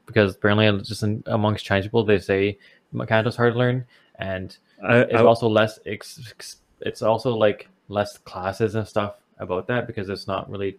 because 0.07 0.35
apparently 0.35 0.83
just 0.83 1.03
in, 1.03 1.23
amongst 1.27 1.65
Chinese 1.65 1.87
people 1.87 2.05
they 2.05 2.19
say 2.19 2.59
Canto's 3.07 3.37
hard 3.37 3.55
to 3.55 3.59
learn, 3.59 3.85
and 4.19 4.57
I, 4.87 4.99
it's 4.99 5.15
I, 5.15 5.25
also 5.25 5.49
less. 5.49 5.79
Ex, 5.87 6.57
it's 6.81 7.03
also 7.03 7.35
like 7.35 7.69
less 7.89 8.19
classes 8.19 8.75
and 8.75 8.87
stuff 8.87 9.17
about 9.39 9.67
that 9.67 9.87
because 9.87 10.09
it's 10.09 10.27
not 10.27 10.51
really 10.51 10.79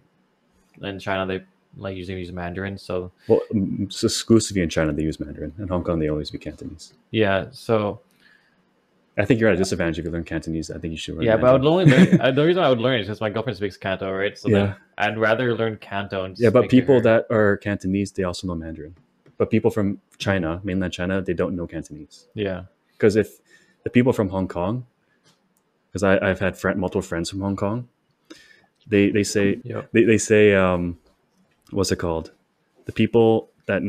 in 0.81 0.99
China. 0.99 1.25
They 1.25 1.43
like 1.77 1.97
usually 1.97 2.19
use 2.19 2.31
Mandarin, 2.31 2.77
so 2.77 3.11
well, 3.27 3.41
it's 3.51 4.03
exclusively 4.03 4.61
in 4.61 4.69
China 4.69 4.93
they 4.93 5.03
use 5.03 5.19
Mandarin. 5.19 5.53
In 5.59 5.67
Hong 5.67 5.83
Kong 5.83 5.99
they 5.99 6.09
always 6.09 6.29
speak 6.29 6.41
Cantonese. 6.41 6.93
yeah. 7.11 7.47
So 7.51 7.99
I 9.17 9.25
think 9.25 9.39
you're 9.39 9.49
at 9.49 9.55
a 9.55 9.57
disadvantage 9.57 9.99
if 9.99 10.05
you 10.05 10.11
learn 10.11 10.23
Cantonese. 10.23 10.69
I 10.69 10.77
think 10.77 10.91
you 10.91 10.97
should 10.97 11.15
learn. 11.15 11.25
yeah, 11.25 11.37
but 11.37 11.47
I 11.47 11.53
would 11.53 11.65
only 11.65 11.85
learn. 11.85 12.19
uh, 12.21 12.31
the 12.31 12.45
reason 12.45 12.63
I 12.63 12.69
would 12.69 12.79
learn 12.79 12.99
is 12.99 13.07
because 13.07 13.21
my 13.21 13.29
girlfriend 13.29 13.57
speaks 13.57 13.77
Canto, 13.77 14.11
right? 14.11 14.37
So 14.37 14.49
Yeah. 14.49 14.57
then 14.57 14.75
I'd 14.97 15.17
rather 15.17 15.55
learn 15.55 15.77
Canto. 15.77 16.25
And 16.25 16.37
Yeah, 16.37 16.49
but 16.49 16.69
people 16.69 17.01
that 17.01 17.25
are 17.29 17.57
Cantonese 17.57 18.11
they 18.11 18.23
also 18.23 18.47
know 18.47 18.55
Mandarin. 18.55 18.95
But 19.37 19.49
people 19.49 19.69
from 19.71 19.99
China, 20.17 20.61
mainland 20.63 20.93
China, 20.93 21.21
they 21.21 21.33
don't 21.33 21.55
know 21.55 21.67
Cantonese. 21.67 22.27
yeah, 22.33 22.63
Because 22.93 23.15
if 23.15 23.39
the 23.83 23.89
people 23.89 24.13
from 24.13 24.29
Hong 24.29 24.47
Kong, 24.47 24.85
because 25.91 26.03
I've 26.03 26.39
had 26.39 26.57
friend, 26.57 26.79
multiple 26.79 27.01
friends 27.01 27.29
from 27.29 27.41
Hong 27.41 27.55
Kong, 27.55 27.87
they 28.87 29.09
they 29.09 29.23
say 29.23 29.59
Yep. 29.63 29.89
they, 29.91 30.03
they 30.03 30.17
say 30.17 30.53
um, 30.53 30.97
what's 31.71 31.91
it 31.91 31.97
called? 31.97 32.31
The 32.85 32.91
people 32.91 33.49
that 33.65 33.81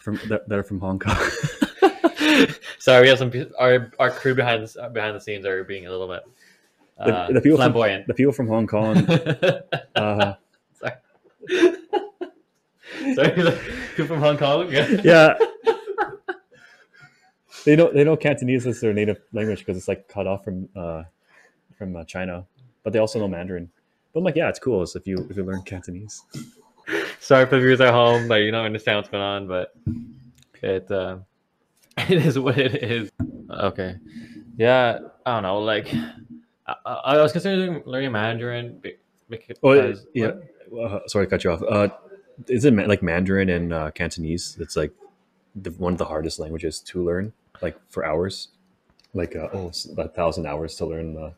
from 0.00 0.18
that, 0.28 0.48
that 0.48 0.58
are 0.58 0.62
from 0.62 0.80
Hong 0.80 0.98
Kong. 0.98 1.16
Sorry, 2.78 3.02
we 3.02 3.08
have 3.08 3.18
some 3.18 3.32
our 3.58 3.90
our 3.98 4.10
crew 4.10 4.34
behind 4.34 4.66
the, 4.66 4.88
behind 4.92 5.16
the 5.16 5.20
scenes 5.20 5.44
are 5.46 5.64
being 5.64 5.86
a 5.86 5.90
little 5.90 6.08
bit 6.08 6.22
uh, 6.98 7.26
the, 7.28 7.34
the 7.34 7.40
people 7.40 7.56
from, 7.58 7.72
flamboyant. 7.72 8.06
the 8.06 8.14
people 8.14 8.32
from 8.32 8.48
Hong 8.48 8.66
Kong. 8.66 9.06
Uh, 9.96 10.34
Sorry. 10.74 10.94
Sorry, 13.14 13.30
the 13.30 13.60
people 13.90 14.06
from 14.06 14.20
Hong 14.20 14.38
Kong. 14.38 14.70
Yeah. 14.70 14.88
yeah. 15.04 15.38
They 17.64 17.76
know 17.76 17.90
they 17.92 18.04
know 18.04 18.16
Cantonese 18.16 18.66
as 18.66 18.80
their 18.80 18.92
native 18.92 19.20
language 19.32 19.60
because 19.60 19.76
it's 19.76 19.88
like 19.88 20.06
cut 20.08 20.26
off 20.26 20.44
from 20.44 20.68
uh, 20.76 21.04
from 21.78 21.96
uh, 21.96 22.04
China, 22.04 22.46
but 22.82 22.92
they 22.92 22.98
also 22.98 23.18
know 23.18 23.28
Mandarin. 23.28 23.70
But 24.12 24.20
I'm 24.20 24.24
like, 24.24 24.36
yeah, 24.36 24.48
it's 24.48 24.58
cool 24.58 24.82
as 24.82 24.94
if 24.96 25.06
you 25.06 25.26
if 25.30 25.36
you 25.36 25.44
learn 25.44 25.62
Cantonese. 25.62 26.22
Sorry 27.20 27.46
for 27.46 27.56
the 27.56 27.62
viewers 27.62 27.80
at 27.80 27.92
home, 27.92 28.28
like 28.28 28.42
you 28.42 28.50
don't 28.50 28.66
understand 28.66 28.98
what's 28.98 29.08
going 29.08 29.22
on, 29.22 29.46
but 29.46 29.74
it 30.62 30.90
uh, 30.90 31.18
it 31.98 32.24
is 32.24 32.38
what 32.38 32.58
it 32.58 32.82
is. 32.82 33.10
Okay, 33.50 33.96
yeah, 34.56 34.98
I 35.24 35.34
don't 35.34 35.42
know. 35.42 35.60
Like, 35.60 35.92
I, 36.66 36.74
I 36.84 36.92
I 36.92 37.22
was 37.22 37.32
considering 37.32 37.82
learning 37.86 38.12
Mandarin 38.12 38.78
be- 38.78 38.96
because 39.30 39.56
Oh 39.62 39.72
yeah, 40.12 40.32
uh, 40.78 41.00
sorry 41.06 41.26
to 41.26 41.30
cut 41.30 41.44
you 41.44 41.52
off. 41.52 41.62
Uh, 41.62 41.88
is 42.48 42.64
it 42.64 42.74
like 42.74 43.02
Mandarin 43.02 43.48
and 43.48 43.72
uh, 43.72 43.90
Cantonese? 43.90 44.56
It's 44.60 44.76
like 44.76 44.92
the, 45.54 45.70
one 45.72 45.92
of 45.92 45.98
the 45.98 46.04
hardest 46.06 46.38
languages 46.38 46.80
to 46.80 47.02
learn, 47.04 47.32
like 47.62 47.78
for 47.90 48.04
hours, 48.04 48.48
like 49.12 49.36
uh, 49.36 49.48
oh, 49.52 49.68
it's 49.68 49.86
a 49.86 50.08
thousand 50.08 50.46
hours 50.46 50.74
to 50.76 50.86
learn 50.86 51.14
the, 51.14 51.32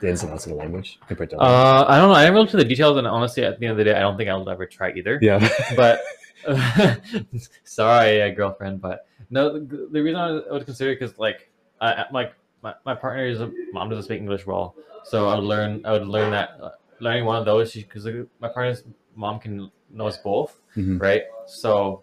the 0.00 0.08
ins 0.08 0.22
and 0.22 0.32
outs 0.32 0.46
of 0.46 0.50
the 0.52 0.56
language 0.58 0.98
compared 1.08 1.30
to. 1.30 1.38
Uh, 1.38 1.84
I 1.88 1.98
don't 1.98 2.08
know. 2.08 2.14
I 2.14 2.24
didn't 2.24 2.38
look 2.38 2.50
to 2.50 2.56
the 2.56 2.64
details, 2.64 2.96
and 2.98 3.06
honestly, 3.06 3.44
at 3.44 3.58
the 3.58 3.66
end 3.66 3.72
of 3.72 3.78
the 3.78 3.84
day, 3.84 3.94
I 3.94 4.00
don't 4.00 4.16
think 4.16 4.28
I'll 4.28 4.48
ever 4.48 4.66
try 4.66 4.92
either. 4.92 5.18
yeah, 5.22 5.48
But 5.74 6.00
sorry, 7.64 8.22
uh, 8.22 8.30
girlfriend. 8.30 8.80
But 8.80 9.06
no, 9.30 9.58
the, 9.58 9.88
the 9.90 10.02
reason 10.02 10.20
I 10.20 10.40
would 10.52 10.64
consider 10.64 10.92
because 10.94 11.18
like 11.18 11.50
I 11.80 11.92
I- 11.92 12.06
like 12.12 12.34
my, 12.62 12.74
my 12.84 12.94
partner 12.94 13.26
is 13.26 13.40
a 13.40 13.50
mom 13.72 13.88
doesn't 13.90 14.04
speak 14.04 14.18
English 14.20 14.46
well, 14.46 14.74
so 15.04 15.28
I 15.28 15.34
would 15.36 15.44
learn 15.44 15.84
I 15.84 15.92
would 15.92 16.06
learn 16.06 16.30
that 16.32 16.58
uh, 16.62 16.70
learning 17.00 17.24
one 17.24 17.36
of 17.36 17.44
those 17.44 17.72
because 17.72 18.06
my 18.40 18.48
partner's 18.48 18.84
mom 19.14 19.38
can 19.38 19.70
knows 19.96 20.18
both, 20.18 20.60
Mhm. 20.76 21.00
right? 21.00 21.22
So 21.46 22.02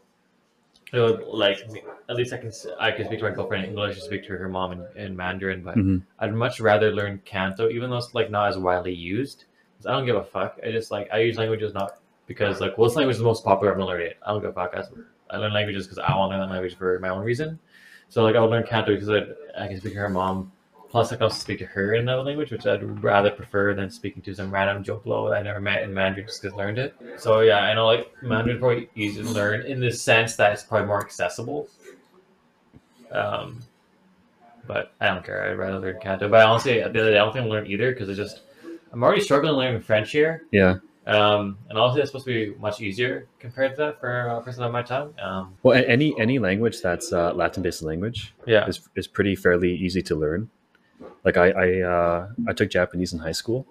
it 0.92 1.00
would 1.00 1.22
like 1.22 1.58
at 2.10 2.16
least 2.16 2.34
I 2.34 2.38
can 2.38 2.52
I 2.80 2.92
can 2.92 3.06
speak 3.06 3.20
to 3.20 3.26
my 3.30 3.36
girlfriend 3.36 3.64
in 3.64 3.70
English 3.72 4.02
speak 4.02 4.24
to 4.28 4.38
her 4.38 4.50
mom 4.50 4.72
in, 4.74 4.86
in 4.96 5.16
Mandarin, 5.16 5.64
but 5.64 5.76
Mhm. 5.76 6.04
I'd 6.20 6.34
much 6.34 6.60
rather 6.60 6.92
learn 6.92 7.22
Canto, 7.26 7.70
even 7.70 7.90
though 7.90 7.98
it's 7.98 8.14
like 8.14 8.30
not 8.30 8.50
as 8.50 8.58
widely 8.58 8.94
used. 8.94 9.46
I 9.86 9.92
don't 9.92 10.06
give 10.06 10.16
a 10.16 10.24
fuck. 10.24 10.60
I 10.66 10.72
just 10.72 10.92
like 10.92 11.10
I 11.12 11.20
use 11.20 11.38
languages 11.38 11.74
not 11.74 11.98
because 12.28 12.62
like 12.62 12.78
what's 12.78 12.96
language 12.96 13.16
is 13.16 13.20
the 13.20 13.26
most 13.26 13.44
popular. 13.44 13.74
I'm 13.74 13.80
gonna 13.80 13.92
learn 13.92 14.02
it. 14.02 14.18
I 14.26 14.32
don't 14.32 14.42
give 14.42 14.52
a 14.52 14.54
fuck. 14.54 14.74
I, 15.30 15.38
learn 15.38 15.52
languages 15.52 15.88
because 15.88 15.98
I 15.98 16.16
want 16.16 16.32
to 16.32 16.38
learn 16.38 16.48
that 16.48 16.54
language 16.54 16.78
for 16.78 17.00
my 17.00 17.10
own 17.10 17.24
reason. 17.24 17.60
So 18.08 18.24
like 18.24 18.36
I 18.36 18.40
would 18.40 18.52
learn 18.52 18.64
Canto 18.64 18.94
because 18.94 19.10
I, 19.10 19.24
I 19.58 19.68
can 19.68 19.78
speak 19.80 19.94
to 19.94 20.00
her 20.00 20.10
mom. 20.10 20.53
Plus 20.94 21.12
I 21.12 21.16
can 21.16 21.24
also 21.24 21.40
speak 21.40 21.58
to 21.58 21.66
her 21.66 21.96
in 21.96 22.02
another 22.02 22.22
language, 22.22 22.52
which 22.52 22.68
I'd 22.68 23.04
rather 23.04 23.32
prefer 23.32 23.74
than 23.74 23.90
speaking 23.90 24.22
to 24.22 24.36
some 24.36 24.52
random 24.54 24.84
Joe 24.84 24.98
Blow 24.98 25.28
that 25.28 25.40
I 25.40 25.42
never 25.42 25.60
met 25.60 25.82
in 25.82 25.92
Mandarin 25.92 26.28
just 26.28 26.40
because 26.40 26.54
I 26.54 26.62
learned 26.62 26.78
it. 26.78 26.94
So 27.18 27.40
yeah, 27.40 27.62
I 27.62 27.74
know 27.74 27.88
like 27.88 28.14
Mandarin 28.22 28.60
probably 28.60 28.90
easy 28.94 29.24
to 29.24 29.30
learn 29.32 29.66
in 29.66 29.80
the 29.80 29.90
sense 29.90 30.36
that 30.36 30.54
it's 30.54 30.62
probably 30.62 30.86
more 30.86 31.02
accessible. 31.02 31.68
Um, 33.12 33.64
but 34.68 34.94
I 35.02 35.08
don't 35.08 35.26
care. 35.26 35.50
I'd 35.50 35.58
rather 35.58 35.80
learn 35.80 36.00
Canto. 36.00 36.30
But 36.30 36.46
honestly, 36.46 36.74
the 36.76 36.86
other 36.86 37.10
day, 37.10 37.18
I 37.18 37.26
don't 37.26 37.34
think 37.34 37.46
I'll 37.46 37.50
learn 37.52 37.66
either 37.66 37.92
because 37.92 38.08
it's 38.08 38.18
just 38.18 38.42
I'm 38.92 39.02
already 39.04 39.22
struggling 39.22 39.56
learning 39.56 39.82
French 39.82 40.12
here. 40.12 40.44
yeah. 40.52 40.76
Um, 41.08 41.58
and 41.70 41.80
honestly, 41.80 42.02
it's 42.02 42.12
supposed 42.12 42.28
to 42.28 42.54
be 42.54 42.60
much 42.60 42.82
easier 42.82 43.26
compared 43.40 43.72
to 43.72 43.78
that 43.78 44.00
for 44.00 44.28
a 44.28 44.42
person 44.44 44.62
of 44.64 44.72
my 44.72 44.84
time. 44.84 45.16
Um, 45.20 45.56
Well, 45.64 45.84
any 45.88 46.14
any 46.20 46.38
language 46.38 46.84
that's 46.84 47.12
uh, 47.12 47.34
Latin-based 47.34 47.82
language 47.82 48.36
yeah, 48.46 48.68
is 48.68 48.88
is 48.96 49.08
pretty 49.08 49.36
fairly 49.36 49.74
easy 49.74 50.04
to 50.04 50.16
learn. 50.16 50.52
Like 51.24 51.38
I 51.38 51.50
I 51.52 51.82
uh, 51.82 52.28
I 52.48 52.54
took 52.54 52.70
Japanese 52.70 53.14
in 53.14 53.20
high 53.20 53.32
school, 53.32 53.66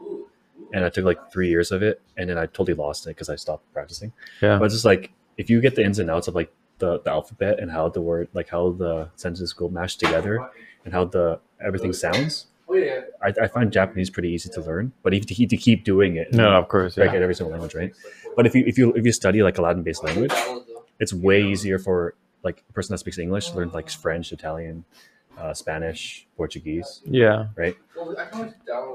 and 0.73 0.85
I 0.85 0.89
took 0.91 1.05
like 1.05 1.33
three 1.33 1.49
years 1.49 1.71
of 1.73 1.83
it, 1.83 2.01
and 2.17 2.29
then 2.31 2.39
I 2.39 2.47
totally 2.47 2.75
lost 2.75 3.07
it 3.07 3.11
because 3.11 3.29
I 3.29 3.37
stopped 3.37 3.71
practicing. 3.73 4.13
yeah, 4.41 4.59
But 4.59 4.67
it's 4.67 4.75
just 4.75 4.85
like 4.85 5.13
if 5.37 5.51
you 5.51 5.61
get 5.61 5.75
the 5.75 5.85
ins 5.85 5.99
and 5.99 6.11
outs 6.11 6.29
of 6.29 6.35
like 6.35 6.53
the, 6.79 7.01
the 7.01 7.11
alphabet 7.11 7.59
and 7.61 7.71
how 7.71 7.89
the 7.89 8.01
word 8.01 8.29
like 8.35 8.49
how 8.49 8.73
the 8.73 9.09
sentences 9.17 9.53
go 9.53 9.69
mashed 9.69 10.01
together 10.01 10.49
and 10.85 10.93
how 10.93 11.05
the 11.05 11.39
everything 11.65 11.93
sounds, 11.93 12.47
I, 13.23 13.33
I 13.45 13.49
find 13.49 13.71
Japanese 13.73 14.11
pretty 14.11 14.31
easy 14.31 14.49
to 14.51 14.61
learn. 14.61 14.93
But 15.03 15.15
if 15.15 15.39
you 15.39 15.47
to 15.47 15.57
keep 15.57 15.85
doing 15.85 16.17
it, 16.17 16.33
no, 16.33 16.51
of 16.53 16.69
course, 16.69 16.97
like 16.97 17.11
yeah, 17.11 17.17
at 17.17 17.23
every 17.23 17.35
single 17.35 17.53
language, 17.53 17.75
right? 17.75 17.93
But 18.35 18.47
if 18.47 18.55
you 18.55 18.65
if 18.67 18.79
you 18.79 18.93
if 18.95 19.05
you 19.05 19.13
study 19.13 19.43
like 19.43 19.59
a 19.59 19.63
Latin 19.63 19.83
based 19.83 20.03
language, 20.03 20.33
it's 20.99 21.13
way 21.13 21.45
easier 21.45 21.79
for 21.79 22.15
like 22.43 22.65
a 22.69 22.73
person 22.73 22.95
that 22.95 22.99
speaks 22.99 23.19
English 23.19 23.51
to 23.51 23.57
learn 23.57 23.71
like 23.71 23.89
French, 23.91 24.33
Italian, 24.33 24.85
uh, 25.39 25.55
Spanish, 25.55 26.27
Portuguese, 26.37 27.03
yeah, 27.05 27.47
right? 27.57 27.77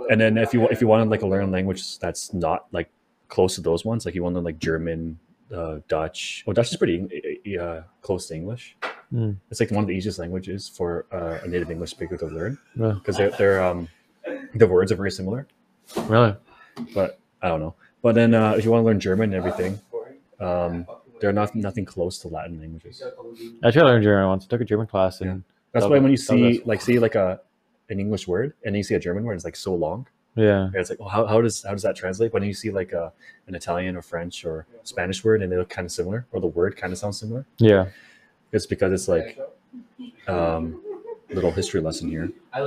And 0.10 0.20
then 0.20 0.38
if 0.38 0.54
you 0.54 0.68
if 0.68 0.82
you 0.82 0.88
want 0.88 1.04
to 1.04 1.10
like 1.10 1.22
learn 1.22 1.44
a 1.44 1.52
language 1.52 2.00
that's 2.00 2.34
not 2.34 2.66
like 2.72 2.90
close 3.30 3.56
to 3.56 3.62
those 3.62 3.86
ones, 3.86 4.06
like 4.06 4.16
you 4.16 4.24
want 4.24 4.34
to 4.34 4.38
learn 4.38 4.46
like 4.46 4.60
German, 4.60 5.20
uh, 5.54 5.80
Dutch. 5.88 6.44
Well, 6.46 6.54
Dutch 6.54 6.72
is 6.72 6.78
pretty 6.78 7.58
uh, 7.60 7.82
close 8.02 8.28
to 8.28 8.36
English. 8.36 8.78
Mm. 9.14 9.38
It's 9.50 9.60
like 9.60 9.72
one 9.72 9.84
of 9.84 9.88
the 9.88 9.96
easiest 9.96 10.20
languages 10.20 10.68
for 10.68 11.06
uh, 11.12 11.40
a 11.44 11.48
native 11.48 11.72
English 11.72 11.92
speaker 11.92 12.18
to 12.18 12.26
learn 12.28 12.58
yeah. 12.76 12.92
because 12.92 13.18
they're, 13.18 13.32
they're 13.32 13.64
um 13.64 13.88
the 14.56 14.68
words 14.68 14.92
are 14.92 14.96
very 14.96 15.12
similar. 15.12 15.48
really, 16.08 16.36
But 16.94 17.20
I 17.42 17.48
don't 17.48 17.60
know. 17.60 17.76
But 18.02 18.16
then 18.16 18.34
uh, 18.34 18.52
if 18.52 18.66
you 18.66 18.72
want 18.72 18.82
to 18.82 18.86
learn 18.86 19.00
German 19.00 19.34
and 19.34 19.36
everything, 19.36 19.80
um, 20.40 20.86
they're 21.20 21.34
not 21.34 21.56
nothing 21.56 21.86
close 21.86 22.20
to 22.20 22.28
Latin 22.28 22.60
languages. 22.60 23.02
actually, 23.64 23.82
I 23.82 23.86
learned 23.86 24.04
German 24.04 24.28
once. 24.28 24.46
I 24.46 24.48
took 24.48 24.62
a 24.62 24.66
German 24.66 24.88
class, 24.88 25.22
and 25.22 25.44
That's 25.80 25.90
why 25.90 26.00
when 26.00 26.12
you 26.12 26.18
that 26.18 26.34
was- 26.40 26.58
see 26.58 26.62
like 26.66 26.82
see 26.82 27.00
like 27.00 27.16
a 27.16 27.42
an 27.90 28.00
English 28.00 28.28
word 28.28 28.54
and 28.66 28.74
then 28.74 28.78
you 28.78 28.84
see 28.84 28.96
a 28.96 29.00
German 29.00 29.24
word, 29.24 29.36
it's 29.36 29.46
like 29.46 29.56
so 29.56 29.74
long. 29.74 30.08
yeah, 30.36 30.66
And 30.66 30.76
it's 30.76 30.90
like, 30.92 31.00
well, 31.00 31.10
how, 31.10 31.26
how 31.26 31.40
does 31.42 31.64
how 31.64 31.72
does 31.72 31.84
that 31.84 31.96
translate? 31.96 32.34
When 32.34 32.44
you 32.44 32.54
see 32.54 32.70
like 32.72 32.92
a 32.94 33.12
an 33.48 33.56
Italian 33.56 33.96
or 33.96 34.02
French 34.02 34.46
or 34.46 34.66
Spanish 34.84 35.24
word 35.24 35.42
and 35.42 35.52
they 35.52 35.58
look 35.58 35.70
kind 35.70 35.86
of 35.86 35.92
similar, 35.92 36.26
or 36.32 36.40
the 36.42 36.48
word 36.60 36.76
kind 36.78 36.92
of 36.94 37.00
sounds 37.00 37.18
similar, 37.20 37.46
yeah, 37.60 37.86
it's 38.52 38.66
because 38.66 38.92
it's 38.94 39.08
like 39.08 39.40
um, 40.28 40.82
little 41.34 41.52
history 41.52 41.82
lesson 41.82 42.10
here. 42.10 42.30
Uh, 42.54 42.60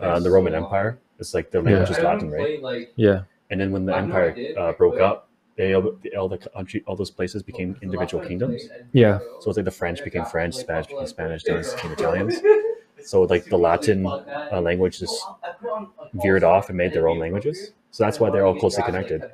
Uh, 0.00 0.18
the 0.20 0.30
Roman 0.30 0.54
Empire, 0.54 0.98
it's 1.18 1.34
like 1.34 1.50
the 1.50 1.60
language 1.62 1.90
Yeah. 1.90 1.96
is 1.96 2.02
Latin, 2.02 2.30
right? 2.30 2.60
Like, 2.62 2.92
yeah, 2.96 3.22
And 3.50 3.60
then 3.60 3.70
when 3.72 3.84
the 3.86 3.94
empire 3.96 4.34
uh, 4.58 4.72
broke 4.72 4.98
up, 5.00 5.28
they 5.56 5.74
all, 5.74 5.96
all 6.18 6.28
the 6.28 6.38
country, 6.38 6.82
all 6.86 6.96
those 6.96 7.10
places 7.10 7.42
became 7.42 7.76
individual 7.82 8.20
kingdoms. 8.20 8.70
yeah, 8.92 9.20
So 9.38 9.50
it's 9.50 9.56
like 9.56 9.64
the 9.64 9.70
French 9.70 10.02
became 10.04 10.24
French, 10.24 10.56
Spanish 10.56 10.86
became 10.88 11.06
Spanish, 11.06 11.42
Italians 11.42 11.74
became 11.74 11.92
Italians. 11.92 12.42
So 13.06 13.22
like 13.22 13.48
the 13.50 13.58
Latin 13.58 14.18
uh, 14.50 14.60
language 14.62 14.98
just 15.00 15.30
veered 16.14 16.44
off 16.44 16.68
and 16.68 16.76
made 16.78 16.92
their 16.92 17.08
own 17.08 17.18
languages. 17.18 17.72
So 17.90 18.04
that's 18.04 18.20
why 18.20 18.30
they're 18.30 18.46
all 18.46 18.54
closely 18.54 18.82
connected. 18.82 19.26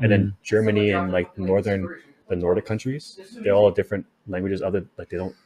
And 0.00 0.12
then 0.12 0.30
Germany 0.42 0.90
and 0.92 1.10
like 1.10 1.36
northern, 1.38 1.90
the 2.28 2.36
Nordic 2.36 2.66
countries, 2.66 3.18
they're 3.42 3.54
all 3.54 3.66
have 3.66 3.74
different 3.74 4.06
languages. 4.26 4.62
Other 4.62 4.86
like 4.98 5.08
they 5.10 5.16
don't 5.16 5.36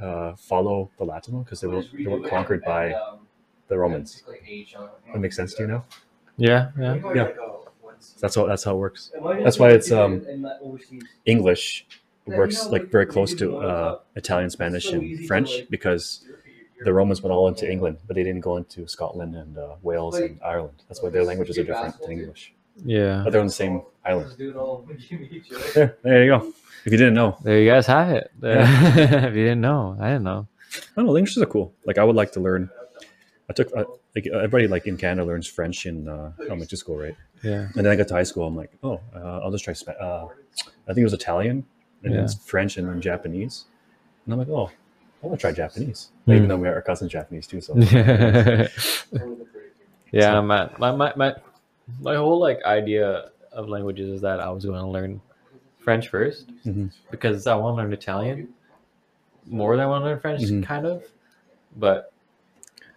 uh, 0.00 0.34
follow 0.36 0.90
the 0.98 1.04
Latin 1.04 1.34
one 1.34 1.42
because 1.44 1.60
they 1.60 1.68
weren't 1.68 1.88
they 2.02 2.10
weren't 2.10 2.24
conquered 2.24 2.64
by 2.64 2.98
the 3.68 3.78
Romans. 3.78 4.22
That 5.12 5.20
makes 5.20 5.36
sense 5.36 5.54
to 5.54 5.62
you 5.64 5.68
now. 5.68 5.84
Yeah, 6.36 6.70
yeah. 6.78 6.98
Yeah. 7.14 7.28
That's 8.20 8.34
how 8.34 8.46
that's 8.46 8.64
how 8.64 8.74
it 8.74 8.78
works. 8.78 9.10
That's 9.44 9.58
why 9.58 9.70
it's 9.70 9.90
um 9.90 10.24
English 11.26 11.86
works 12.26 12.66
like 12.66 12.90
very 12.90 13.06
close 13.06 13.34
to 13.34 13.56
uh, 13.58 13.98
Italian, 14.16 14.50
Spanish, 14.50 14.92
and 14.92 15.26
French 15.26 15.68
because 15.70 16.24
the 16.84 16.92
Romans 16.92 17.22
went 17.22 17.32
all 17.32 17.48
into 17.48 17.70
England, 17.70 17.98
but 18.06 18.14
they 18.16 18.22
didn't 18.22 18.42
go 18.42 18.56
into 18.56 18.86
Scotland 18.86 19.34
and 19.34 19.58
uh, 19.58 19.74
Wales 19.82 20.16
and 20.18 20.38
Ireland. 20.44 20.82
That's 20.88 21.02
why 21.02 21.10
their 21.10 21.24
languages 21.24 21.58
are 21.58 21.64
different 21.64 22.00
than 22.00 22.12
English. 22.12 22.52
Yeah. 22.84 23.22
But 23.24 23.32
they're 23.32 23.40
on 23.40 23.48
the 23.48 23.52
same 23.52 23.82
island. 24.04 24.30
There, 25.74 25.96
there 26.02 26.24
you 26.24 26.30
go. 26.30 26.52
If 26.84 26.92
you 26.92 26.98
didn't 26.98 27.14
know, 27.14 27.36
There 27.42 27.58
you 27.60 27.68
guys 27.68 27.86
have 27.86 28.10
it. 28.10 28.30
if 28.42 29.34
you 29.34 29.42
didn't 29.44 29.60
know, 29.60 29.96
I 30.00 30.10
didn't 30.10 30.24
know. 30.24 30.46
I 30.92 30.96
don't 30.96 31.06
know. 31.06 31.12
Languages 31.12 31.42
are 31.42 31.46
cool. 31.46 31.74
Like 31.84 31.98
I 31.98 32.04
would 32.04 32.16
like 32.16 32.32
to 32.32 32.40
learn. 32.40 32.70
I 33.50 33.54
took 33.54 33.74
uh, 33.74 33.84
like 34.14 34.26
everybody 34.26 34.68
like 34.68 34.86
in 34.86 34.96
Canada 34.98 35.26
learns 35.26 35.46
French 35.46 35.86
in 35.86 36.06
uh, 36.08 36.32
elementary 36.40 36.76
school, 36.76 36.98
right? 36.98 37.16
Yeah. 37.42 37.68
And 37.74 37.84
then 37.84 37.88
I 37.88 37.96
got 37.96 38.08
to 38.08 38.14
high 38.14 38.22
school. 38.24 38.46
I'm 38.46 38.56
like, 38.56 38.72
oh, 38.82 39.00
uh, 39.14 39.40
I'll 39.42 39.50
just 39.50 39.64
try. 39.64 39.72
Spa- 39.72 39.92
uh, 39.92 40.28
I 40.86 40.92
think 40.92 40.98
it 40.98 41.04
was 41.04 41.14
Italian, 41.14 41.64
and 42.02 42.12
then 42.12 42.18
Yeah. 42.18 42.24
it's 42.24 42.34
French, 42.34 42.76
and 42.76 42.86
then 42.88 43.00
Japanese. 43.00 43.64
And 44.24 44.34
I'm 44.34 44.38
like, 44.40 44.48
oh, 44.48 44.70
I 45.22 45.26
want 45.26 45.38
to 45.38 45.40
try 45.40 45.52
Japanese, 45.52 46.10
Mm. 46.26 46.36
even 46.36 46.48
though 46.48 46.56
we 46.58 46.68
are 46.68 46.82
cousins 46.82 47.10
Japanese 47.10 47.46
too. 47.46 47.60
So 47.62 47.74
yeah, 50.12 50.40
my, 50.40 50.68
my 50.78 50.92
my 50.92 51.12
my 51.16 51.34
my 52.00 52.16
whole 52.16 52.38
like 52.38 52.62
idea 52.64 53.30
of 53.52 53.68
languages 53.68 54.10
is 54.10 54.20
that 54.20 54.40
I 54.40 54.50
was 54.50 54.64
going 54.64 54.80
to 54.80 54.86
learn 54.86 55.20
French 55.78 56.08
first 56.08 56.50
Mhm. 56.66 56.92
because 57.10 57.46
I 57.46 57.54
want 57.54 57.76
to 57.76 57.82
learn 57.82 57.92
Italian 57.92 58.48
more 59.46 59.76
than 59.76 59.84
I 59.84 59.88
want 59.88 60.02
to 60.02 60.06
learn 60.06 60.20
French, 60.20 60.42
Mhm. 60.42 60.62
kind 60.64 60.86
of. 60.86 61.04
But 61.76 62.12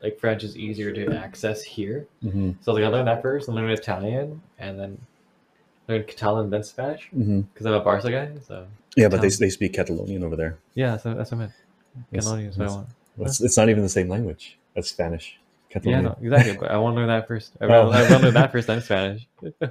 like 0.04 0.20
French 0.20 0.44
is 0.44 0.58
easier 0.58 0.92
to 0.94 1.16
access 1.16 1.62
here, 1.64 2.08
Mhm. 2.24 2.56
so 2.62 2.74
like 2.74 2.84
I 2.84 2.88
learned 2.88 3.08
that 3.08 3.22
first, 3.22 3.48
and 3.48 3.56
learn 3.56 3.70
Italian, 3.70 4.42
and 4.60 4.80
then 4.80 4.98
learn 5.88 6.04
Catalan, 6.04 6.50
then 6.50 6.64
Spanish 6.64 7.10
because 7.12 7.66
I'm 7.66 7.74
a 7.74 7.80
Barca 7.82 8.10
guy. 8.12 8.32
So 8.46 8.66
yeah, 8.98 9.08
but 9.10 9.22
they, 9.22 9.30
they 9.30 9.50
speak 9.50 9.74
Catalonian 9.74 10.24
over 10.24 10.36
there. 10.36 10.58
yeah, 10.74 10.92
that's, 10.92 11.04
that's 11.04 11.32
what 11.32 11.38
I 11.38 11.40
meant. 11.42 11.52
Catalonian 12.14 12.50
is 12.50 12.58
what 12.58 12.68
I 12.70 12.72
want. 12.72 12.88
It's, 13.20 13.42
it's 13.42 13.58
not 13.58 13.70
even 13.70 13.84
the 13.84 13.90
same 13.90 14.10
language. 14.10 14.58
That's 14.76 14.90
Spanish. 14.90 15.38
Yeah, 15.70 15.74
Catalonian. 15.80 16.04
no, 16.04 16.18
exactly. 16.22 16.58
But 16.58 16.72
I 16.72 16.78
want 16.78 16.96
to 16.96 17.00
learn 17.00 17.08
that 17.10 17.28
first. 17.28 17.54
I 17.62 17.66
Oh. 17.70 17.90
want 17.90 18.08
to 18.08 18.20
learn 18.20 18.34
that 18.34 18.52
first, 18.52 18.68
then 18.68 18.82
Spanish. 18.82 19.28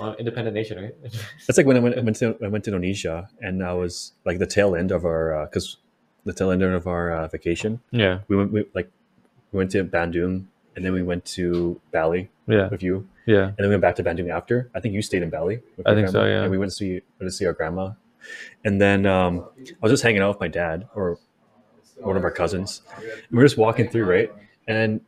Uh, 0.00 0.14
independent 0.18 0.52
nation, 0.52 0.82
right? 0.82 0.94
That's 1.46 1.56
like 1.56 1.64
when 1.64 1.76
I 1.76 1.80
went, 1.80 1.96
I 1.96 2.00
went 2.00 2.16
to 2.16 2.36
I 2.42 2.48
went 2.48 2.64
to 2.64 2.70
Indonesia, 2.70 3.28
and 3.40 3.62
I 3.62 3.72
was 3.72 4.12
like 4.24 4.40
the 4.40 4.46
tail 4.46 4.74
end 4.74 4.90
of 4.90 5.04
our 5.04 5.46
because 5.46 5.76
the 6.26 6.32
tail 6.32 6.50
end 6.50 6.62
of 6.62 6.86
our 6.86 7.12
uh, 7.12 7.28
vacation. 7.28 7.80
yeah, 7.90 8.20
We 8.28 8.36
went 8.36 8.52
we, 8.52 8.64
like 8.74 8.90
we 9.52 9.58
went 9.58 9.70
to 9.70 9.84
Bandung, 9.84 10.46
and 10.74 10.84
then 10.84 10.92
we 10.92 11.02
went 11.02 11.24
to 11.36 11.80
Bali 11.92 12.28
yeah, 12.46 12.68
with 12.68 12.82
you, 12.82 13.08
yeah. 13.24 13.46
and 13.46 13.56
then 13.56 13.68
we 13.68 13.74
went 13.74 13.82
back 13.82 13.96
to 13.96 14.04
Bandung 14.04 14.28
after. 14.30 14.68
I 14.74 14.80
think 14.80 14.94
you 14.94 15.02
stayed 15.02 15.22
in 15.22 15.30
Bali. 15.30 15.60
with 15.76 15.88
I 15.88 15.94
think 15.94 16.08
so, 16.08 16.24
yeah. 16.24 16.42
And 16.42 16.50
we 16.50 16.58
went 16.58 16.72
to 16.72 16.76
see 16.76 17.00
went 17.18 17.30
to 17.30 17.30
see 17.30 17.46
our 17.46 17.52
grandma, 17.52 17.92
and 18.64 18.80
then 18.80 19.06
um, 19.06 19.46
I 19.58 19.80
was 19.80 19.92
just 19.92 20.02
hanging 20.02 20.20
out 20.20 20.28
with 20.30 20.40
my 20.40 20.48
dad 20.48 20.88
or 20.94 21.18
one 21.98 22.16
of 22.16 22.24
our 22.24 22.30
cousins. 22.30 22.82
And 22.96 23.04
we 23.30 23.38
we're 23.38 23.44
just 23.44 23.56
walking 23.56 23.88
through, 23.88 24.04
right? 24.04 24.32
And 24.66 25.00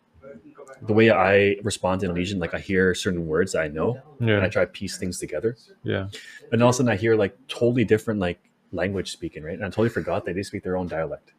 the 0.83 0.93
way 0.93 1.11
I 1.11 1.57
respond 1.65 2.01
to 2.01 2.07
Indonesian, 2.07 2.39
like 2.39 2.55
I 2.55 2.61
hear 2.61 2.95
certain 2.95 3.27
words 3.27 3.57
I 3.57 3.67
know, 3.67 4.01
and 4.21 4.45
I 4.45 4.49
try 4.49 4.65
to 4.65 4.71
piece 4.71 4.97
things 4.97 5.19
together. 5.19 5.57
yeah, 5.83 6.09
And 6.53 6.63
all 6.63 6.69
of 6.69 6.75
a 6.75 6.77
sudden, 6.77 6.91
I 6.91 6.97
hear 6.97 7.17
like 7.17 7.37
totally 7.49 7.85
different 7.85 8.21
like 8.21 8.39
language 8.73 9.11
speaking, 9.13 9.43
right? 9.43 9.55
And 9.55 9.65
I 9.65 9.69
totally 9.69 9.89
forgot 9.89 10.25
that 10.27 10.35
they 10.35 10.43
speak 10.43 10.63
their 10.63 10.77
own 10.77 10.89
dialect, 10.89 11.33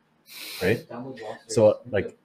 right? 0.61 0.85
So 1.47 1.79
like, 1.91 2.17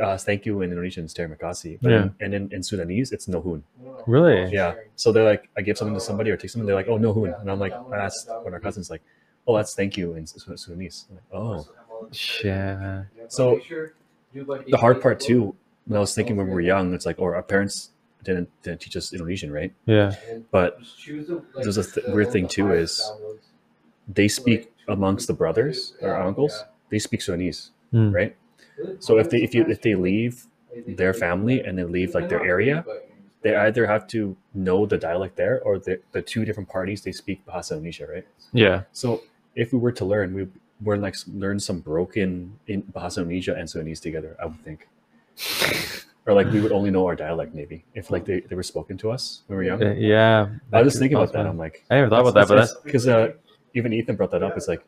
uh, 0.00 0.16
thank 0.18 0.46
you 0.46 0.60
in 0.62 0.70
Indonesian 0.70 1.04
is 1.04 1.12
terima 1.14 1.36
kasih, 1.36 1.78
but 1.82 1.90
Yeah. 1.90 2.08
and 2.20 2.34
in, 2.34 2.52
in 2.52 2.60
Sundanese 2.60 3.12
it's 3.12 3.26
nohun. 3.26 3.62
really? 4.06 4.48
Yeah. 4.52 4.74
So 4.96 5.10
they're 5.12 5.24
like, 5.24 5.48
I 5.56 5.62
give 5.62 5.76
something 5.76 5.94
to 5.94 6.00
somebody 6.00 6.30
or 6.30 6.36
take 6.36 6.50
something, 6.50 6.66
they're 6.66 6.76
like, 6.76 6.88
oh 6.88 6.98
nohun, 6.98 7.34
and 7.40 7.50
I'm 7.50 7.58
like, 7.58 7.74
I 7.92 7.96
asked 7.96 8.28
one 8.28 8.48
of 8.48 8.52
our 8.54 8.60
cousins 8.60 8.90
like, 8.90 9.02
oh 9.46 9.56
that's 9.56 9.74
thank 9.74 9.96
you 9.96 10.14
in 10.14 10.26
Su- 10.26 10.38
Sundanese. 10.54 11.08
I'm 11.10 11.16
like, 11.16 11.28
oh, 11.34 11.66
Yeah, 12.44 13.04
so 13.28 13.60
the 14.68 14.76
hard 14.78 15.00
part 15.02 15.18
too. 15.20 15.54
When 15.86 15.96
I 15.96 16.00
was 16.00 16.14
thinking 16.14 16.36
when 16.36 16.46
we 16.46 16.52
were 16.54 16.60
young, 16.60 16.94
it's 16.94 17.04
like, 17.06 17.18
or 17.18 17.34
our 17.34 17.42
parents 17.42 17.90
didn't 18.22 18.48
didn't 18.62 18.80
teach 18.82 18.96
us 18.96 19.12
Indonesian, 19.12 19.50
right? 19.50 19.72
yeah, 19.86 20.14
But 20.52 20.78
there's 21.56 21.78
a 21.78 21.82
th- 21.84 22.06
weird 22.08 22.30
thing 22.30 22.46
too 22.46 22.70
is 22.72 23.00
they 24.14 24.28
speak 24.28 24.72
amongst 24.88 25.26
the 25.26 25.34
brothers 25.34 25.94
or 26.02 26.16
uncles. 26.16 26.64
They 26.90 26.98
speak 26.98 27.20
Sundanese, 27.20 27.70
Hmm. 27.94 28.10
right? 28.10 28.36
So 28.98 29.18
if 29.18 29.30
they 29.30 29.38
if 29.42 29.54
you 29.54 29.62
if 29.68 29.80
they 29.82 29.94
leave 29.94 30.46
their 30.86 31.12
family 31.14 31.60
and 31.62 31.78
they 31.78 31.84
leave 31.84 32.14
like 32.14 32.28
their 32.28 32.42
area, 32.42 32.84
they 33.42 33.54
either 33.56 33.86
have 33.86 34.06
to 34.14 34.36
know 34.54 34.86
the 34.86 34.96
dialect 34.98 35.36
there 35.36 35.60
or 35.62 35.78
the, 35.78 36.00
the 36.12 36.22
two 36.22 36.44
different 36.44 36.68
parties 36.68 37.02
they 37.02 37.12
speak 37.12 37.44
Bahasa 37.46 37.72
Indonesia, 37.76 38.06
right? 38.06 38.26
yeah, 38.52 38.82
So 38.92 39.22
if 39.54 39.72
we 39.72 39.78
were 39.78 39.92
to 39.92 40.04
learn, 40.04 40.34
we 40.34 40.48
were 40.82 40.96
like 40.96 41.16
learn 41.28 41.58
some 41.60 41.80
broken 41.80 42.56
in 42.66 42.82
Bahasa 42.88 43.18
Indonesia 43.22 43.54
and 43.58 43.68
Sundanese 43.68 44.00
together. 44.00 44.36
I 44.40 44.46
would 44.46 44.60
think, 44.64 44.88
or 46.26 46.32
like 46.34 46.48
we 46.52 46.60
would 46.60 46.72
only 46.72 46.90
know 46.90 47.06
our 47.06 47.16
dialect 47.16 47.54
maybe 47.54 47.84
if 47.94 48.10
like 48.10 48.24
they, 48.24 48.40
they 48.40 48.56
were 48.56 48.62
spoken 48.66 48.96
to 48.98 49.10
us 49.10 49.42
when 49.46 49.58
we 49.58 49.64
were 49.64 49.68
young. 49.70 49.82
Uh, 49.82 49.94
yeah. 49.98 50.48
I 50.72 50.82
was 50.82 50.98
thinking 50.98 51.16
about 51.16 51.32
that. 51.32 51.46
I'm 51.46 51.58
like, 51.58 51.84
I 51.90 51.96
never 51.96 52.08
thought 52.08 52.20
about 52.26 52.34
that, 52.34 52.48
but 52.48 52.56
that's 52.56 52.74
because 52.84 53.08
uh, 53.08 53.32
even 53.74 53.92
Ethan 53.92 54.16
brought 54.16 54.30
that 54.32 54.42
up. 54.42 54.56
It's 54.56 54.68
like, 54.68 54.84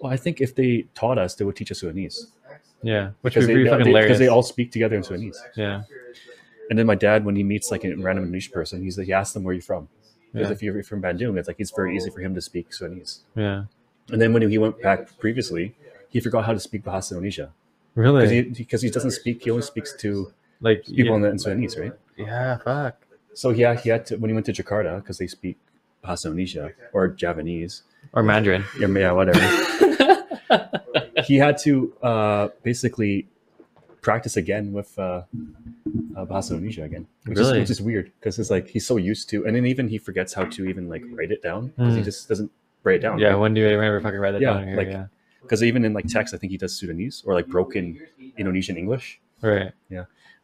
well, 0.00 0.12
I 0.12 0.16
think 0.16 0.40
if 0.40 0.54
they 0.54 0.86
taught 0.94 1.18
us, 1.18 1.34
they 1.34 1.44
would 1.44 1.56
teach 1.56 1.70
us 1.72 1.82
Sundanese 1.82 2.26
yeah, 2.82 3.10
which 3.22 3.34
would 3.34 3.40
because 3.42 3.46
be 3.48 3.64
they, 3.64 3.70
fucking 3.70 3.84
they, 3.84 3.90
hilarious. 3.90 4.06
because 4.08 4.18
they 4.20 4.28
all 4.28 4.42
speak 4.42 4.70
together 4.70 4.94
in 4.96 5.02
Sundanese. 5.02 5.36
yeah, 5.56 5.82
And 6.70 6.78
then 6.78 6.86
my 6.86 6.94
dad, 6.94 7.24
when 7.24 7.34
he 7.34 7.42
meets 7.42 7.72
like 7.72 7.84
a 7.84 7.92
random 7.96 8.22
Indonesian 8.24 8.52
person, 8.52 8.82
he's 8.82 8.96
like, 8.96 9.06
he 9.08 9.12
asks 9.12 9.34
them 9.34 9.42
where 9.42 9.52
you're 9.54 9.62
from. 9.62 9.88
Because 10.32 10.48
Yeah. 10.48 10.52
if 10.54 10.62
you're 10.62 10.82
from 10.84 11.02
Bandung, 11.02 11.36
it's 11.38 11.48
like 11.48 11.56
it's 11.58 11.72
very 11.74 11.96
easy 11.96 12.10
for 12.10 12.20
him 12.20 12.34
to 12.36 12.40
speak 12.40 12.70
Sundanese. 12.70 13.20
yeah, 13.34 13.64
And 14.12 14.20
then 14.22 14.32
when 14.32 14.42
he 14.48 14.58
went 14.58 14.80
back 14.80 15.18
previously, 15.18 15.74
he 16.08 16.20
forgot 16.20 16.44
how 16.44 16.52
to 16.52 16.60
speak 16.60 16.84
Bahasa 16.84 17.12
Indonesia 17.12 17.50
really. 17.96 18.20
because 18.22 18.30
he 18.30 18.42
because 18.64 18.82
he 18.82 18.90
doesn't 18.90 19.10
speak. 19.10 19.42
He 19.42 19.50
only 19.50 19.62
speaks 19.62 19.92
to 20.04 20.32
like 20.60 20.84
people 20.86 21.18
yeah, 21.18 21.26
in, 21.28 21.32
in 21.34 21.36
Sundanese, 21.36 21.78
right? 21.80 21.92
yeah, 22.16 22.58
fuck. 22.58 22.94
So 23.34 23.50
yeah, 23.50 23.74
he 23.74 23.88
had 23.90 24.06
to 24.06 24.16
when 24.16 24.30
he 24.30 24.34
went 24.34 24.46
to 24.46 24.52
Jakarta 24.52 25.00
because 25.02 25.18
they 25.18 25.26
speak 25.26 25.58
Bahasa 26.04 26.26
Indonesia 26.26 26.72
or 26.92 27.08
Javanese. 27.08 27.82
Or 28.12 28.22
Mandarin. 28.22 28.64
Yeah, 28.78 28.88
yeah, 28.88 29.12
whatever. 29.12 29.38
he 31.24 31.36
had 31.36 31.58
to 31.58 31.92
uh, 32.02 32.48
basically 32.62 33.28
practice 34.00 34.36
again 34.36 34.72
with 34.72 34.98
uh, 34.98 35.02
uh, 36.16 36.24
Bahasa 36.24 36.52
Indonesia 36.52 36.84
again, 36.84 37.06
which, 37.26 37.38
Really? 37.38 37.58
is, 37.58 37.62
which 37.62 37.70
is 37.70 37.82
weird 37.82 38.12
because 38.18 38.38
it's 38.38 38.50
like 38.50 38.68
he's 38.68 38.86
so 38.86 38.96
used 38.96 39.28
to, 39.30 39.44
and 39.46 39.54
then 39.56 39.66
even 39.66 39.88
he 39.88 39.98
forgets 39.98 40.32
how 40.34 40.44
to 40.44 40.64
even 40.66 40.88
like 40.88 41.02
write 41.12 41.30
it 41.30 41.42
down 41.42 41.68
because 41.76 41.94
he 41.96 42.00
Mm. 42.02 42.04
just 42.04 42.28
doesn't 42.28 42.50
write 42.84 42.96
it 42.96 43.02
down. 43.02 43.18
yeah, 43.18 43.34
when 43.34 43.52
do 43.54 43.60
you 43.60 43.66
remember 43.68 44.00
fucking 44.00 44.18
write 44.18 44.32
that 44.32 44.40
Yeah, 44.40 44.54
down 44.54 44.68
here? 44.68 44.76
like- 44.76 44.88
yeah, 44.88 45.06
because 45.42 45.62
even 45.62 45.84
in 45.84 45.92
like 45.92 46.06
text, 46.06 46.32
I 46.34 46.38
think 46.38 46.52
he 46.52 46.58
does 46.58 46.72
Sundanese 46.80 47.26
or 47.26 47.34
like 47.34 47.46
broken 47.48 48.00
Indonesian 48.36 48.76
English. 48.76 49.20
right. 49.42 49.72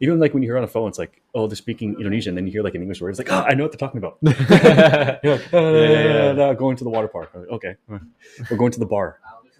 Even 0.00 0.18
like 0.18 0.34
when 0.34 0.42
you 0.42 0.48
hear 0.48 0.58
on 0.58 0.64
a 0.64 0.68
phone, 0.68 0.88
it's 0.88 0.98
like, 0.98 1.22
oh, 1.34 1.46
they're 1.46 1.56
speaking 1.56 1.94
Indonesian, 1.98 2.34
then 2.34 2.46
you 2.46 2.52
hear 2.52 2.62
like 2.62 2.74
an 2.74 2.82
English 2.82 3.00
word. 3.00 3.10
It's 3.10 3.18
like, 3.18 3.32
ah, 3.32 3.44
I 3.48 3.54
know 3.54 3.64
what 3.64 3.72
they're 3.72 3.78
talking 3.88 3.98
about. 3.98 4.18
yeah, 4.22 5.18
You're 5.24 5.36
like, 5.36 5.54
uh, 5.54 5.58
Yeah, 5.58 5.88
yeah, 5.88 6.32
yeah. 6.32 6.54
going 6.54 6.76
to 6.76 6.84
the 6.84 6.90
water 6.90 7.08
park. 7.08 7.30
Like, 7.34 7.48
okay, 7.48 7.74
we're 8.50 8.56
going 8.56 8.72
to 8.72 8.78
the 8.80 8.86
bar. 8.86 9.18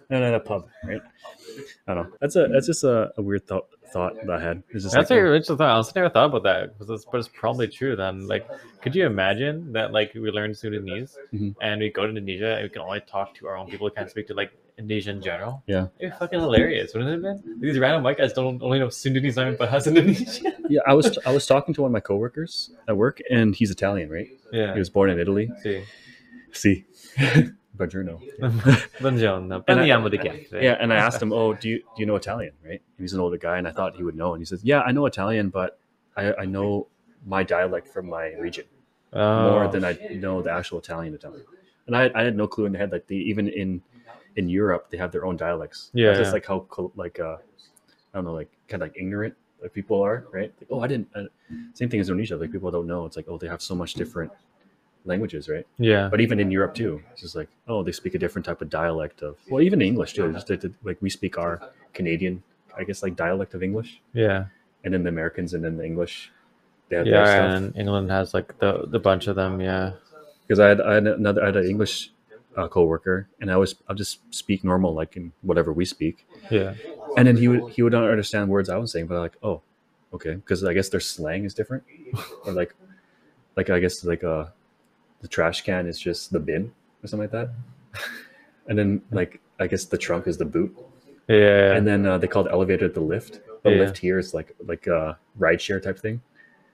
No, 0.09 0.19
no, 0.19 0.31
the 0.33 0.39
pub, 0.39 0.67
right? 0.83 1.01
I 1.87 1.93
don't 1.95 2.09
know. 2.09 2.15
That's 2.21 2.35
a 2.35 2.47
that's 2.47 2.67
just 2.67 2.83
a, 2.83 3.11
a 3.17 3.21
weird 3.23 3.47
thought 3.47 3.65
thought 3.91 4.13
that 4.15 4.29
I 4.29 4.39
had. 4.39 4.61
That's 4.71 4.93
like, 4.93 5.09
a 5.09 5.17
interesting 5.17 5.57
thought. 5.57 5.69
I 5.69 5.75
also 5.75 5.93
never 5.95 6.09
thought 6.09 6.25
about 6.25 6.43
that, 6.43 6.77
but 6.77 6.87
it's, 6.93 7.05
but 7.05 7.17
it's 7.17 7.27
probably 7.29 7.67
true. 7.67 7.95
Then, 7.95 8.27
like, 8.27 8.45
could 8.81 8.93
you 8.93 9.05
imagine 9.07 9.73
that 9.73 9.91
like 9.93 10.13
we 10.13 10.29
learn 10.29 10.51
Sundanese 10.51 11.15
Mhm. 11.33 11.55
and 11.61 11.79
we 11.81 11.89
go 11.89 12.03
to 12.03 12.09
Indonesia 12.09 12.53
and 12.55 12.63
we 12.63 12.69
can 12.69 12.81
only 12.83 12.99
talk 13.01 13.33
to 13.35 13.47
our 13.47 13.57
own 13.57 13.67
people, 13.67 13.85
we 13.85 13.91
can't 13.91 14.09
speak 14.11 14.27
to 14.27 14.35
like 14.35 14.51
Indonesian 14.77 15.17
in 15.17 15.21
general? 15.23 15.63
Yeah. 15.67 15.87
it'd 15.99 16.11
be 16.11 16.17
fucking 16.17 16.39
hilarious, 16.39 16.93
wouldn't 16.93 17.23
it? 17.23 17.27
Have 17.27 17.43
been? 17.43 17.59
These 17.61 17.79
random 17.79 18.03
white 18.03 18.17
guys 18.17 18.33
don't 18.33 18.61
only 18.61 18.79
know 18.79 18.87
Sundanese 18.87 19.37
language, 19.37 19.57
but 19.57 19.69
has 19.69 19.87
Indonesia. 19.87 20.53
yeah, 20.69 20.81
I 20.85 20.93
was 20.93 21.17
I 21.25 21.31
was 21.31 21.45
talking 21.47 21.73
to 21.75 21.81
one 21.81 21.89
of 21.89 21.93
my 21.93 21.99
coworkers 22.01 22.71
at 22.87 22.97
work, 22.97 23.21
and 23.29 23.55
he's 23.55 23.71
Italian, 23.71 24.09
right? 24.09 24.27
yeah. 24.51 24.73
He 24.73 24.79
was 24.79 24.89
born 24.89 25.09
in 25.09 25.19
Italy. 25.19 25.49
See, 25.63 25.83
See, 26.51 26.85
Buongiorno. 27.77 28.21
buongiorno. 28.99 29.63
And 29.67 29.79
I-. 29.81 29.85
Yeah, 30.63 30.77
and 30.79 30.93
I 30.93 30.95
asked 30.95 31.21
him, 31.21 31.33
"Oh, 31.33 31.53
do 31.53 31.67
you 31.67 31.79
do 31.79 31.99
you 31.99 32.05
know 32.05 32.15
Italian?" 32.15 32.53
Right? 32.63 32.81
And 32.97 33.03
he's 33.03 33.13
an 33.13 33.19
older 33.19 33.37
guy, 33.37 33.57
and 33.57 33.67
I 33.67 33.71
thought 33.71 33.95
he 33.97 34.03
would 34.03 34.15
know, 34.15 34.33
and 34.33 34.41
he 34.41 34.45
says, 34.45 34.63
"Yeah, 34.63 34.79
I 34.81 34.91
know 34.93 35.05
Italian, 35.05 35.49
but 35.49 35.77
I, 36.15 36.33
I 36.33 36.45
know 36.45 36.87
my 37.25 37.43
dialect 37.43 37.89
from 37.89 38.07
my 38.07 38.33
region 38.35 38.65
Oh, 39.11 39.51
more 39.51 39.67
than 39.67 39.83
I 39.83 39.97
know 40.11 40.41
the 40.41 40.51
actual 40.51 40.79
Italian 40.79 41.13
Italian." 41.13 41.43
And 41.87 41.95
I, 41.95 42.09
I 42.15 42.23
had 42.23 42.35
no 42.37 42.47
clue 42.47 42.65
in 42.65 42.71
the 42.71 42.77
head 42.79 42.91
like 42.91 43.07
they 43.07 43.15
even 43.15 43.47
in 43.49 43.81
in 44.35 44.49
Europe 44.49 44.89
they 44.89 44.97
have 44.97 45.11
their 45.11 45.25
own 45.25 45.37
dialects. 45.37 45.91
Yeah, 45.93 46.19
yeah. 46.19 46.31
like 46.31 46.45
how 46.45 46.65
like 46.95 47.19
uh 47.19 47.37
I 48.13 48.17
don't 48.17 48.25
know 48.25 48.33
like 48.33 48.51
kind 48.67 48.81
of 48.83 48.89
like 48.89 48.97
ignorant 48.97 49.33
like 49.61 49.73
people 49.73 50.01
are, 50.03 50.25
right? 50.31 50.51
Like, 50.59 50.67
oh, 50.69 50.81
I 50.81 50.87
didn't. 50.87 51.07
Uh, 51.15 51.23
same 51.73 51.89
thing 51.89 51.99
as 51.99 52.09
Indonesia. 52.09 52.35
Like 52.37 52.51
people 52.51 52.69
don't 52.71 52.87
know. 52.87 53.05
It's 53.05 53.15
like 53.17 53.27
oh, 53.29 53.37
they 53.37 53.47
have 53.47 53.61
so 53.61 53.73
much 53.75 53.93
different 53.95 54.31
languages, 55.05 55.47
right? 55.49 55.65
yeah. 55.77 56.07
But 56.09 56.19
even 56.21 56.39
in 56.39 56.49
Europe 56.51 56.73
too, 56.75 57.01
it's 57.11 57.21
just 57.21 57.35
like 57.35 57.49
oh, 57.67 57.83
they 57.83 57.91
speak 57.91 58.15
a 58.15 58.19
different 58.19 58.45
type 58.45 58.61
of 58.61 58.69
dialect 58.69 59.21
of 59.21 59.37
well, 59.49 59.61
even 59.61 59.81
English 59.81 60.13
too. 60.13 60.31
Just 60.33 60.47
that- 60.47 60.61
that, 60.61 60.73
like 60.83 60.97
we 61.01 61.09
speak 61.09 61.37
our 61.37 61.61
Canadian, 61.93 62.43
I 62.77 62.83
guess, 62.83 63.03
like 63.03 63.15
dialect 63.15 63.53
of 63.53 63.63
English, 63.63 64.01
Yeah. 64.13 64.45
and 64.83 64.93
then 64.93 65.03
the 65.03 65.09
Americans, 65.09 65.53
and 65.53 65.63
then 65.63 65.77
the 65.77 65.85
English. 65.85 66.31
They 66.89 66.97
have 66.97 67.05
their 67.05 67.15
Yeah, 67.15 67.25
stuff. 67.25 67.55
and 67.57 67.77
England 67.77 68.11
has 68.11 68.33
like 68.33 68.57
the 68.59 68.85
the 68.87 68.99
bunch 68.99 69.27
of 69.27 69.35
them. 69.35 69.61
Yeah. 69.61 69.93
because 70.45 70.59
I 70.59 70.67
had, 70.69 70.81
I 70.81 70.93
had 70.95 71.07
another 71.07 71.41
I 71.41 71.47
had 71.47 71.57
an 71.57 71.65
English 71.65 72.11
uh, 72.55 72.67
coworker, 72.67 73.27
and 73.41 73.51
I 73.51 73.57
was 73.57 73.75
I'll 73.87 73.95
just 73.95 74.19
speak 74.33 74.63
normal 74.63 74.93
like 74.93 75.15
in 75.17 75.31
whatever 75.41 75.73
we 75.73 75.85
speak, 75.85 76.25
Yeah. 76.49 76.73
and 77.17 77.27
then 77.27 77.37
he 77.37 77.47
would 77.47 77.71
he 77.73 77.81
would 77.83 77.93
not 77.93 78.09
understand 78.09 78.49
words 78.49 78.69
I 78.69 78.77
was 78.77 78.91
saying, 78.91 79.07
but 79.07 79.15
I'm 79.15 79.21
like 79.21 79.37
oh, 79.43 79.61
okay, 80.13 80.35
because 80.35 80.63
I 80.63 80.73
guess 80.73 80.89
their 80.89 80.99
slang 81.01 81.45
is 81.45 81.53
different, 81.53 81.83
or 82.45 82.53
like 82.53 82.73
like 83.57 83.69
I 83.69 83.79
guess 83.79 84.03
like 84.05 84.23
uh 84.23 84.45
the 85.21 85.27
trash 85.27 85.61
can 85.63 85.87
is 85.87 85.99
just 85.99 86.31
the 86.31 86.39
bin 86.39 86.71
or 87.03 87.07
something 87.07 87.29
like 87.29 87.31
that, 87.31 87.49
and 88.67 88.77
then 88.77 89.01
like 89.11 89.41
I 89.59 89.67
guess 89.67 89.85
the 89.85 89.97
trunk 89.97 90.27
is 90.27 90.37
the 90.37 90.45
boot, 90.45 90.75
Yeah. 91.27 91.73
and 91.73 91.85
then 91.87 92.05
uh, 92.05 92.17
they 92.17 92.27
called 92.27 92.47
the 92.47 92.51
elevator 92.51 92.87
the 92.89 92.99
lift. 93.01 93.39
The 93.63 93.71
Yeah. 93.71 93.79
lift 93.83 93.97
here 93.97 94.19
is 94.19 94.33
like 94.33 94.55
like 94.65 94.87
a 94.87 95.17
ride 95.37 95.59
share 95.61 95.79
type 95.79 95.97
thing. 95.99 96.21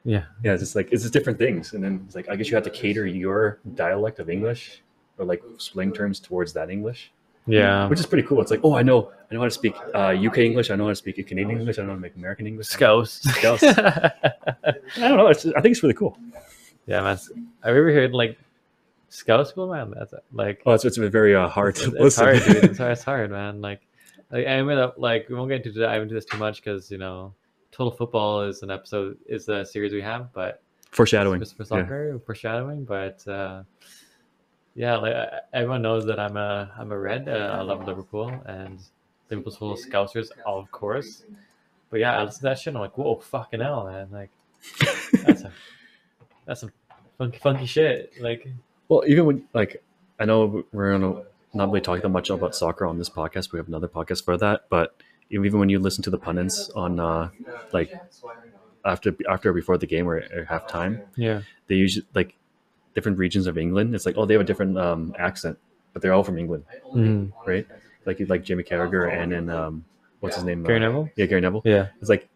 yeah. 0.04 0.26
Yeah, 0.44 0.54
it's 0.54 0.62
just 0.64 0.76
like 0.76 0.90
it's 0.92 1.04
just 1.04 1.14
different 1.14 1.40
things, 1.40 1.74
and 1.74 1.84
then 1.84 2.04
it's 2.06 2.16
like 2.16 2.28
I 2.30 2.36
guess 2.36 2.50
you 2.50 2.56
have 2.56 2.64
to 2.66 2.70
cater 2.70 3.06
your 3.08 3.60
dialect 3.76 4.20
of 4.20 4.30
English 4.30 4.84
or 5.22 5.26
like 5.26 5.42
slang 5.58 5.94
terms 5.94 6.20
towards 6.20 6.52
that 6.54 6.70
English, 6.70 7.12
Yeah. 7.46 7.88
which 7.88 8.00
is 8.00 8.06
pretty 8.08 8.28
cool. 8.28 8.42
It's 8.42 8.52
like, 8.52 8.62
oh, 8.64 8.76
I 8.76 8.84
know, 8.84 9.12
I 9.30 9.34
know 9.36 9.40
how 9.42 9.46
to 9.46 9.52
speak 9.52 9.76
uh, 9.94 10.14
UK 10.28 10.40
English, 10.40 10.72
I 10.72 10.76
know 10.76 10.86
how 10.86 10.90
to 10.90 10.96
speak 10.96 11.16
Canadian 11.28 11.60
English, 11.60 11.78
I 11.80 11.84
know 11.84 11.90
how 11.90 11.96
to 11.96 12.02
make 12.02 12.16
American 12.16 12.48
English. 12.48 12.68
Scouse. 12.68 13.22
Scouse. 13.22 13.64
I 13.64 14.12
don't 14.98 15.18
know. 15.18 15.28
It's, 15.28 15.46
I 15.46 15.62
think 15.62 15.74
it's 15.74 15.84
really 15.84 15.94
cool. 15.96 16.18
yeah, 16.88 17.02
man. 17.02 17.18
I've 17.64 17.76
ever 17.76 17.92
heard 17.94 18.12
like 18.14 18.38
Scouse 19.10 19.52
people, 19.52 19.70
man. 19.72 19.94
That's 19.98 20.14
like 20.34 20.62
Oh, 20.66 20.72
it's, 20.74 20.86
it's 20.86 20.98
very 20.98 21.36
uh, 21.36 21.48
hard 21.48 21.76
to 21.76 21.84
it's, 21.84 21.94
it's 21.94 22.02
listen. 22.18 22.24
hard, 22.26 22.44
dude. 22.44 22.64
It's 22.72 22.78
hard, 22.78 22.92
it's 22.98 23.04
hard, 23.04 23.32
man. 23.32 23.62
Like, 23.62 23.82
like 24.32 24.48
I 24.48 24.62
mean, 24.64 24.78
uh, 24.78 24.92
like 24.98 25.28
we 25.30 25.36
won't 25.36 25.50
get 25.50 25.66
into 25.66 25.80
dive 25.80 26.02
into 26.02 26.14
this 26.16 26.26
too 26.26 26.38
much 26.38 26.64
because 26.64 26.90
you 26.90 26.98
know, 26.98 27.34
Total 27.72 27.92
Football 27.92 28.44
is 28.44 28.64
an 28.64 28.72
episode 28.72 29.18
is 29.28 29.48
a 29.50 29.66
series 29.66 29.92
we 29.94 30.02
have, 30.02 30.32
but 30.34 30.62
Foreshadowing. 30.92 31.40
for, 31.44 31.56
for 31.56 31.66
soccer, 31.66 32.20
foreshadowing. 32.26 32.84
But 32.86 33.26
uh, 33.28 33.64
yeah, 34.76 34.98
like 34.98 35.14
everyone 35.54 35.82
knows 35.82 36.06
that 36.06 36.20
I'm 36.20 36.38
a 36.38 36.72
I'm 36.78 36.92
a 36.92 36.98
red. 36.98 37.28
Uh, 37.28 37.58
I 37.60 37.62
love 37.62 37.86
Liverpool 37.86 38.30
and 38.46 38.80
Liverpool's 39.30 39.58
full 39.58 39.74
of 39.74 39.80
Scousers, 39.80 40.30
of 40.46 40.72
course. 40.72 41.24
But 41.90 42.00
yeah, 42.00 42.18
I 42.18 42.24
listen 42.24 42.40
to 42.40 42.44
that 42.44 42.60
shit. 42.60 42.68
and 42.68 42.78
I'm 42.78 42.82
like, 42.82 42.98
whoa, 42.98 43.18
fucking 43.18 43.60
hell, 43.60 43.86
man! 43.86 44.08
Like, 44.12 44.30
that's 45.24 45.42
a 45.42 45.52
that's 46.46 46.62
some 46.62 46.72
funky 47.18 47.38
funky 47.40 47.66
shit. 47.66 48.14
Like, 48.20 48.48
Well, 48.88 49.04
even 49.08 49.26
when 49.26 49.44
like 49.54 49.84
I 50.20 50.26
know 50.26 50.64
we're 50.72 50.92
gonna 50.98 51.24
not 51.54 51.68
really 51.68 51.82
talking 51.82 52.02
that 52.02 52.10
much 52.10 52.30
about 52.30 52.56
soccer 52.56 52.86
on 52.86 52.98
this 52.98 53.10
podcast. 53.10 53.52
We 53.52 53.60
have 53.60 53.68
another 53.68 53.88
podcast 53.88 54.24
for 54.24 54.38
that, 54.38 54.68
but 54.70 54.96
even 55.30 55.60
when 55.60 55.70
you 55.70 55.80
listen 55.80 56.04
to 56.04 56.10
the 56.10 56.18
pundits 56.18 56.70
on 56.70 57.00
uh 57.00 57.30
like 57.74 57.94
after 58.86 59.16
after 59.30 59.50
or 59.50 59.54
before 59.54 59.78
the 59.78 59.86
game 59.88 60.08
or 60.08 60.18
at 60.18 60.48
halftime, 60.48 61.04
yeah, 61.16 61.42
they 61.68 61.76
usually 61.76 62.06
like 62.14 62.36
different 62.96 63.18
regions 63.18 63.48
of 63.48 63.58
England. 63.58 63.96
It's 63.96 64.06
like 64.06 64.18
oh 64.18 64.26
they 64.26 64.34
have 64.34 64.42
a 64.42 64.46
different 64.46 64.78
um 64.78 65.16
accent, 65.18 65.58
but 65.94 66.02
they're 66.02 66.14
all 66.14 66.24
from 66.24 66.38
England, 66.38 66.66
Mhm. 66.94 67.32
right? 67.46 67.66
Like 68.06 68.20
like 68.28 68.44
Jimmy 68.44 68.64
Carragher 68.64 69.12
and 69.12 69.32
then 69.32 69.50
um 69.50 69.86
what's 70.20 70.36
his 70.36 70.44
name? 70.46 70.64
Gary 70.64 70.78
Uh, 70.78 70.88
Neville. 70.88 71.10
Yeah, 71.16 71.26
Gary 71.28 71.42
Neville. 71.42 71.62
Yeah, 71.66 71.88
It's 72.00 72.10
like 72.10 72.28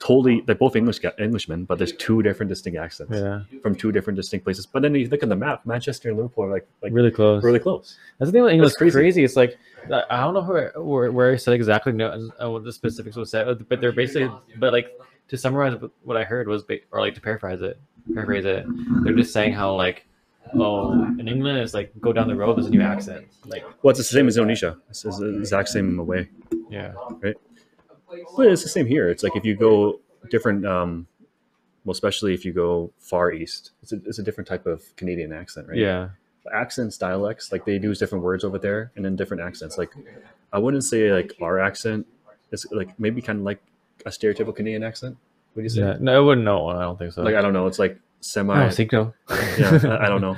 totally 0.00 0.40
they're 0.40 0.54
both 0.56 0.74
English 0.74 0.98
Englishmen, 1.18 1.64
but 1.64 1.78
there's 1.78 1.92
two 1.92 2.22
different 2.22 2.48
distinct 2.48 2.78
accents 2.78 3.14
yeah, 3.16 3.42
from 3.62 3.74
two 3.76 3.92
different 3.92 4.16
distinct 4.16 4.44
places. 4.44 4.66
But 4.66 4.82
then 4.82 4.94
you 4.94 5.08
look 5.08 5.22
at 5.22 5.28
the 5.28 5.36
map, 5.36 5.64
Manchester 5.66 6.08
and 6.08 6.16
Liverpool 6.18 6.44
are 6.44 6.50
like 6.50 6.66
like 6.82 6.92
really 6.92 7.10
close. 7.12 7.42
really 7.44 7.60
close. 7.60 7.96
That's 8.18 8.28
the 8.28 8.32
thing 8.32 8.42
with 8.42 8.52
English. 8.52 8.74
crazy. 8.74 8.92
Crazy. 8.98 9.24
It's 9.24 9.36
like 9.36 9.56
I 9.92 10.02
I 10.10 10.20
don't 10.22 10.34
know 10.34 10.42
where 10.42 10.72
where, 10.76 11.12
where 11.12 11.32
I 11.32 11.36
said 11.36 11.54
exactly 11.54 11.92
no, 11.92 12.28
uh, 12.42 12.50
what 12.50 12.64
the 12.64 12.72
specifics 12.72 13.16
was 13.16 13.30
said, 13.30 13.68
but 13.68 13.80
they're 13.80 13.92
basically 13.92 14.30
but 14.58 14.72
like 14.72 14.88
to 15.28 15.36
summarize 15.36 15.78
what 16.02 16.16
I 16.16 16.24
heard 16.24 16.48
was 16.48 16.64
or 16.90 17.00
like 17.00 17.14
to 17.14 17.20
paraphrase 17.20 17.60
it, 17.62 17.78
paraphrase 18.14 18.44
it. 18.44 18.64
They're 19.04 19.14
just 19.14 19.32
saying 19.32 19.52
how 19.52 19.74
like 19.74 20.06
oh 20.54 20.92
in 21.18 21.28
England 21.28 21.58
it's 21.58 21.74
like 21.74 21.92
go 22.00 22.10
down 22.10 22.26
the 22.26 22.34
road 22.34 22.56
there's 22.56 22.68
a 22.68 22.70
new 22.70 22.80
accent 22.80 23.26
like 23.44 23.62
Well, 23.82 23.90
it's 23.90 23.98
the 23.98 24.04
same 24.04 24.28
as 24.28 24.36
Indonesia. 24.36 24.78
It's 24.88 25.02
the 25.02 25.38
exact 25.38 25.68
same 25.68 25.96
way. 26.06 26.28
yeah 26.70 26.92
Right. 27.20 27.36
But 28.36 28.46
it's 28.46 28.62
the 28.62 28.68
same 28.70 28.86
here. 28.86 29.10
It's 29.10 29.22
like 29.22 29.36
if 29.36 29.44
you 29.44 29.54
go 29.54 30.00
different, 30.30 30.66
um, 30.66 31.06
well, 31.84 31.92
especially 31.92 32.32
if 32.32 32.44
you 32.44 32.52
go 32.52 32.90
far 32.98 33.32
east, 33.32 33.72
it's 33.82 33.92
a, 33.92 33.96
it's 34.06 34.18
a 34.18 34.22
different 34.22 34.48
type 34.48 34.64
of 34.66 34.82
Canadian 34.96 35.32
accent, 35.32 35.68
right? 35.68 35.76
yeah 35.76 36.08
Accents, 36.50 36.96
dialects, 36.96 37.52
like 37.52 37.66
they 37.66 37.76
use 37.78 37.98
different 37.98 38.24
words 38.24 38.42
over 38.42 38.58
there 38.58 38.90
and 38.96 39.04
then 39.04 39.16
different 39.16 39.42
accents. 39.42 39.76
Like 39.76 39.92
I 40.50 40.58
wouldn't 40.58 40.84
say 40.84 41.12
like 41.12 41.34
our 41.42 41.58
accent 41.58 42.06
is 42.52 42.66
like 42.70 42.98
maybe 42.98 43.20
kind 43.20 43.40
of 43.40 43.44
like 43.44 43.60
a 44.06 44.10
stereotypical 44.10 44.56
Canadian 44.56 44.82
accent. 44.82 45.18
What 45.54 45.60
do 45.60 45.62
you 45.64 45.68
say? 45.68 45.80
yeah 45.80 45.96
no 46.00 46.16
I 46.16 46.20
wouldn't 46.20 46.44
know 46.44 46.68
I 46.68 46.82
don't 46.82 46.98
think 46.98 47.12
so 47.12 47.22
Like 47.22 47.34
I 47.34 47.42
don't 47.42 47.52
know. 47.52 47.66
It's 47.66 47.78
like 47.78 47.98
semi. 48.20 48.54
I 48.54 48.60
don't 48.64 48.74
think 48.74 48.90
so 48.90 49.14
yeah, 49.58 49.80
I, 50.00 50.06
I 50.06 50.08
don't 50.08 50.20
know. 50.28 50.36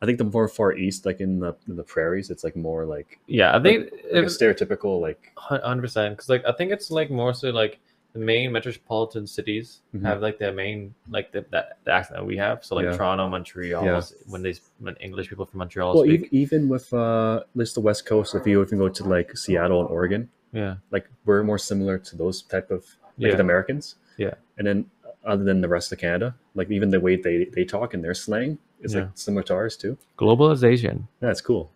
I 0.00 0.06
think 0.06 0.18
the 0.18 0.24
more 0.24 0.48
far 0.48 0.72
east, 0.76 1.06
like 1.06 1.20
in 1.20 1.38
the 1.38 1.54
in 1.68 1.76
the 1.76 1.84
prairies, 1.84 2.28
it's 2.30 2.42
like 2.42 2.56
more 2.56 2.84
like, 2.84 3.20
yeah 3.28 3.56
I 3.56 3.62
think 3.62 3.90
like 4.12 4.24
a 4.24 4.26
stereotypical 4.26 5.00
like 5.00 5.32
hundred 5.36 5.82
percent 5.82 6.16
because 6.16 6.28
like 6.28 6.44
I 6.46 6.52
think 6.52 6.72
it's 6.72 6.90
like 6.90 7.10
more 7.10 7.32
so 7.34 7.50
like 7.50 7.78
the 8.12 8.18
main 8.18 8.52
metropolitan 8.52 9.26
cities 9.26 9.80
Mhm. 9.94 10.02
have 10.04 10.20
like 10.20 10.38
their 10.38 10.52
main 10.52 10.94
like 11.08 11.32
the 11.32 11.46
that 11.50 11.78
the 11.84 11.92
accent 11.92 12.18
that 12.18 12.26
we 12.26 12.36
have. 12.36 12.64
So 12.64 12.74
like 12.74 12.84
Yeah. 12.84 12.96
Toronto, 12.96 13.28
Montreal, 13.28 13.84
Yeah. 13.84 14.02
when 14.26 14.42
they 14.42 14.54
when 14.80 14.96
English 14.96 15.28
people 15.30 15.46
from 15.46 15.58
Montreal 15.58 15.94
well, 15.94 16.04
speak. 16.04 16.28
even, 16.32 16.34
even 16.34 16.68
with 16.68 16.92
uh, 16.92 17.36
at 17.42 17.46
least 17.56 17.74
the 17.76 17.80
West 17.80 18.04
Coast, 18.04 18.34
if 18.34 18.46
you 18.46 18.60
even 18.60 18.78
go 18.78 18.88
to 18.88 19.04
like 19.04 19.36
Seattle 19.36 19.80
and 19.80 19.88
Oregon, 19.88 20.28
yeah, 20.52 20.74
like 20.90 21.06
we're 21.24 21.42
more 21.44 21.58
similar 21.58 21.96
to 21.98 22.16
those 22.16 22.42
type 22.42 22.70
of 22.70 22.80
like 23.18 23.30
Yeah. 23.30 23.36
the 23.36 23.40
Americans. 23.40 23.94
Yeah. 24.16 24.34
And 24.58 24.66
then 24.66 24.86
other 25.24 25.44
than 25.44 25.60
the 25.60 25.68
rest 25.68 25.92
of 25.92 25.98
Canada, 25.98 26.34
like 26.54 26.70
even 26.70 26.90
the 26.90 27.00
way 27.00 27.16
they 27.16 27.44
they 27.46 27.64
talk 27.64 27.94
and 27.94 28.02
their 28.04 28.14
slang 28.14 28.58
is 28.80 28.94
Yeah. 28.94 29.02
like 29.02 29.10
similar 29.14 29.42
to 29.44 29.54
ours 29.54 29.76
too. 29.76 29.96
globalization. 30.18 31.06
That's 31.20 31.40
cool. 31.40 31.70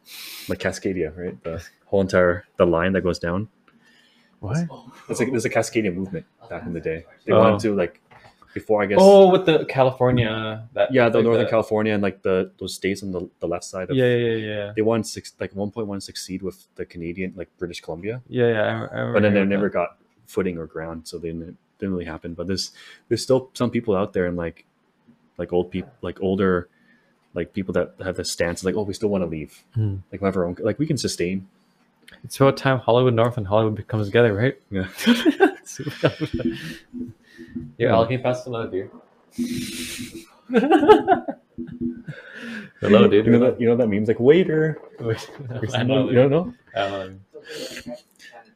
Like 0.49 0.59
Cascadia, 0.59 1.17
right? 1.17 1.41
The 1.45 1.65
whole 1.87 2.01
entire 2.01 2.45
the 2.57 2.67
line 2.67 2.93
that 2.95 3.03
goes 3.03 3.19
down. 3.19 3.49
What? 4.41 4.67
It's 5.09 5.19
like 5.21 5.31
there's 5.31 5.45
a 5.45 5.51
Cascadia 5.51 5.95
movement 5.95 6.27
back 6.51 6.65
in 6.67 6.73
the 6.73 6.81
day. 6.81 7.05
They 7.25 7.33
Oh. 7.33 7.39
wanted 7.41 7.61
to 7.61 7.75
like 7.75 8.01
before 8.55 8.83
I 8.83 8.87
guess 8.87 8.99
Oh, 9.01 9.31
with 9.31 9.45
the 9.47 9.65
California 9.67 10.67
that 10.73 10.93
yeah 10.93 11.09
the 11.09 11.19
like 11.19 11.25
Northern 11.25 11.45
the- 11.45 11.51
California 11.51 11.93
and 11.95 12.03
like 12.03 12.23
the 12.23 12.51
those 12.59 12.75
states 12.75 13.03
on 13.03 13.13
the, 13.13 13.29
the 13.41 13.47
left 13.47 13.65
side 13.65 13.91
of 13.91 13.97
Yeah, 13.97 14.07
yeah, 14.15 14.17
yeah, 14.17 14.37
yeah, 14.55 14.73
they 14.75 14.83
won 14.83 15.05
six 15.05 15.33
like 15.41 15.53
1.1 15.55 16.01
succeed 16.03 16.43
with 16.43 16.67
the 16.77 16.85
Canadian 16.87 17.35
like 17.37 17.49
British 17.59 17.81
Columbia, 17.83 18.23
yeah, 18.29 18.49
yeah. 18.49 18.89
I, 18.93 19.11
I 19.11 19.13
but 19.13 19.23
then 19.23 19.35
they 19.35 19.45
never 19.45 19.69
that. 19.69 19.73
got 19.75 19.99
footing 20.27 20.57
or 20.59 20.67
ground, 20.67 21.07
so 21.07 21.19
they 21.19 21.29
didn't, 21.33 21.57
didn't 21.79 21.93
really 21.95 22.05
happen. 22.07 22.35
But 22.35 22.47
there's 22.47 22.73
there's 23.09 23.23
still 23.23 23.51
some 23.55 23.71
people 23.71 23.97
out 23.97 24.13
there 24.13 24.27
and 24.27 24.37
like 24.37 24.65
like 25.39 25.53
old 25.53 25.71
people 25.71 25.91
like 26.03 26.21
older 26.23 26.69
like 27.35 27.53
people 27.53 27.73
that 27.75 27.93
have 28.03 28.17
the 28.17 28.25
stance 28.25 28.65
like 28.65 28.75
oh 28.77 28.83
we 28.83 28.95
still 28.95 29.11
want 29.11 29.23
to 29.23 29.27
leave 29.29 29.63
Hmm. 29.75 29.97
like 30.11 30.21
we 30.23 30.27
have 30.27 30.37
our 30.37 30.47
own 30.47 30.57
like 30.61 30.79
we 30.79 30.87
can 30.87 30.97
sustain 30.97 31.47
It's 32.25 32.41
about 32.41 32.57
time 32.57 32.79
Hollywood 32.79 33.13
North 33.15 33.37
and 33.37 33.47
Hollywood 33.47 33.87
comes 33.89 34.07
together, 34.07 34.33
right? 34.33 34.59
yeah 34.71 34.89
yeah, 37.79 37.93
Al, 37.93 38.05
can 38.07 38.13
you 38.13 38.19
pass 38.21 38.47
another 38.47 38.69
beer? 38.69 38.91
Hello, 42.81 43.09
dude. 43.09 43.27
you 43.27 43.33
know 43.33 43.39
that 43.41 43.61
you 43.61 43.69
know 43.69 43.77
that 43.77 43.89
meme's 43.89 44.09
like 44.09 44.21
waiter 44.21 44.79
I 45.75 45.83
know, 45.83 46.09
you 46.09 46.15
don't 46.17 46.31
know 46.31 46.55
Um, 46.75 47.21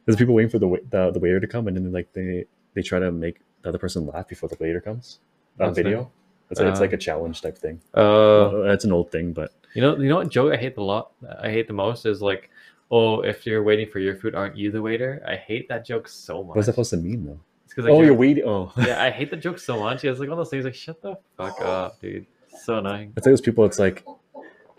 there's 0.05 0.17
people 0.17 0.35
waiting 0.35 0.51
for 0.51 0.59
the, 0.59 0.69
the 0.91 1.11
the 1.13 1.19
waiter 1.19 1.41
to 1.41 1.47
come 1.47 1.69
and 1.69 1.77
then 1.77 1.93
like 1.93 2.13
they 2.13 2.47
they 2.75 2.83
try 2.83 2.99
to 2.99 3.11
make 3.13 3.41
the 3.63 3.69
other 3.69 3.79
person 3.79 4.07
laugh 4.07 4.27
before 4.29 4.49
the 4.49 4.57
waiter 4.61 4.81
comes 4.81 5.21
on 5.59 5.75
video 5.75 6.11
it's 6.51 6.59
like, 6.61 6.69
it's 6.71 6.79
Uh, 6.81 6.83
like 6.83 6.93
a 6.93 6.97
challenge 6.97 7.43
type 7.43 7.57
thing 7.59 7.81
uh, 7.95 8.49
that's 8.63 8.85
an 8.85 8.93
old 8.93 9.11
thing 9.13 9.33
but 9.33 9.53
you 9.75 9.81
know, 9.83 9.97
you 9.97 10.09
know 10.09 10.17
what 10.17 10.29
joke 10.31 10.53
I 10.53 10.57
hate 10.57 10.75
the 10.75 10.83
lot. 10.83 11.13
I 11.41 11.49
hate 11.51 11.69
the 11.69 11.73
most 11.73 12.05
is 12.05 12.21
like, 12.21 12.51
oh, 12.91 13.21
if 13.21 13.47
you're 13.47 13.63
waiting 13.63 13.89
for 13.89 14.01
your 14.01 14.17
food, 14.17 14.35
aren't 14.35 14.57
you 14.57 14.73
the 14.73 14.83
waiter? 14.83 15.23
I 15.25 15.37
hate 15.37 15.69
that 15.69 15.87
joke 15.87 16.09
so 16.09 16.43
much. 16.43 16.57
what's 16.57 16.67
that 16.67 16.73
supposed 16.73 16.91
to 16.91 16.97
mean 16.97 17.25
though 17.27 17.39
It's 17.67 17.79
like, 17.79 17.87
oh 17.87 17.95
you're- 17.99 18.07
you're 18.07 18.15
waiting 18.17 18.45
oh 18.47 18.73
yeah, 18.79 19.01
I 19.01 19.11
hate 19.11 19.31
the 19.31 19.37
joke 19.37 19.61
so 19.61 19.79
much. 19.79 20.03
It's 20.05 20.19
like 20.19 20.29
one 20.29 20.39
of 20.39 20.45
those 20.45 20.51
things 20.51 20.65
like, 20.65 20.75
shut 20.75 21.01
the 21.03 21.17
fuck 21.37 21.61
up, 21.77 22.01
dude. 22.01 22.27
So 22.65 22.79
annoying. 22.79 23.13
It's 23.17 23.25
like 23.27 23.33
those 23.33 23.41
people. 23.41 23.65
It's 23.65 23.79
like, 23.79 24.05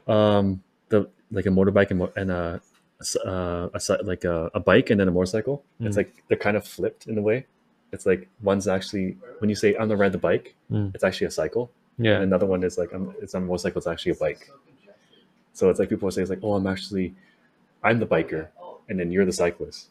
um, 0.07 0.61
the 0.89 1.09
like 1.31 1.45
a 1.45 1.49
motorbike 1.49 1.91
and, 1.91 2.01
and 2.17 2.31
a, 2.31 2.61
uh, 3.25 3.69
a 3.73 4.03
like 4.03 4.23
a, 4.25 4.51
a 4.53 4.59
bike 4.59 4.89
and 4.89 4.99
then 4.99 5.07
a 5.07 5.11
motorcycle. 5.11 5.63
It's 5.79 5.95
Mm. 5.95 5.97
like 5.97 6.23
they're 6.27 6.37
kind 6.37 6.57
of 6.57 6.65
flipped 6.67 7.07
in 7.07 7.17
a 7.17 7.21
way. 7.21 7.45
It's 7.91 8.05
like 8.05 8.27
one's 8.41 8.67
actually 8.67 9.17
when 9.39 9.49
you 9.49 9.55
say 9.55 9.73
I'm 9.75 9.87
gonna 9.87 9.97
ride 9.97 10.11
the 10.13 10.17
bike, 10.17 10.55
Mm. 10.71 10.93
it's 10.95 11.03
actually 11.03 11.27
a 11.27 11.31
cycle, 11.31 11.69
Yeah. 11.97 12.15
and 12.15 12.23
another 12.23 12.45
one 12.45 12.63
is 12.63 12.77
like 12.77 12.93
I'm, 12.93 13.13
it's 13.21 13.35
on 13.35 13.43
a 13.43 13.45
motorcycle. 13.45 13.79
It's 13.79 13.87
actually 13.87 14.13
a 14.13 14.15
bike. 14.15 14.49
So 15.53 15.69
it's 15.69 15.79
like 15.79 15.89
people 15.89 16.09
say 16.11 16.21
it's 16.21 16.29
like, 16.29 16.39
oh, 16.43 16.53
I'm 16.53 16.65
actually, 16.67 17.13
I'm 17.83 17.99
the 17.99 18.05
biker, 18.07 18.47
and 18.87 18.97
then 18.99 19.11
you're 19.11 19.25
the 19.25 19.33
cyclist. 19.33 19.89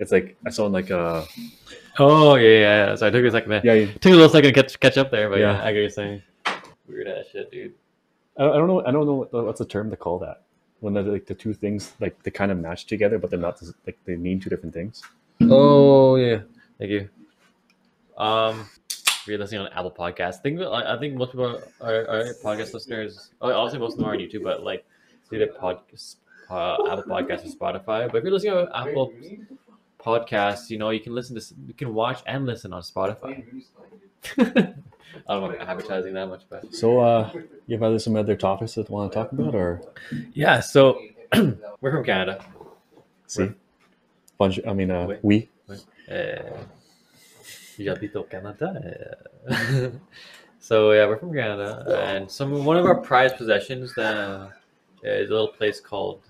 It's 0.00 0.10
like 0.10 0.36
I 0.46 0.50
saw 0.50 0.66
in 0.66 0.72
like 0.72 0.90
a. 0.90 1.24
Oh 1.98 2.34
yeah, 2.34 2.48
yeah. 2.48 2.58
yeah. 2.88 2.94
So 2.96 3.06
I 3.06 3.10
took 3.10 3.24
a 3.24 3.30
second. 3.30 3.52
yeah 3.64 3.72
It 3.74 4.00
took 4.00 4.12
a 4.12 4.16
little 4.16 4.28
second 4.30 4.52
to 4.54 4.62
catch 4.62 4.80
catch 4.80 4.98
up 4.98 5.10
there, 5.10 5.28
but 5.30 5.38
yeah, 5.38 5.52
Yeah. 5.52 5.60
I 5.64 5.72
get 5.72 5.78
what 5.78 5.80
you're 5.80 5.90
saying. 5.90 6.22
Weird 6.88 7.06
ass 7.06 7.26
shit, 7.30 7.50
dude. 7.52 7.74
I 8.38 8.44
don't 8.44 8.54
I 8.54 8.56
don't 8.58 8.66
know 8.68 8.86
I 8.86 8.90
don't 8.90 9.06
know 9.06 9.14
what 9.30 9.32
what's 9.46 9.58
the 9.58 9.66
term 9.66 9.90
to 9.90 9.96
call 9.96 10.18
that 10.20 10.42
when 10.80 10.94
the 10.94 11.02
like 11.02 11.26
the 11.26 11.34
two 11.34 11.52
things 11.52 11.92
like 12.00 12.20
they 12.22 12.30
kind 12.30 12.50
of 12.50 12.58
match 12.58 12.86
together 12.86 13.18
but 13.18 13.28
they're 13.30 13.38
not 13.38 13.60
like 13.86 13.98
they 14.06 14.16
mean 14.16 14.40
two 14.40 14.48
different 14.50 14.74
things. 14.74 15.02
Oh 15.42 16.16
yeah. 16.16 16.40
Thank 16.78 16.90
you. 16.90 17.08
Um, 18.20 18.68
if 18.90 19.26
you're 19.26 19.38
listening 19.38 19.62
on 19.62 19.68
Apple 19.68 19.90
Podcasts, 19.90 20.38
I 20.38 20.42
think 20.42 20.60
I 20.60 20.94
I 20.94 20.98
think 20.98 21.14
most 21.14 21.32
people 21.32 21.60
are, 21.80 22.08
are 22.08 22.34
podcast 22.44 22.74
listeners. 22.74 23.30
oh, 23.40 23.50
Obviously, 23.52 23.78
most 23.78 23.92
of 23.92 23.98
them 23.98 24.08
are 24.08 24.12
on 24.12 24.18
YouTube, 24.18 24.44
but 24.44 24.62
like 24.62 24.84
either 25.32 25.46
pod, 25.46 25.80
uh, 26.50 26.76
Apple 26.90 27.04
Podcasts 27.04 27.46
or 27.46 27.56
Spotify. 27.56 28.10
But 28.10 28.16
if 28.16 28.24
you're 28.24 28.32
listening 28.32 28.52
on 28.54 28.68
Apple 28.74 29.12
Podcasts, 29.98 30.68
you 30.68 30.78
know 30.78 30.90
you 30.90 31.00
can 31.00 31.14
listen 31.14 31.34
to 31.38 31.54
you 31.66 31.74
can 31.74 31.94
watch 31.94 32.22
and 32.26 32.44
listen 32.44 32.72
on 32.74 32.82
Spotify. 32.82 33.42
I 34.38 35.34
don't 35.34 35.42
want 35.42 35.58
to 35.58 35.68
advertising 35.68 36.12
that 36.14 36.28
much, 36.28 36.42
but 36.48 36.74
So, 36.74 37.00
uh, 37.00 37.32
you 37.66 37.76
have 37.76 37.82
other 37.82 37.98
some 37.98 38.16
other 38.16 38.36
topics 38.36 38.74
that 38.74 38.88
you 38.88 38.94
want 38.94 39.12
to 39.12 39.18
talk 39.18 39.32
about, 39.32 39.54
or 39.54 39.82
yeah. 40.34 40.60
So 40.60 41.00
we're 41.80 41.92
from 41.92 42.04
Canada. 42.04 42.44
see, 43.26 43.50
bunch? 44.36 44.60
I 44.66 44.74
mean, 44.74 44.90
uh, 44.90 45.06
Wait. 45.06 45.18
we. 45.22 45.48
Euh, 46.10 46.42
J'habite 47.80 48.14
au 48.16 48.24
Canada. 48.24 49.16
so 50.58 50.92
yeah, 50.92 51.06
we're 51.06 51.16
from 51.18 51.32
Canada, 51.32 52.00
and 52.04 52.30
some 52.30 52.64
one 52.64 52.76
of 52.76 52.84
our 52.84 52.96
prized 53.00 53.36
possessions 53.36 53.96
uh, 53.96 54.50
is 55.02 55.30
a 55.30 55.32
little 55.32 55.48
place 55.48 55.80
called 55.80 56.20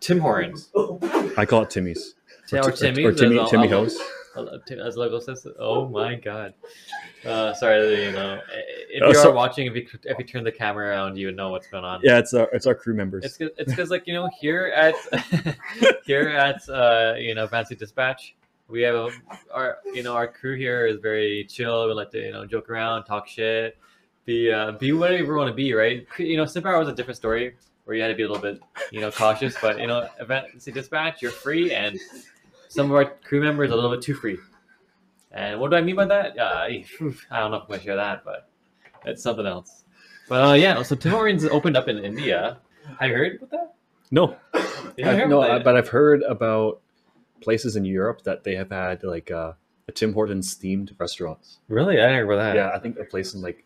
Tim 0.00 0.20
Hortons. 0.20 0.70
I 1.36 1.44
call 1.44 1.62
it 1.62 1.70
Timmy's. 1.70 2.14
Or, 2.52 2.70
Ti- 2.70 2.76
Timmy's, 2.78 3.04
or 3.06 3.12
Timmy, 3.12 3.44
Timmy 3.50 3.72
I'll- 3.72 3.84
House. 3.84 3.98
As 4.70 4.96
logo 4.96 5.18
says, 5.18 5.44
oh 5.58 5.88
my 5.88 6.14
god. 6.14 6.54
Uh, 7.26 7.52
sorry, 7.54 8.04
you 8.04 8.12
know, 8.12 8.40
if 8.88 9.02
Oh, 9.02 9.08
you 9.08 9.14
so- 9.14 9.30
are 9.30 9.34
watching, 9.34 9.66
if 9.66 9.74
you 9.74 9.84
if 10.04 10.16
you 10.16 10.24
turn 10.24 10.44
the 10.44 10.52
camera 10.52 10.90
around, 10.90 11.16
you 11.16 11.26
would 11.26 11.34
know 11.36 11.50
what's 11.50 11.66
going 11.66 11.82
on. 11.84 12.00
Yeah, 12.04 12.18
it's 12.18 12.32
our 12.34 12.48
it's 12.52 12.64
our 12.66 12.74
crew 12.74 12.94
members. 12.94 13.24
It's 13.24 13.36
it's 13.40 13.70
because 13.72 13.90
like 13.90 14.06
you 14.06 14.14
know 14.14 14.28
here 14.40 14.72
at 14.76 14.94
here 16.04 16.28
at 16.28 16.66
uh 16.68 17.14
you 17.18 17.34
know 17.34 17.48
Vancity 17.48 17.74
Dispatch 17.80 18.36
we 18.68 18.82
have 18.82 18.94
a, 18.94 19.10
our 19.52 19.78
you 19.94 20.02
know 20.02 20.14
our 20.14 20.28
crew 20.28 20.56
here 20.56 20.86
is 20.86 20.98
very 21.00 21.44
chill. 21.48 21.86
We 21.88 21.94
like 21.94 22.10
to 22.12 22.20
you 22.20 22.32
know 22.32 22.46
joke 22.46 22.68
around, 22.70 23.04
talk 23.04 23.26
shit, 23.26 23.78
be 24.24 24.52
uh, 24.52 24.72
be 24.72 24.92
whatever 24.92 25.32
you 25.32 25.34
want 25.34 25.48
to 25.48 25.54
be, 25.54 25.72
right? 25.72 26.06
You 26.18 26.36
know, 26.36 26.44
Simp 26.44 26.66
Hour 26.66 26.78
was 26.78 26.88
a 26.88 26.94
different 26.94 27.16
story 27.16 27.56
where 27.84 27.96
you 27.96 28.02
had 28.02 28.08
to 28.08 28.14
be 28.14 28.24
a 28.24 28.28
little 28.28 28.42
bit 28.42 28.60
you 28.92 29.00
know 29.00 29.10
cautious, 29.10 29.56
but 29.60 29.80
you 29.80 29.86
know 29.86 30.08
Vancity 30.26 30.72
Dispatch 30.72 31.22
you're 31.22 31.30
free, 31.30 31.72
and 31.72 31.98
some 32.68 32.90
of 32.90 32.96
our 32.96 33.06
crew 33.06 33.40
members 33.40 33.70
are 33.70 33.74
a 33.74 33.76
little 33.76 33.90
bit 33.90 34.02
too 34.02 34.14
free. 34.14 34.38
And 35.32 35.60
what 35.60 35.70
do 35.70 35.76
I 35.76 35.80
mean 35.80 35.96
by 35.96 36.06
that? 36.06 36.38
Uh, 36.38 36.42
I 37.30 37.40
don't 37.40 37.50
know 37.50 37.56
if 37.56 37.62
I'm 37.62 37.68
gonna 37.68 37.82
share 37.82 37.96
that, 37.96 38.24
but 38.24 38.50
it's 39.06 39.22
something 39.22 39.46
else. 39.46 39.84
But 40.28 40.50
uh, 40.50 40.54
yeah, 40.54 40.82
so 40.82 40.94
Tim 40.94 41.12
Hortons 41.12 41.44
opened 41.44 41.76
up 41.76 41.88
in 41.88 41.98
India. 41.98 42.58
Have 43.00 43.10
you 43.10 43.16
heard 43.16 43.36
about 43.36 43.50
that? 43.50 43.74
no, 44.10 44.36
I've, 44.54 45.28
no, 45.28 45.42
I, 45.42 45.58
but 45.58 45.76
I've 45.76 45.88
heard 45.88 46.22
about 46.22 46.80
places 47.40 47.76
in 47.76 47.84
Europe 47.84 48.22
that 48.22 48.44
they 48.44 48.54
have 48.56 48.70
had 48.70 49.02
like 49.02 49.30
uh, 49.30 49.52
a 49.88 49.92
Tim 49.92 50.12
Hortons 50.12 50.54
themed 50.56 50.92
restaurants. 50.98 51.58
really, 51.68 52.00
I 52.00 52.06
didn't 52.06 52.26
hear 52.26 52.36
that. 52.36 52.56
Yeah, 52.56 52.70
I 52.74 52.78
think 52.78 52.98
a 52.98 53.04
place 53.04 53.34
in 53.34 53.40
like, 53.40 53.64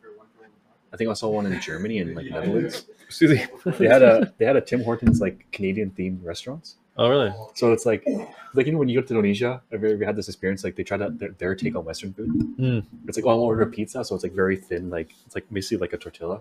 I 0.92 0.96
think 0.96 1.10
I 1.10 1.14
saw 1.14 1.28
one 1.28 1.46
in 1.46 1.60
Germany 1.60 1.98
and 1.98 2.14
like 2.14 2.26
Netherlands. 2.26 2.86
Excuse 3.06 3.32
me. 3.32 3.72
They 3.78 3.88
had 3.88 4.02
a 4.02 4.32
they 4.38 4.44
had 4.44 4.56
a 4.56 4.60
Tim 4.60 4.82
Hortons 4.82 5.20
like 5.20 5.46
Canadian 5.52 5.90
themed 5.90 6.24
restaurants. 6.24 6.76
Oh, 6.96 7.08
really? 7.08 7.32
So 7.54 7.72
it's 7.72 7.86
like, 7.86 8.06
like 8.54 8.66
you 8.66 8.72
know 8.72 8.78
when 8.78 8.88
you 8.88 9.00
go 9.00 9.06
to 9.06 9.14
Indonesia, 9.14 9.62
you 9.70 9.78
ever 9.78 10.04
had 10.04 10.16
this 10.16 10.28
experience? 10.28 10.64
Like 10.64 10.76
they 10.76 10.84
try 10.84 10.96
to 10.96 11.10
their, 11.10 11.30
their 11.38 11.54
take 11.54 11.74
on 11.76 11.84
Western 11.84 12.12
food. 12.12 12.30
Mm. 12.58 12.84
It's 13.08 13.16
like 13.16 13.24
oh, 13.26 13.30
I 13.30 13.34
want 13.34 13.40
to 13.40 13.46
order 13.46 13.62
a 13.62 13.66
pizza, 13.66 14.04
so 14.04 14.14
it's 14.14 14.24
like 14.24 14.32
very 14.32 14.56
thin, 14.56 14.90
like 14.90 15.12
it's 15.26 15.34
like 15.34 15.46
basically 15.52 15.78
like 15.78 15.92
a 15.92 15.96
tortilla, 15.96 16.40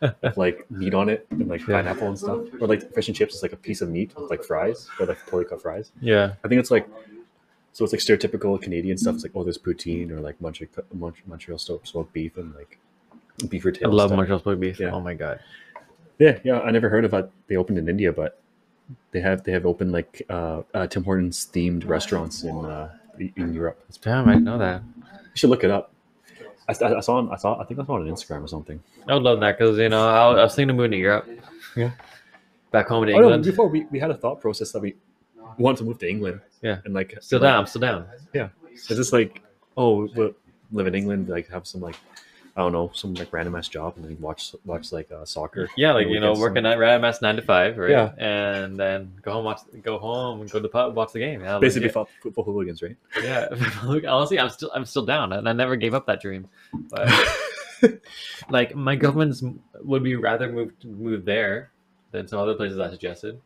with 0.00 0.36
like 0.36 0.70
meat 0.70 0.94
on 0.94 1.08
it 1.08 1.26
and 1.30 1.48
like 1.48 1.64
pineapple 1.64 2.08
and 2.08 2.18
stuff. 2.18 2.40
Or 2.60 2.66
like 2.66 2.92
fish 2.94 3.08
and 3.08 3.16
chips 3.16 3.34
is 3.34 3.42
like 3.42 3.52
a 3.52 3.56
piece 3.56 3.80
of 3.80 3.88
meat 3.88 4.12
with 4.16 4.30
like 4.30 4.42
fries 4.44 4.88
or 4.98 5.06
like 5.06 5.18
poorly 5.26 5.46
cut 5.46 5.62
fries. 5.62 5.92
Yeah. 6.00 6.34
I 6.44 6.48
think 6.48 6.60
it's 6.60 6.70
like 6.70 6.88
so 7.72 7.84
it's 7.84 7.92
like 7.92 8.02
stereotypical 8.02 8.60
Canadian 8.60 8.98
stuff. 8.98 9.14
It's 9.14 9.24
like 9.24 9.32
oh, 9.34 9.44
there's 9.44 9.58
poutine 9.58 10.10
or 10.10 10.20
like 10.20 10.40
Montreal 10.40 10.68
Montreal 11.26 11.58
smoked 11.58 11.88
smoked 11.88 12.12
beef 12.12 12.36
and 12.36 12.54
like 12.54 12.78
beef 13.48 13.64
or 13.64 13.72
I 13.84 13.88
love 13.88 14.08
stuff. 14.08 14.16
Montreal 14.16 14.40
smoked 14.40 14.60
beef. 14.60 14.80
Yeah. 14.80 14.90
Oh 14.90 15.00
my 15.00 15.14
god. 15.14 15.40
Yeah, 16.18 16.38
yeah. 16.44 16.60
I 16.60 16.70
never 16.70 16.88
heard 16.88 17.04
about 17.04 17.30
they 17.46 17.56
opened 17.56 17.78
in 17.78 17.88
India, 17.88 18.12
but 18.12 18.38
they 19.10 19.20
have 19.20 19.44
they 19.44 19.52
have 19.52 19.66
opened 19.66 19.92
like 19.92 20.22
uh, 20.28 20.62
uh, 20.74 20.86
Tim 20.86 21.04
Hortons 21.04 21.48
themed 21.52 21.86
restaurants 21.86 22.42
in 22.44 22.64
uh, 22.64 22.90
in 23.18 23.52
Europe. 23.54 23.84
Damn, 24.00 24.28
I 24.28 24.32
didn't 24.32 24.44
know 24.44 24.58
that. 24.58 24.82
You 24.96 25.36
should 25.36 25.50
look 25.50 25.64
it 25.64 25.70
up. 25.70 25.92
I, 26.68 26.72
I 26.72 27.00
saw 27.00 27.16
on, 27.16 27.30
I 27.30 27.36
saw 27.36 27.60
I 27.60 27.64
think 27.64 27.80
I 27.80 27.84
saw 27.84 27.96
it 27.96 28.02
on 28.02 28.06
Instagram 28.08 28.44
or 28.44 28.48
something. 28.48 28.82
I 29.08 29.14
would 29.14 29.22
love 29.22 29.40
that 29.40 29.58
because 29.58 29.78
you 29.78 29.88
know 29.88 30.08
I 30.08 30.28
was, 30.28 30.38
I 30.38 30.42
was 30.44 30.54
thinking 30.54 30.70
of 30.70 30.76
moving 30.76 30.92
to 30.92 30.98
Europe. 30.98 31.28
Yeah. 31.76 31.90
Back 32.70 32.88
home 32.88 33.04
to 33.06 33.12
Oh 33.12 33.16
no! 33.16 33.22
England. 33.24 33.44
Before 33.44 33.68
we, 33.68 33.84
we 33.90 33.98
had 33.98 34.10
a 34.10 34.16
thought 34.16 34.40
process 34.40 34.72
that 34.72 34.80
we 34.80 34.94
want 35.58 35.78
to 35.78 35.84
move 35.84 35.98
to 35.98 36.08
England. 36.08 36.40
Yeah. 36.62 36.78
and 36.84 36.94
like 36.94 37.16
still 37.20 37.40
like, 37.40 37.48
down. 37.48 37.66
Still 37.66 37.80
down. 37.80 38.06
Yeah, 38.32 38.48
is 38.72 38.86
this 38.88 39.12
like 39.12 39.42
oh 39.76 40.08
we'll 40.14 40.32
live 40.70 40.86
in 40.86 40.94
England 40.94 41.28
like 41.28 41.48
have 41.50 41.66
some 41.66 41.80
like 41.80 41.96
I 42.54 42.60
don't 42.60 42.72
know 42.72 42.90
some 42.92 43.14
like 43.14 43.32
random 43.32 43.54
ass 43.54 43.68
job 43.68 43.94
and 43.96 44.04
then 44.04 44.18
watch 44.20 44.54
watch 44.66 44.92
like 44.92 45.10
uh, 45.10 45.24
soccer. 45.24 45.70
Yeah, 45.74 45.92
like 45.94 46.08
you 46.08 46.20
know, 46.20 46.34
working 46.34 46.66
at 46.66 46.78
Rad 46.78 47.00
Mass 47.00 47.22
nine 47.22 47.36
to 47.36 47.42
five, 47.42 47.78
right? 47.78 47.90
Yeah. 47.90 48.12
And 48.18 48.78
then 48.78 49.12
go 49.22 49.32
home, 49.32 49.44
watch, 49.44 49.60
go 49.82 49.98
home, 49.98 50.42
and 50.42 50.50
go 50.50 50.58
to 50.58 50.62
the 50.62 50.68
pub, 50.68 50.94
watch 50.94 51.12
the 51.12 51.18
game. 51.18 51.40
Yeah, 51.40 51.54
like, 51.54 51.62
basically 51.62 51.88
yeah. 51.88 52.04
football, 52.22 52.44
hooligans, 52.44 52.82
right? 52.82 52.96
Yeah, 53.22 53.48
honestly, 54.08 54.38
I'm 54.38 54.50
still 54.50 54.70
I'm 54.74 54.84
still 54.84 55.06
down, 55.06 55.32
and 55.32 55.48
I 55.48 55.52
never 55.54 55.76
gave 55.76 55.94
up 55.94 56.06
that 56.06 56.20
dream. 56.20 56.46
But 56.90 57.08
like 58.50 58.74
my 58.74 58.96
girlfriend's 58.96 59.42
would 59.80 60.02
be 60.02 60.16
rather 60.16 60.52
move 60.52 60.72
move 60.84 61.24
there 61.24 61.70
than 62.10 62.28
some 62.28 62.38
other 62.38 62.54
places 62.54 62.78
I 62.78 62.90
suggested. 62.90 63.40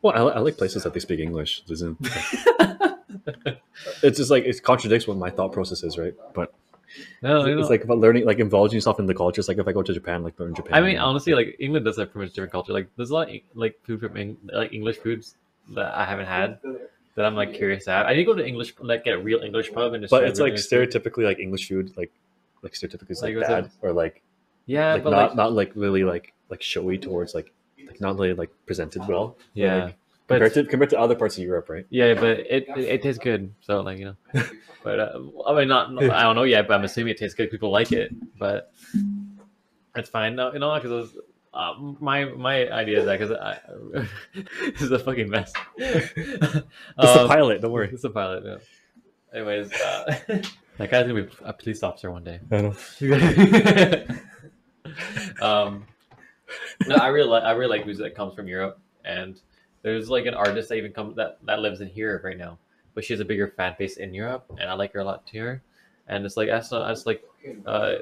Well, 0.00 0.14
I, 0.14 0.36
I 0.36 0.38
like 0.38 0.56
places 0.56 0.82
that 0.84 0.94
they 0.94 1.00
speak 1.00 1.20
English. 1.20 1.62
It 1.68 1.96
it's 4.02 4.18
just 4.18 4.30
like 4.30 4.44
it 4.44 4.62
contradicts 4.62 5.06
what 5.06 5.16
my 5.16 5.30
thought 5.30 5.52
process 5.52 5.82
is, 5.82 5.98
right? 5.98 6.14
But 6.32 6.54
no, 7.22 7.44
you 7.46 7.58
it's 7.58 7.70
like 7.70 7.84
about 7.84 7.98
learning, 7.98 8.24
like 8.24 8.38
indulging 8.38 8.76
yourself 8.76 8.98
in 8.98 9.06
the 9.06 9.14
cultures. 9.14 9.48
Like 9.48 9.58
if 9.58 9.66
I 9.66 9.72
go 9.72 9.82
to 9.82 9.92
Japan, 9.92 10.22
like 10.22 10.38
learn 10.38 10.54
Japan. 10.54 10.74
I 10.74 10.80
mean, 10.80 10.98
honestly, 10.98 11.34
like 11.34 11.56
England 11.58 11.84
does 11.84 11.96
have 11.98 12.10
pretty 12.10 12.26
much 12.26 12.34
different 12.34 12.52
culture. 12.52 12.72
Like 12.72 12.88
there's 12.96 13.10
a 13.10 13.14
lot 13.14 13.30
of, 13.30 13.36
like 13.54 13.78
food 13.84 14.00
from 14.00 14.16
Eng- 14.16 14.38
like 14.52 14.72
English 14.72 14.98
foods 14.98 15.36
that 15.74 15.94
I 15.94 16.04
haven't 16.04 16.26
had 16.26 16.58
that 17.16 17.24
I'm 17.24 17.34
like 17.34 17.54
curious 17.54 17.84
to 17.84 17.90
have. 17.90 18.06
I 18.06 18.12
need 18.12 18.18
to 18.18 18.24
go 18.24 18.34
to 18.34 18.46
English 18.46 18.74
like 18.80 19.04
get 19.04 19.14
a 19.14 19.18
real 19.18 19.40
English 19.40 19.72
pub 19.72 19.94
and 19.94 20.02
just. 20.02 20.10
but 20.10 20.24
it's 20.24 20.38
like 20.38 20.50
English 20.50 20.68
food. 20.68 20.90
stereotypically 20.90 21.24
like 21.24 21.38
English 21.38 21.68
food, 21.68 21.92
like 21.96 22.12
like 22.62 22.72
stereotypically 22.72 23.20
Like, 23.22 23.36
like, 23.36 23.48
bad 23.48 23.70
or 23.82 23.92
like 23.92 24.22
Yeah, 24.66 24.94
like 24.94 25.04
but 25.04 25.10
not 25.10 25.28
like 25.28 25.36
not 25.36 25.52
like 25.52 25.72
really 25.74 26.04
like 26.04 26.32
like 26.48 26.62
showy 26.62 26.98
towards 26.98 27.34
like 27.34 27.52
like 27.86 28.00
not 28.00 28.18
really 28.18 28.34
like 28.34 28.50
presented 28.66 29.06
well. 29.08 29.36
Yeah, 29.54 29.84
like, 29.84 29.96
but 30.26 30.34
compared 30.40 30.54
to 30.54 30.64
compared 30.64 30.90
to 30.90 30.98
other 30.98 31.14
parts 31.14 31.36
of 31.38 31.44
Europe, 31.44 31.68
right? 31.68 31.86
yeah, 31.90 32.14
but 32.14 32.40
it, 32.40 32.66
it 32.68 32.78
it 32.78 33.02
tastes 33.02 33.22
good. 33.22 33.54
So 33.60 33.80
like 33.80 33.98
you 33.98 34.06
know, 34.06 34.42
but 34.84 35.00
uh, 35.00 35.20
I 35.46 35.54
mean 35.58 35.68
not 35.68 35.90
I 36.02 36.22
don't 36.22 36.36
know 36.36 36.42
yet, 36.44 36.66
but 36.68 36.74
I'm 36.74 36.84
assuming 36.84 37.12
it 37.12 37.18
tastes 37.18 37.34
good. 37.36 37.50
People 37.50 37.70
like 37.70 37.92
it, 37.92 38.12
but 38.38 38.72
it's 39.94 40.08
fine. 40.10 40.36
No, 40.36 40.52
you 40.52 40.58
know, 40.58 40.74
because 40.74 41.16
uh, 41.54 41.74
my 42.00 42.24
my 42.24 42.68
idea 42.70 42.98
is 43.00 43.04
that 43.06 43.18
because 43.18 43.36
I 43.36 43.58
this 44.34 44.82
is 44.82 44.90
a 44.90 44.98
fucking 44.98 45.30
mess. 45.30 45.52
It's 45.78 46.54
Um, 46.98 47.22
the 47.22 47.28
pilot. 47.28 47.60
Don't 47.62 47.72
worry. 47.72 47.90
It's 47.92 48.04
a 48.04 48.10
pilot. 48.10 48.44
Yeah. 48.44 48.56
Anyways, 49.34 49.72
uh, 49.72 50.18
that 50.78 50.90
guy's 50.90 51.06
gonna 51.06 51.22
be 51.22 51.28
a 51.44 51.52
police 51.52 51.82
officer 51.82 52.10
one 52.10 52.24
day. 52.24 52.40
I 52.50 52.60
know. 52.62 52.74
um, 55.40 55.84
no, 56.86 56.96
I 56.96 57.08
really 57.08 57.28
like 57.28 57.42
I 57.44 57.52
really 57.52 57.78
like 57.78 57.86
music 57.86 58.04
that 58.04 58.14
comes 58.14 58.34
from 58.34 58.48
Europe, 58.48 58.80
and 59.04 59.40
there's 59.86 60.10
like 60.10 60.26
an 60.26 60.34
artist 60.34 60.68
that 60.68 60.74
even 60.74 60.92
comes 60.92 61.14
that 61.14 61.38
that 61.44 61.60
lives 61.60 61.80
in 61.80 61.86
here 61.86 62.20
right 62.24 62.36
now, 62.36 62.58
but 62.94 63.04
she 63.04 63.12
has 63.12 63.20
a 63.20 63.24
bigger 63.24 63.46
fan 63.46 63.76
base 63.78 63.98
in 63.98 64.12
Europe, 64.12 64.44
and 64.58 64.68
I 64.68 64.72
like 64.72 64.92
her 64.94 64.98
a 64.98 65.04
lot 65.04 65.24
too. 65.24 65.60
And 66.08 66.26
it's 66.26 66.36
like 66.36 66.48
I 66.48 66.58
just, 66.58 66.72
I 66.72 66.92
like 67.06 67.22
uh, 67.64 67.94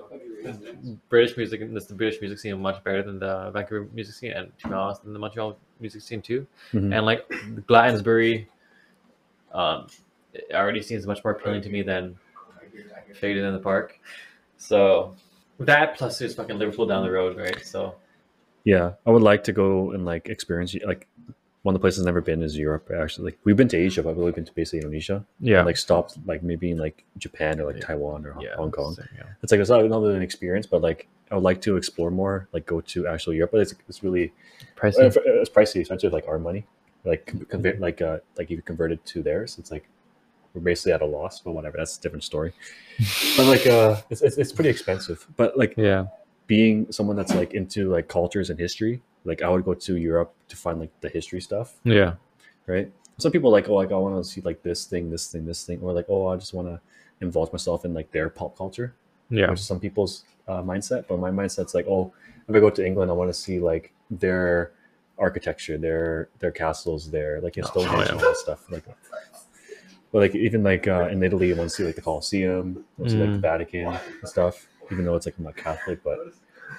British 1.10 1.36
music, 1.36 1.60
and 1.60 1.76
this 1.76 1.84
the 1.84 1.94
British 1.94 2.22
music 2.22 2.38
scene 2.38 2.58
much 2.58 2.82
better 2.84 3.02
than 3.02 3.18
the 3.18 3.50
Vancouver 3.50 3.86
music 3.92 4.14
scene, 4.14 4.32
and 4.32 4.50
to 4.60 4.68
be 4.68 4.72
honest, 4.72 5.04
than 5.04 5.12
the 5.12 5.18
Montreal 5.18 5.58
music 5.78 6.00
scene 6.00 6.22
too. 6.22 6.46
Mhm. 6.72 6.96
And 6.96 7.04
like 7.04 7.30
Glastonbury, 7.66 8.48
um, 9.52 9.86
it 10.32 10.54
already 10.54 10.80
seems 10.80 11.06
much 11.06 11.22
more 11.22 11.34
appealing 11.34 11.60
to 11.62 11.68
me 11.68 11.82
than 11.82 12.16
Fvded 13.20 13.46
in 13.46 13.52
the 13.52 13.60
Park. 13.60 14.00
So 14.56 15.14
that 15.58 15.98
plus 15.98 16.18
there's 16.18 16.34
fucking 16.34 16.58
Liverpool 16.58 16.86
down 16.86 17.04
the 17.04 17.10
road, 17.10 17.36
right? 17.36 17.62
So 17.62 17.96
Yeah, 18.64 18.92
I 19.06 19.10
would 19.10 19.22
like 19.22 19.44
to 19.44 19.52
go 19.52 19.90
and 19.92 20.06
like 20.06 20.28
experience 20.30 20.74
like 20.86 21.06
one 21.64 21.74
of 21.74 21.80
the 21.80 21.84
places 21.84 22.00
I've 22.00 22.06
never 22.12 22.20
been 22.20 22.42
is 22.42 22.56
Europe. 22.56 22.90
Actually, 22.94 23.24
like 23.32 23.38
we've 23.44 23.56
been 23.56 23.68
to 23.68 23.76
Asia, 23.76 24.02
but 24.02 24.10
we've 24.10 24.20
only 24.20 24.32
been 24.32 24.44
to 24.44 24.52
basically 24.52 24.80
Indonesia. 24.80 25.24
yeah, 25.40 25.58
And, 25.60 25.66
like 25.66 25.76
stopped 25.78 26.18
like 26.26 26.42
maybe 26.42 26.70
in 26.70 26.78
like 26.78 27.04
Japan 27.18 27.58
or 27.60 27.64
like 27.66 27.76
Yeah. 27.80 27.86
Taiwan 27.88 28.26
or 28.26 28.36
yeah, 28.40 28.54
Hong 28.56 28.70
Kong. 28.70 28.94
so, 28.94 29.02
yeah. 29.16 29.24
It's 29.42 29.50
like 29.50 29.60
it's 29.60 29.70
not 29.70 29.80
another 29.82 30.14
an 30.14 30.22
experience, 30.22 30.66
but 30.66 30.80
like 30.82 31.08
I 31.30 31.34
would 31.36 31.42
like 31.50 31.60
to 31.62 31.76
explore 31.76 32.10
more, 32.10 32.48
like 32.52 32.66
go 32.66 32.80
to 32.92 33.06
actual 33.08 33.32
Europe. 33.34 33.50
But 33.52 33.60
it's 33.62 33.74
it's 33.88 34.02
really 34.04 34.32
Pricey. 34.76 34.98
uh, 35.00 35.20
it's 35.42 35.50
pricey, 35.50 35.80
especially 35.80 36.08
with, 36.08 36.12
like 36.14 36.28
our 36.28 36.38
money. 36.38 36.64
Like 37.04 37.26
con- 37.26 37.46
convert 37.48 37.80
like 37.80 38.00
uh 38.02 38.18
like 38.38 38.46
if 38.52 38.56
you 38.58 38.62
convert 38.62 38.92
it 38.92 39.04
to 39.12 39.22
theirs, 39.22 39.56
it's 39.58 39.70
like 39.70 39.88
we're 40.52 40.60
basically 40.60 40.92
at 40.92 41.02
a 41.02 41.06
loss. 41.06 41.40
But 41.40 41.52
whatever, 41.52 41.76
that's 41.78 41.96
a 41.98 42.00
different 42.00 42.24
story. 42.24 42.52
but 43.36 43.46
like 43.46 43.66
uh, 43.66 43.96
it's, 44.10 44.22
it's 44.22 44.36
it's 44.36 44.52
pretty 44.52 44.70
expensive. 44.70 45.26
But 45.36 45.56
like 45.56 45.74
yeah, 45.76 46.06
being 46.46 46.92
someone 46.92 47.16
that's 47.16 47.34
like 47.34 47.52
into 47.54 47.90
like 47.90 48.08
cultures 48.08 48.48
and 48.50 48.58
history, 48.60 49.00
like 49.24 49.42
I 49.42 49.48
would 49.48 49.64
go 49.64 49.74
to 49.74 49.96
Europe 49.96 50.34
to 50.48 50.56
find 50.56 50.78
like 50.80 50.90
the 51.00 51.08
history 51.08 51.40
stuff, 51.40 51.74
yeah, 51.84 52.14
right? 52.66 52.90
Some 53.18 53.30
people 53.32 53.50
like, 53.50 53.68
oh, 53.68 53.74
like 53.74 53.92
I 53.92 53.96
want 53.96 54.22
to 54.22 54.28
see 54.28 54.40
like 54.40 54.62
this 54.62 54.84
thing, 54.86 55.10
this 55.10 55.30
thing, 55.30 55.46
this 55.46 55.64
thing, 55.64 55.80
or 55.82 55.92
like, 55.92 56.06
oh, 56.08 56.28
I 56.28 56.36
just 56.36 56.52
want 56.52 56.68
to 56.68 56.80
involve 57.20 57.52
myself 57.52 57.84
in 57.84 57.94
like 57.94 58.10
their 58.10 58.28
pop 58.28 58.56
culture, 58.58 58.92
Yeah. 59.30 59.50
which 59.50 59.60
is 59.60 59.66
some 59.66 59.78
people's 59.80 60.24
uh, 60.48 60.62
mindset. 60.62 61.06
But 61.08 61.18
my 61.20 61.30
mindset's 61.30 61.74
like, 61.74 61.86
oh, 61.88 62.12
if 62.48 62.54
I 62.54 62.58
go 62.60 62.70
to 62.70 62.84
England, 62.84 63.10
I 63.10 63.14
want 63.14 63.30
to 63.30 63.34
see 63.34 63.60
like 63.60 63.92
their 64.10 64.72
architecture, 65.18 65.78
their 65.78 66.28
their 66.40 66.50
castles, 66.50 67.10
their 67.10 67.40
like 67.40 67.56
you 67.56 67.62
know, 67.62 67.70
Oh, 67.76 67.82
yeah. 68.02 68.10
and 68.26 68.36
stuff. 68.36 68.70
Like, 68.70 68.84
but 70.12 70.18
like 70.18 70.34
even 70.34 70.62
like 70.62 70.86
uh, 70.88 71.08
in 71.10 71.22
Italy, 71.22 71.52
I 71.52 71.56
want 71.56 71.70
to 71.70 71.76
see 71.76 71.84
like 71.84 71.94
the 71.96 72.02
Colosseum, 72.02 72.84
I 72.98 73.02
want 73.02 73.10
to 73.10 73.16
see 73.16 73.20
like 73.22 73.32
the 73.32 73.38
Mm. 73.38 73.42
Vatican 73.42 73.86
and 73.86 74.28
stuff. 74.28 74.66
Even 74.92 75.04
though 75.04 75.14
it's 75.16 75.26
like 75.26 75.36
I'm 75.38 75.44
not 75.44 75.56
Catholic, 75.56 76.02
but 76.04 76.18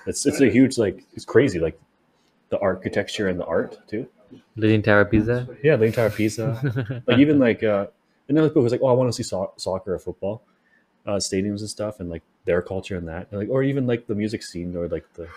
it's 0.06 0.26
it's 0.26 0.40
a 0.42 0.50
huge 0.50 0.78
like 0.78 1.04
it's 1.14 1.26
crazy 1.26 1.60
like 1.60 1.80
the 2.56 2.62
architecture 2.62 3.28
and 3.28 3.40
the 3.40 3.46
art 3.46 3.78
too. 3.88 4.08
Of 5.02 5.12
Pisa. 5.12 5.48
Yeah, 5.64 5.76
the 5.76 5.86
entire 5.86 6.10
Pisa. 6.10 7.02
like 7.08 7.20
even 7.20 7.40
like 7.40 7.64
uh, 7.64 7.88
then 8.28 8.48
people 8.48 8.64
was 8.64 8.72
like, 8.72 8.82
oh, 8.82 8.88
I 8.88 8.94
want 8.94 9.10
to 9.10 9.14
see 9.14 9.24
so- 9.24 9.54
soccer 9.58 9.94
or 9.96 10.00
football, 10.00 10.42
uh, 11.06 11.18
stadiums 11.18 11.60
and 11.60 11.70
stuff, 11.70 12.00
and 12.00 12.10
like 12.10 12.24
their 12.46 12.62
culture 12.62 12.98
and 12.98 13.08
that, 13.08 13.28
and, 13.30 13.40
like 13.40 13.50
or 13.50 13.64
even 13.64 13.86
like 13.88 14.08
the 14.08 14.16
music 14.16 14.42
scene 14.44 14.76
or 14.76 14.88
like 14.88 15.06
the 15.14 15.28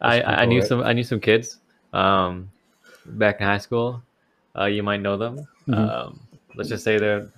I, 0.00 0.18
Those 0.18 0.24
I 0.26 0.44
knew 0.44 0.60
right? 0.60 0.68
some 0.68 0.82
I 0.82 0.92
knew 0.92 1.04
some 1.04 1.20
kids 1.20 1.58
um, 1.92 2.50
back 3.06 3.40
in 3.40 3.46
high 3.46 3.58
school. 3.58 4.02
Uh, 4.58 4.66
you 4.66 4.82
might 4.82 5.00
know 5.00 5.16
them. 5.16 5.46
Mhm. 5.68 5.74
Um, 5.76 6.20
let's 6.54 6.68
just 6.68 6.84
say 6.84 6.98
they're. 6.98 7.28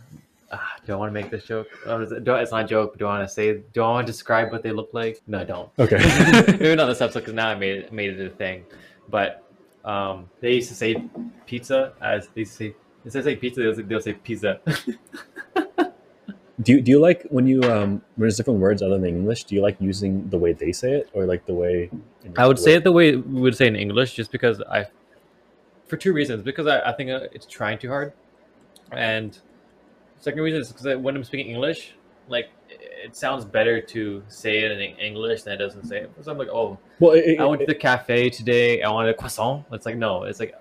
Ah, 0.51 0.77
do 0.87 0.95
I 0.95 0.97
want 0.97 1.11
to 1.11 1.13
make 1.13 1.31
this 1.31 1.45
joke? 1.45 1.69
Oh, 1.85 2.01
it- 2.01 2.25
do 2.25 2.35
it's 2.35 2.53
not 2.53 2.65
a 2.65 2.69
joke. 2.69 2.93
But 2.93 2.99
do 3.01 3.07
I 3.07 3.19
want 3.19 3.29
to 3.29 3.33
say? 3.33 3.59
Do 3.73 3.83
I 3.83 3.89
want 3.91 4.07
to 4.07 4.13
describe 4.13 4.51
what 4.51 4.63
they 4.63 4.73
look 4.73 4.91
like? 4.93 5.21
No, 5.27 5.41
I 5.41 5.45
don't. 5.45 5.71
okay. 5.79 5.99
Maybe 6.59 6.75
not 6.75 6.87
this 6.87 7.01
episode 7.01 7.21
because 7.21 7.35
now 7.35 7.49
I 7.49 7.55
made 7.55 7.77
it 7.77 7.93
made 7.93 8.19
it 8.19 8.27
a 8.27 8.35
thing. 8.35 8.65
But 9.11 9.45
um, 9.85 10.29
they 10.41 10.55
used 10.55 10.69
to 10.69 10.75
say 10.75 11.03
pizza 11.47 11.93
as 12.01 12.29
they 12.29 12.41
used 12.41 12.53
to 12.59 12.71
say 12.71 12.75
instead 13.05 13.21
of 13.21 13.25
saying 13.25 13.39
pizza, 13.39 13.61
they'll 13.63 13.75
say, 13.75 13.83
they'll 13.83 14.01
say 14.01 14.13
pizza. 14.15 14.61
do 16.63 16.73
you 16.73 16.81
do 16.81 16.91
you 16.91 16.99
like 16.99 17.25
when 17.31 17.47
you 17.47 17.63
um 17.63 17.91
when 17.91 18.03
there's 18.17 18.37
different 18.37 18.61
words 18.61 18.83
other 18.83 18.99
than 18.99 19.05
English? 19.07 19.45
Do 19.45 19.55
you 19.55 19.63
like 19.63 19.77
using 19.81 20.29
the 20.29 20.39
way 20.39 20.53
they 20.53 20.73
say 20.73 20.93
it 20.93 21.11
or 21.13 21.27
like 21.27 21.47
the 21.47 21.55
way? 21.55 21.91
I 22.37 22.47
would 22.47 22.59
say 22.59 22.75
it 22.75 22.85
the 22.85 22.93
way 22.93 23.17
we 23.17 23.41
would 23.41 23.57
say 23.57 23.67
in 23.67 23.77
English, 23.77 24.15
just 24.15 24.33
because 24.33 24.61
I, 24.63 24.87
for 25.87 25.97
two 25.97 26.13
reasons. 26.13 26.43
Because 26.43 26.67
I, 26.67 26.81
I 26.81 26.93
think 26.93 27.11
uh, 27.11 27.29
it's 27.33 27.47
trying 27.47 27.79
too 27.79 27.89
hard, 27.89 28.13
and 28.93 29.39
second 30.21 30.41
reason 30.43 30.61
is 30.61 30.73
because 30.73 30.97
when 30.99 31.17
I'm 31.17 31.25
speaking 31.25 31.53
English, 31.55 31.95
like 32.29 32.49
it 32.71 33.17
sounds 33.17 33.45
better 33.45 33.81
to 33.81 34.23
say 34.29 34.59
it 34.59 34.71
in 34.73 34.81
English 34.99 35.43
than 35.43 35.55
it 35.55 35.59
doesn't 35.59 35.85
say 35.85 36.01
it. 36.01 36.13
So 36.21 36.31
I'm 36.33 36.39
like, 36.39 36.49
oh, 36.49 36.79
Well, 37.01 37.13
it, 37.13 37.25
it, 37.25 37.41
I 37.41 37.45
went 37.47 37.61
to 37.61 37.67
the 37.67 37.75
cafe 37.75 38.29
today. 38.31 38.83
I 38.83 38.91
wanted 38.91 39.11
a 39.11 39.15
croissant. 39.15 39.65
It's 39.73 39.87
like 39.87 39.97
no, 39.97 40.25
it's 40.25 40.41
like, 40.41 40.55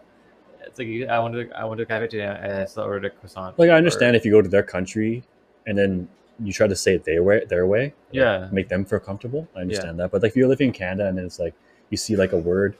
it's 0.65 0.79
like 0.79 1.09
I 1.09 1.19
wanted 1.19 1.51
I 1.53 1.65
went 1.65 1.79
to 1.79 1.83
the 1.85 1.87
cafe 1.87 2.07
today. 2.07 2.25
and 2.25 2.53
I 2.53 2.65
still 2.65 2.83
ordered 2.83 3.05
a 3.05 3.09
croissant. 3.09 3.57
like 3.59 3.69
I 3.69 3.73
Or- 3.73 3.77
understand 3.77 4.15
if 4.15 4.23
you 4.25 4.31
go 4.31 4.41
to 4.41 4.49
their 4.49 4.63
country 4.63 5.23
and 5.65 5.77
then 5.77 6.07
you 6.39 6.53
try 6.53 6.67
to 6.67 6.75
say 6.75 6.93
it 6.93 7.03
their 7.03 7.23
way, 7.23 7.43
their 7.49 7.65
way, 7.65 7.81
like, 7.85 7.93
Yeah. 8.11 8.47
make 8.51 8.69
them 8.69 8.85
feel 8.85 8.99
comfortable. 8.99 9.47
I 9.55 9.61
understand 9.61 9.99
that, 9.99 10.11
but 10.11 10.21
like 10.21 10.29
if 10.31 10.35
you're 10.37 10.47
living 10.47 10.67
in 10.67 10.73
Canada 10.73 11.09
and 11.09 11.17
it's 11.19 11.39
like 11.39 11.55
you 11.89 11.97
see 11.97 12.15
like 12.15 12.31
a 12.31 12.37
word, 12.37 12.77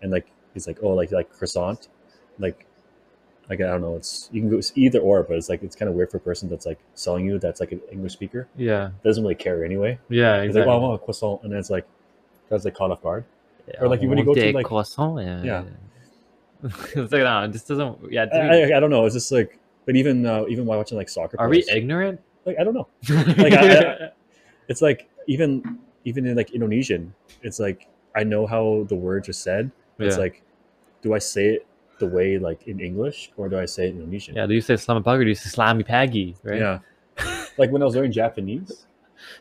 and 0.00 0.10
like 0.12 0.26
it's 0.54 0.66
like 0.68 0.78
oh 0.82 0.90
like 0.90 1.10
like 1.12 1.28
croissant, 1.30 1.88
like 2.38 2.66
like 3.50 3.60
I 3.60 3.66
don't 3.66 3.80
know, 3.82 3.96
it's 3.96 4.28
you 4.32 4.40
can 4.40 4.48
go 4.48 4.56
it's 4.58 4.72
either 4.76 5.00
or, 5.00 5.22
but 5.24 5.36
it's 5.36 5.48
like 5.50 5.62
it's 5.62 5.76
kind 5.76 5.88
of 5.90 5.94
weird 5.96 6.10
for 6.10 6.16
a 6.18 6.20
person 6.20 6.48
that's 6.48 6.64
like 6.66 6.78
selling 6.94 7.26
you 7.26 7.38
that's 7.38 7.60
like 7.60 7.72
an 7.72 7.80
English 7.92 8.12
speaker 8.14 8.46
Yeah, 8.56 8.90
doesn't 9.04 9.22
really 9.22 9.34
care 9.34 9.64
anyway. 9.64 9.98
yeah, 10.08 10.36
It's 10.36 10.50
exactly. 10.50 10.60
like 10.60 10.68
oh, 10.68 10.78
I 10.84 10.88
want 10.88 11.02
a 11.02 11.04
croissant, 11.04 11.42
and 11.42 11.52
then 11.52 11.58
it's 11.58 11.68
like 11.70 11.86
that's 12.48 12.64
like 12.64 12.74
caught 12.74 12.90
off 12.92 13.02
guard. 13.02 13.24
Yeah, 13.68 13.82
or 13.82 13.88
like 13.88 14.00
when 14.00 14.16
you 14.18 14.24
go 14.24 14.34
to, 14.34 14.52
like- 14.52 14.66
croissants, 14.66 15.24
yeah. 15.24 15.42
Yeah. 15.42 15.64
it's 16.62 17.12
like 17.12 17.22
no, 17.22 17.42
it 17.44 17.52
just 17.52 17.68
doesn't. 17.68 17.98
Yeah, 18.12 18.26
I, 18.32 18.38
I, 18.72 18.76
I 18.76 18.80
don't 18.80 18.90
know. 18.90 19.04
It's 19.06 19.14
just 19.14 19.32
like, 19.32 19.58
but 19.86 19.96
even 19.96 20.26
uh, 20.26 20.44
even 20.48 20.66
while 20.66 20.78
watching 20.78 20.98
like 20.98 21.08
soccer, 21.08 21.40
are 21.40 21.48
we 21.48 21.64
ignorant? 21.70 22.20
like 22.44 22.56
I 22.58 22.64
don't 22.64 22.74
know. 22.74 22.86
Like, 23.36 23.52
I- 23.54 24.10
it's 24.68 24.82
like 24.82 25.08
even 25.26 25.78
even 26.04 26.26
in 26.26 26.36
like 26.36 26.50
Indonesian, 26.52 27.14
it's 27.42 27.58
like 27.58 27.88
I 28.14 28.24
know 28.24 28.46
how 28.46 28.84
the 28.88 28.94
words 28.94 29.28
are 29.28 29.32
said. 29.32 29.70
but 29.96 30.06
It's 30.06 30.16
Yeah. 30.16 30.22
like, 30.22 30.42
do 31.02 31.14
I 31.14 31.18
say 31.18 31.48
it 31.54 31.66
the 32.00 32.06
way 32.06 32.38
like 32.38 32.66
in 32.66 32.80
English 32.80 33.30
or 33.36 33.48
do 33.48 33.58
I 33.58 33.66
say 33.66 33.86
it 33.86 33.90
in 33.90 33.98
Indonesian? 34.00 34.34
Yeah, 34.34 34.46
do 34.46 34.54
you 34.54 34.60
say 34.60 34.74
selamat 34.74 35.06
or 35.06 35.22
do 35.24 35.28
you 35.30 35.34
say 35.36 35.48
salami 35.50 35.84
pagi, 35.84 36.34
right? 36.42 36.58
Yeah. 36.60 36.78
like 37.58 37.70
when 37.70 37.82
I 37.82 37.84
was 37.84 37.94
learning 37.94 38.12
Japanese, 38.12 38.86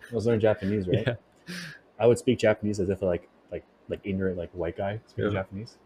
when 0.09 0.13
I 0.13 0.15
was 0.15 0.25
learning 0.27 0.41
Japanese, 0.41 0.87
right? 0.87 1.03
Yeah. 1.07 1.55
I 1.99 2.05
would 2.07 2.19
speak 2.19 2.37
Japanese 2.39 2.79
as 2.79 2.89
if 2.89 3.01
like 3.01 3.27
like 3.51 3.63
like 3.89 3.99
ignorant 4.03 4.37
like 4.37 4.51
white 4.51 4.77
guy 4.77 4.99
speaking 5.07 5.31
Yeah. 5.31 5.39
Japanese. 5.41 5.77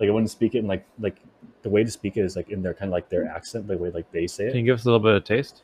Like 0.00 0.08
I 0.08 0.12
wouldn't 0.12 0.30
speak 0.30 0.54
it 0.54 0.58
in 0.60 0.66
like 0.66 0.84
like 0.98 1.16
the 1.62 1.70
way 1.70 1.84
to 1.84 1.90
speak 1.90 2.16
it 2.16 2.22
is 2.24 2.34
like 2.36 2.48
in 2.50 2.62
their 2.62 2.74
kind 2.74 2.88
of 2.88 2.92
like 2.92 3.08
their 3.10 3.26
accent, 3.28 3.66
the 3.68 3.76
way 3.76 3.90
like 3.90 4.10
they 4.10 4.26
say 4.26 4.46
it. 4.46 4.50
Can 4.52 4.60
you 4.60 4.66
give 4.66 4.78
us 4.78 4.84
a 4.84 4.88
little 4.88 5.00
bit 5.00 5.14
of 5.14 5.24
taste? 5.24 5.62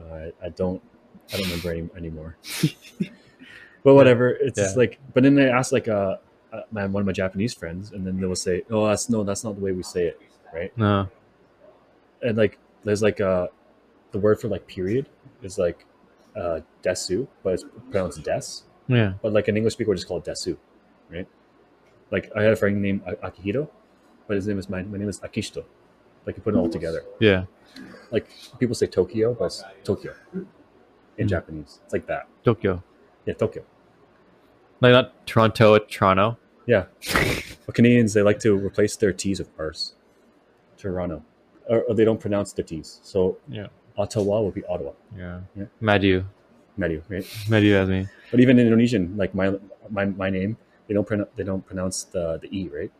Uh, 0.00 0.14
I, 0.14 0.32
I 0.46 0.48
don't 0.50 0.80
I 1.32 1.36
don't 1.36 1.46
remember 1.50 1.70
any, 1.72 1.88
anymore. 1.96 2.36
but 3.84 3.94
whatever, 3.94 4.30
it's 4.30 4.58
just 4.58 4.74
Yeah. 4.76 4.78
like. 4.80 4.98
But 5.14 5.22
then 5.24 5.38
I 5.38 5.48
asked 5.48 5.72
like 5.72 5.88
uh, 5.88 6.16
uh 6.52 6.62
my 6.70 6.86
one 6.86 7.02
of 7.02 7.06
my 7.06 7.12
Japanese 7.12 7.54
friends, 7.54 7.92
and 7.92 8.06
then 8.06 8.18
they 8.20 8.26
will 8.26 8.36
say, 8.36 8.62
"Oh, 8.70 8.86
that's 8.86 9.08
no, 9.10 9.22
that's 9.24 9.44
not 9.44 9.54
the 9.56 9.60
way 9.60 9.72
we 9.72 9.82
say 9.82 10.06
it, 10.06 10.20
right?" 10.52 10.76
No. 10.78 11.08
And 12.22 12.36
like 12.36 12.58
there's 12.84 13.02
like 13.02 13.20
uh 13.20 13.48
the 14.12 14.18
word 14.18 14.40
for 14.40 14.48
like 14.48 14.66
period 14.66 15.06
is 15.42 15.58
like 15.58 15.84
uh 16.36 16.60
desu, 16.82 17.26
but 17.42 17.54
it's 17.54 17.64
pronounced 17.90 18.22
des. 18.22 18.62
Yeah. 18.88 19.14
But 19.22 19.32
like 19.32 19.48
an 19.48 19.56
English 19.56 19.74
speaker 19.74 19.90
would 19.90 19.98
just 19.98 20.08
call 20.08 20.18
it 20.18 20.24
desu, 20.24 20.56
right? 21.10 21.28
Like 22.10 22.30
I 22.34 22.42
had 22.42 22.52
a 22.52 22.56
friend 22.56 22.80
named 22.80 23.02
A- 23.06 23.16
Akihito, 23.30 23.68
but 24.26 24.34
his 24.36 24.46
name 24.46 24.58
is 24.58 24.68
my, 24.70 24.82
my 24.82 24.96
name 24.98 25.08
is 25.10 25.20
Akishito. 25.20 25.64
Like 26.24 26.36
you 26.36 26.42
put 26.42 26.54
it 26.54 26.58
all 26.58 26.68
together. 26.70 27.04
Yeah. 27.20 27.44
Like 28.10 28.26
people 28.58 28.74
say 28.74 28.86
Tokyo, 28.86 29.34
but 29.34 29.46
it's 29.46 29.62
Tokyo 29.84 30.14
in 31.18 31.26
Mm. 31.26 31.30
Japanese. 31.30 31.80
It's 31.84 31.92
like 31.92 32.06
that. 32.06 32.26
Tokyo. 32.44 32.82
Yeah, 33.26 33.34
Tokyo. 33.34 33.62
Like 34.80 34.92
not 34.92 35.26
Toronto, 35.26 35.74
it's 35.74 35.94
Toronto. 35.94 36.38
Yeah. 36.66 36.84
But 37.66 37.74
Canadians 37.74 38.12
they 38.14 38.22
like 38.22 38.38
to 38.40 38.54
replace 38.56 38.96
their 38.96 39.12
T's 39.12 39.38
with 39.38 39.50
R's. 39.58 39.94
Toronto. 40.76 41.24
Or, 41.68 41.82
or 41.82 41.94
they 41.94 42.04
don't 42.04 42.20
pronounce 42.20 42.52
the 42.52 42.62
T's. 42.62 43.00
So 43.02 43.38
Yeah. 43.48 43.66
Ottawa 43.96 44.40
would 44.42 44.54
be 44.54 44.64
Ottawa. 44.66 44.92
Yeah. 45.16 45.40
Yeah. 45.56 45.64
Madu. 45.80 46.24
Madu, 46.76 47.02
right? 47.08 47.26
Madu 47.48 47.74
as 47.74 47.88
me. 47.88 48.06
But 48.30 48.40
even 48.40 48.58
in 48.58 48.66
Indonesian, 48.66 49.16
like 49.16 49.34
my 49.34 49.56
my, 49.90 50.04
my 50.04 50.30
name, 50.30 50.56
they 50.86 50.94
don't 50.94 51.06
pronounce 51.06 51.30
they 51.34 51.42
don't 51.44 51.64
pronounce 51.66 52.04
the, 52.04 52.38
the 52.38 52.48
e 52.56 52.68
right 52.68 52.90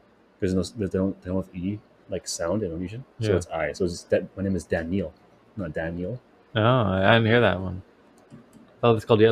because 0.40 0.72
they 0.72 0.86
don't 0.86 1.20
they 1.22 1.28
don't 1.30 1.44
have 1.46 1.54
e 1.54 1.78
like 2.10 2.26
sound 2.26 2.62
in 2.62 2.70
Indonesian, 2.72 3.04
so 3.20 3.30
Yeah. 3.30 3.36
it's 3.36 3.46
i. 3.48 3.72
So 3.72 3.84
it's 3.84 4.02
that 4.04 4.24
my 4.36 4.42
name 4.42 4.56
is 4.56 4.64
Daniel, 4.64 5.12
not 5.56 5.72
Daniel. 5.74 6.20
Oh, 6.56 6.60
I 6.60 7.12
didn't 7.14 7.26
hear 7.26 7.40
that 7.40 7.60
one. 7.60 7.82
Oh, 8.82 8.94
it's 8.96 9.04
called 9.04 9.20
the 9.20 9.26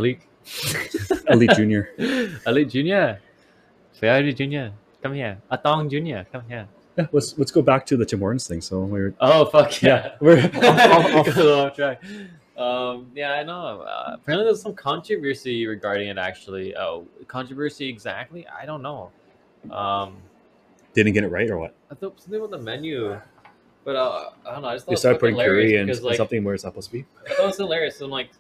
Elite. 1.29 1.51
Junior. 1.57 1.91
Elite 2.47 2.69
Junior. 2.69 3.21
Ferrari 3.93 4.33
Junior. 4.33 4.73
Come 5.03 5.15
here. 5.15 5.39
Atong 5.51 5.89
Junior. 5.89 6.27
Come 6.33 6.43
here. 6.49 6.69
Yeah, 6.97 7.07
let's 7.13 7.37
let's 7.39 7.51
go 7.51 7.61
back 7.63 7.85
to 7.87 7.97
the 7.97 8.07
Tim 8.07 8.21
Hortons 8.21 8.47
thing. 8.47 8.61
So 8.61 8.81
we're 8.81 9.15
Oh, 9.21 9.45
fuck 9.47 9.83
yeah. 9.83 9.89
yeah 9.89 10.11
we're 10.21 10.39
off, 10.55 11.29
off, 11.29 11.39
off. 11.39 11.77
Track. 11.77 12.03
Um, 12.57 13.11
yeah, 13.15 13.33
I 13.33 13.43
know. 13.43 13.83
Uh, 13.83 14.13
apparently, 14.15 14.47
there's 14.47 14.63
some 14.63 14.75
controversy 14.75 15.67
regarding 15.67 16.09
it. 16.09 16.17
Actually, 16.17 16.75
oh, 16.77 17.07
controversy 17.29 17.89
exactly? 17.89 18.47
I 18.49 18.65
don't 18.65 18.81
know. 18.83 19.11
Um, 19.71 20.17
didn't 20.95 21.13
get 21.13 21.25
it 21.25 21.29
right 21.29 21.51
or 21.51 21.59
what? 21.59 21.75
I 21.91 21.95
thought 21.95 22.19
something 22.21 22.41
about 22.41 22.51
the 22.51 22.59
menu, 22.59 23.21
but 23.85 23.97
uh, 23.97 24.31
I 24.47 24.53
don't 24.53 24.63
know. 24.63 24.69
I 24.69 24.75
just 24.77 24.87
thought 24.87 24.93
They 24.93 24.97
started 24.97 25.19
putting 25.21 25.37
curry 25.37 25.77
and 25.77 26.03
like, 26.03 26.17
something 26.17 26.43
where 26.45 26.55
it's 26.55 26.65
not 26.65 26.71
supposed 26.71 26.89
to 26.91 26.93
be. 26.95 27.05
I 27.27 27.35
thought 27.35 27.43
it 27.45 27.47
was 27.47 27.57
hilarious. 27.59 28.01
I'm 28.01 28.11
like, 28.11 28.31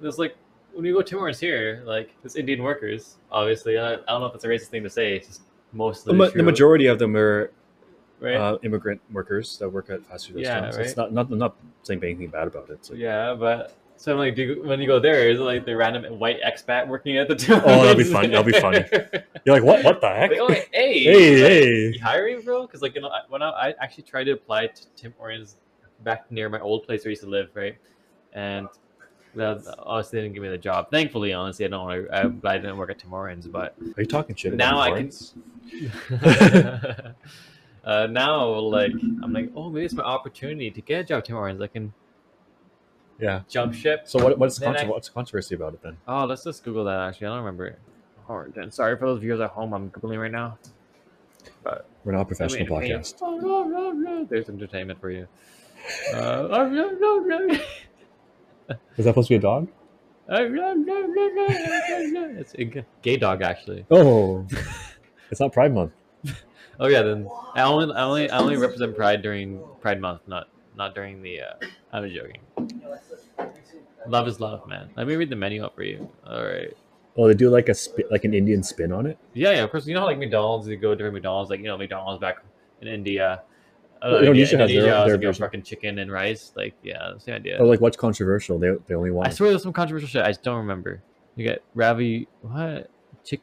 there's 0.00 0.18
like 0.18 0.36
when 0.74 0.84
you 0.84 0.92
go 0.94 1.02
to 1.02 1.16
Tim 1.16 1.34
here, 1.40 1.82
like 1.86 2.14
it's 2.24 2.36
Indian 2.36 2.62
workers. 2.62 3.16
Obviously, 3.30 3.78
I, 3.78 3.94
I 3.94 3.96
don't 4.08 4.20
know 4.20 4.26
if 4.26 4.34
it's 4.34 4.44
a 4.44 4.48
racist 4.48 4.66
thing 4.68 4.82
to 4.82 4.90
say. 4.90 5.16
It's 5.16 5.26
just 5.28 5.42
mostly 5.72 6.12
The, 6.12 6.18
ma- 6.18 6.28
the 6.30 6.42
majority 6.42 6.86
of 6.86 6.98
them 6.98 7.16
are 7.16 7.50
right? 8.20 8.34
uh, 8.36 8.58
immigrant 8.62 9.00
workers 9.12 9.58
that 9.58 9.68
work 9.68 9.90
at 9.90 10.04
fast 10.06 10.26
food 10.28 10.36
restaurants. 10.36 10.38
Yeah, 10.38 10.64
restaurants. 10.66 10.90
It's 10.90 10.96
not 10.96 11.12
not 11.12 11.30
I'm 11.30 11.38
not 11.38 11.56
saying 11.82 12.02
anything 12.02 12.28
bad 12.28 12.48
about 12.48 12.70
it. 12.70 12.84
So. 12.84 12.94
Yeah, 12.94 13.34
but 13.38 13.74
so 13.96 14.12
I'm 14.12 14.18
like, 14.18 14.34
do 14.34 14.42
you, 14.42 14.62
when 14.64 14.80
you 14.80 14.86
go 14.88 14.98
there, 14.98 15.30
is 15.30 15.38
it 15.38 15.42
like 15.42 15.64
the 15.64 15.76
random 15.76 16.18
white 16.18 16.40
expat 16.42 16.88
working 16.88 17.16
at 17.16 17.28
the 17.28 17.36
Tim 17.36 17.60
Oh, 17.64 17.84
that'll 17.84 17.94
be 17.94 18.02
Hortons? 18.02 18.10
fun- 18.12 18.30
that'll 18.30 18.44
be 18.44 18.52
funny. 18.60 18.84
You're 19.44 19.54
like, 19.56 19.62
what? 19.64 19.84
What 19.84 20.00
the 20.00 20.08
heck? 20.08 20.30
Like, 20.30 20.40
oh, 20.40 20.48
hey, 20.48 20.64
Hey, 20.72 21.42
like, 21.42 21.52
hey. 21.52 21.92
you 21.94 22.00
hiring, 22.02 22.40
bro? 22.42 22.66
Because 22.66 22.82
like, 22.82 22.94
you 22.94 23.00
know, 23.00 23.10
when 23.28 23.42
I, 23.42 23.50
I 23.50 23.74
actually 23.80 24.04
tried 24.04 24.24
to 24.24 24.32
apply 24.32 24.66
to 24.68 24.82
Tim 24.96 25.14
Hortons 25.18 25.56
back 26.02 26.30
near 26.30 26.48
my 26.48 26.60
old 26.60 26.84
place 26.84 27.04
where 27.04 27.10
I 27.10 27.12
used 27.12 27.22
to 27.22 27.28
live, 27.28 27.50
right? 27.54 27.76
And 28.32 28.66
that 29.36 29.62
obviously 29.78 30.18
they 30.18 30.22
didn't 30.24 30.34
give 30.34 30.42
me 30.42 30.48
the 30.48 30.58
job. 30.58 30.90
Thankfully, 30.90 31.32
honestly, 31.32 31.64
I 31.64 31.68
don't. 31.68 31.84
want 31.86 32.06
to- 32.06 32.14
I'm 32.16 32.40
glad 32.40 32.56
I 32.56 32.58
didn't 32.58 32.76
work 32.76 32.90
at 32.90 32.98
Tim 32.98 33.10
Hortons, 33.10 33.46
but 33.46 33.74
Are 33.96 34.00
you 34.02 34.06
talking 34.06 34.34
shit? 34.36 34.54
Now 34.54 34.78
I 34.78 34.90
can- 34.90 35.10
uh, 37.84 38.06
now, 38.10 38.46
like, 38.58 38.92
I'm 39.22 39.32
like, 39.32 39.50
oh, 39.54 39.70
maybe 39.70 39.84
it's 39.84 39.94
my 39.94 40.02
opportunity 40.02 40.70
to 40.70 40.80
get 40.80 41.00
a 41.00 41.04
job 41.04 41.18
at 41.18 41.24
Tim 41.26 41.36
Hortons. 41.36 41.60
I 41.60 41.66
can 41.66 41.92
Yeah. 43.18 43.42
jump 43.48 43.74
ship. 43.74 44.02
So 44.06 44.22
what? 44.22 44.38
What's 44.38 44.58
Then 44.58 44.76
I- 44.76 44.84
what's 44.86 45.08
the 45.08 45.14
controversy 45.14 45.54
about 45.54 45.74
it 45.74 45.82
then? 45.82 45.96
Oh, 46.08 46.24
let's 46.24 46.44
just 46.44 46.64
Google 46.64 46.84
that. 46.84 46.98
Actually, 47.08 47.26
I 47.28 47.30
don't 47.30 47.38
remember. 47.44 47.76
All 48.28 48.38
right, 48.38 48.54
then. 48.54 48.70
Sorry 48.70 48.96
for 48.96 49.06
those 49.06 49.20
viewers 49.20 49.40
at 49.40 49.50
home. 49.50 49.72
I'm 49.74 49.90
googling 49.90 50.20
right 50.20 50.32
now. 50.32 50.58
But 51.62 51.86
we're 52.04 52.12
not 52.12 52.22
a 52.22 52.24
professional 52.24 52.66
podcast. 52.66 54.28
There's 54.30 54.48
entertainment 54.48 55.00
for 55.00 55.10
you. 55.10 55.28
Uh, 56.14 56.48
Is 58.96 59.04
that 59.04 59.10
supposed 59.10 59.28
to 59.28 59.32
be 59.32 59.36
a 59.36 59.40
dog? 59.40 59.68
it's 62.38 62.54
a 62.54 62.84
gay 63.02 63.16
dog, 63.16 63.42
actually. 63.42 63.84
Oh, 63.90 64.46
it's 65.30 65.40
not 65.40 65.52
Pride 65.52 65.74
Month. 65.74 65.92
Oh 66.80 66.88
yeah, 66.88 67.02
then 67.02 67.28
I 67.54 67.62
only 67.62 67.94
I 67.94 68.02
only 68.02 68.28
I 68.28 68.38
only 68.38 68.56
represent 68.56 68.96
Pride 68.96 69.22
during 69.22 69.62
Pride 69.80 70.00
Month, 70.00 70.22
not 70.26 70.48
not 70.76 70.92
during 70.92 71.22
the. 71.22 71.40
Uh, 71.40 71.52
I'm 71.92 72.10
joking. 72.10 72.40
Love 74.08 74.26
is 74.26 74.40
love, 74.40 74.66
man. 74.66 74.90
Let 74.96 75.06
me 75.06 75.14
read 75.14 75.30
the 75.30 75.36
menu 75.36 75.64
up 75.64 75.76
for 75.76 75.84
you. 75.84 76.10
All 76.26 76.44
right. 76.44 76.76
Oh, 77.16 77.28
they 77.28 77.34
do 77.34 77.48
like 77.48 77.68
a 77.68 77.74
spin, 77.74 78.06
like 78.10 78.24
an 78.24 78.34
Indian 78.34 78.62
spin 78.62 78.90
on 78.90 79.06
it. 79.06 79.18
Yeah, 79.34 79.52
yeah. 79.52 79.62
Of 79.62 79.70
course, 79.70 79.86
you 79.86 79.94
know 79.94 80.00
how 80.00 80.06
like 80.06 80.18
McDonald's, 80.18 80.66
you 80.66 80.76
go 80.76 80.96
to 80.96 81.10
McDonald's, 81.12 81.48
like 81.48 81.60
you 81.60 81.66
know 81.66 81.78
McDonald's 81.78 82.20
back 82.20 82.38
in 82.80 82.88
India. 82.88 83.42
Uh, 84.04 84.18
Indonesia 84.18 84.58
has 84.58 84.68
their- 84.70 84.78
Indonesia 84.78 84.96
has, 84.96 85.06
their 85.06 85.16
version. 85.18 85.44
fucking 85.44 85.62
chicken 85.62 85.98
and 85.98 86.12
rice. 86.12 86.52
Like, 86.54 86.74
yeah, 86.82 87.16
same 87.18 87.36
idea. 87.36 87.56
Oh, 87.58 87.64
like 87.64 87.80
what's 87.80 87.96
controversial? 87.96 88.58
They 88.58 88.70
they 88.86 88.94
only 88.94 89.10
want. 89.10 89.28
I 89.28 89.30
swear 89.30 89.50
there's 89.50 89.62
some 89.62 89.72
controversial 89.72 90.08
shit. 90.08 90.22
I 90.22 90.28
just 90.28 90.42
don't 90.42 90.58
remember. 90.58 91.02
You 91.36 91.44
get 91.44 91.62
ravi 91.74 92.28
what 92.42 92.90
chick 93.24 93.40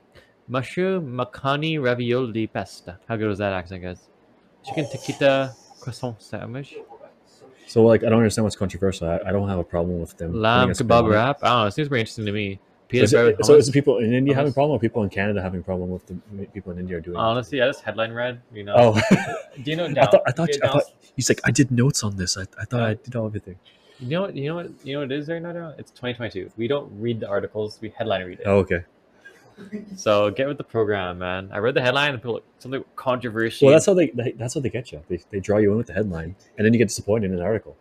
mushroom 0.47 1.13
makhani 1.13 1.81
ravioli 1.81 2.47
pasta. 2.47 2.99
How 3.07 3.15
good 3.17 3.27
was 3.27 3.39
that 3.39 3.53
accent, 3.53 3.81
guys? 3.83 4.09
Chicken 4.65 4.85
tikita 4.85 5.53
croissant 5.81 6.21
sandwich. 6.21 6.75
So 7.67 7.83
like 7.83 8.03
I 8.03 8.09
don't 8.09 8.19
understand 8.19 8.43
what's 8.43 8.55
controversial. 8.55 9.09
I, 9.09 9.19
I 9.29 9.31
don't 9.31 9.49
have 9.49 9.59
a 9.59 9.63
problem 9.63 9.99
with 9.99 10.15
them. 10.17 10.33
Lamb 10.33 10.69
kebab 10.69 11.09
wrap. 11.09 11.39
I 11.41 11.47
don't 11.47 11.59
know. 11.61 11.65
It 11.67 11.71
seems 11.71 11.87
pretty 11.87 12.01
interesting 12.01 12.25
to 12.25 12.31
me. 12.31 12.59
So 12.91 12.93
Peanut 12.93 13.03
is, 13.05 13.13
it, 13.13 13.45
so 13.45 13.55
is 13.55 13.69
it 13.69 13.71
people 13.71 13.99
in 13.99 14.13
India 14.13 14.35
having 14.35 14.51
a 14.51 14.53
problem, 14.53 14.75
or 14.75 14.79
people 14.79 15.01
in 15.03 15.09
Canada 15.09 15.41
having 15.41 15.61
a 15.61 15.63
problem 15.63 15.89
with 15.91 16.05
the 16.07 16.45
people 16.47 16.73
in 16.73 16.79
India 16.79 16.97
are 16.97 17.01
doing? 17.01 17.15
it? 17.15 17.19
Honestly, 17.19 17.61
I 17.61 17.67
just 17.67 17.81
headline 17.81 18.11
read. 18.11 18.41
You 18.53 18.65
know. 18.65 18.75
Oh, 18.77 19.01
Do 19.63 19.71
you 19.71 19.77
know? 19.77 19.85
I 20.01 20.05
thought 20.07 20.21
I 20.27 20.31
thought, 20.31 20.49
yeah, 20.49 20.67
I 20.69 20.73
thought 20.73 20.83
he's 21.15 21.29
like 21.29 21.39
I 21.45 21.51
did 21.51 21.71
notes 21.71 22.03
on 22.03 22.17
this. 22.17 22.37
I, 22.37 22.41
I 22.59 22.65
thought 22.65 22.81
I 22.81 22.93
did 22.95 23.15
all 23.15 23.25
everything. 23.27 23.57
You 23.99 24.09
know 24.09 24.21
what? 24.23 24.35
You 24.35 24.49
know 24.49 24.55
what? 24.55 24.71
You 24.83 24.93
know 24.93 24.99
what 25.01 25.11
it 25.11 25.19
is 25.19 25.29
right 25.29 25.41
now? 25.41 25.73
It's 25.77 25.91
2022. 25.91 26.51
We 26.57 26.67
don't 26.67 26.91
read 26.99 27.21
the 27.21 27.29
articles. 27.29 27.79
We 27.81 27.93
headline 27.95 28.25
read 28.25 28.39
it. 28.39 28.45
Oh, 28.45 28.57
okay. 28.57 28.83
So 29.95 30.31
get 30.31 30.47
with 30.47 30.57
the 30.57 30.63
program, 30.63 31.19
man. 31.19 31.49
I 31.53 31.59
read 31.59 31.75
the 31.75 31.81
headline 31.81 32.13
and 32.13 32.21
people 32.21 32.41
something 32.59 32.83
controversial. 32.95 33.67
Well, 33.67 33.75
that's 33.75 33.85
how 33.85 33.93
they, 33.93 34.07
they 34.07 34.31
that's 34.31 34.53
how 34.55 34.59
they 34.59 34.69
get 34.69 34.91
you. 34.91 35.03
They, 35.07 35.19
they 35.29 35.39
draw 35.39 35.57
you 35.57 35.71
in 35.71 35.77
with 35.77 35.87
the 35.87 35.93
headline, 35.93 36.35
and 36.57 36.65
then 36.65 36.73
you 36.73 36.79
get 36.79 36.87
disappointed 36.87 37.31
in 37.31 37.37
an 37.37 37.43
article, 37.43 37.77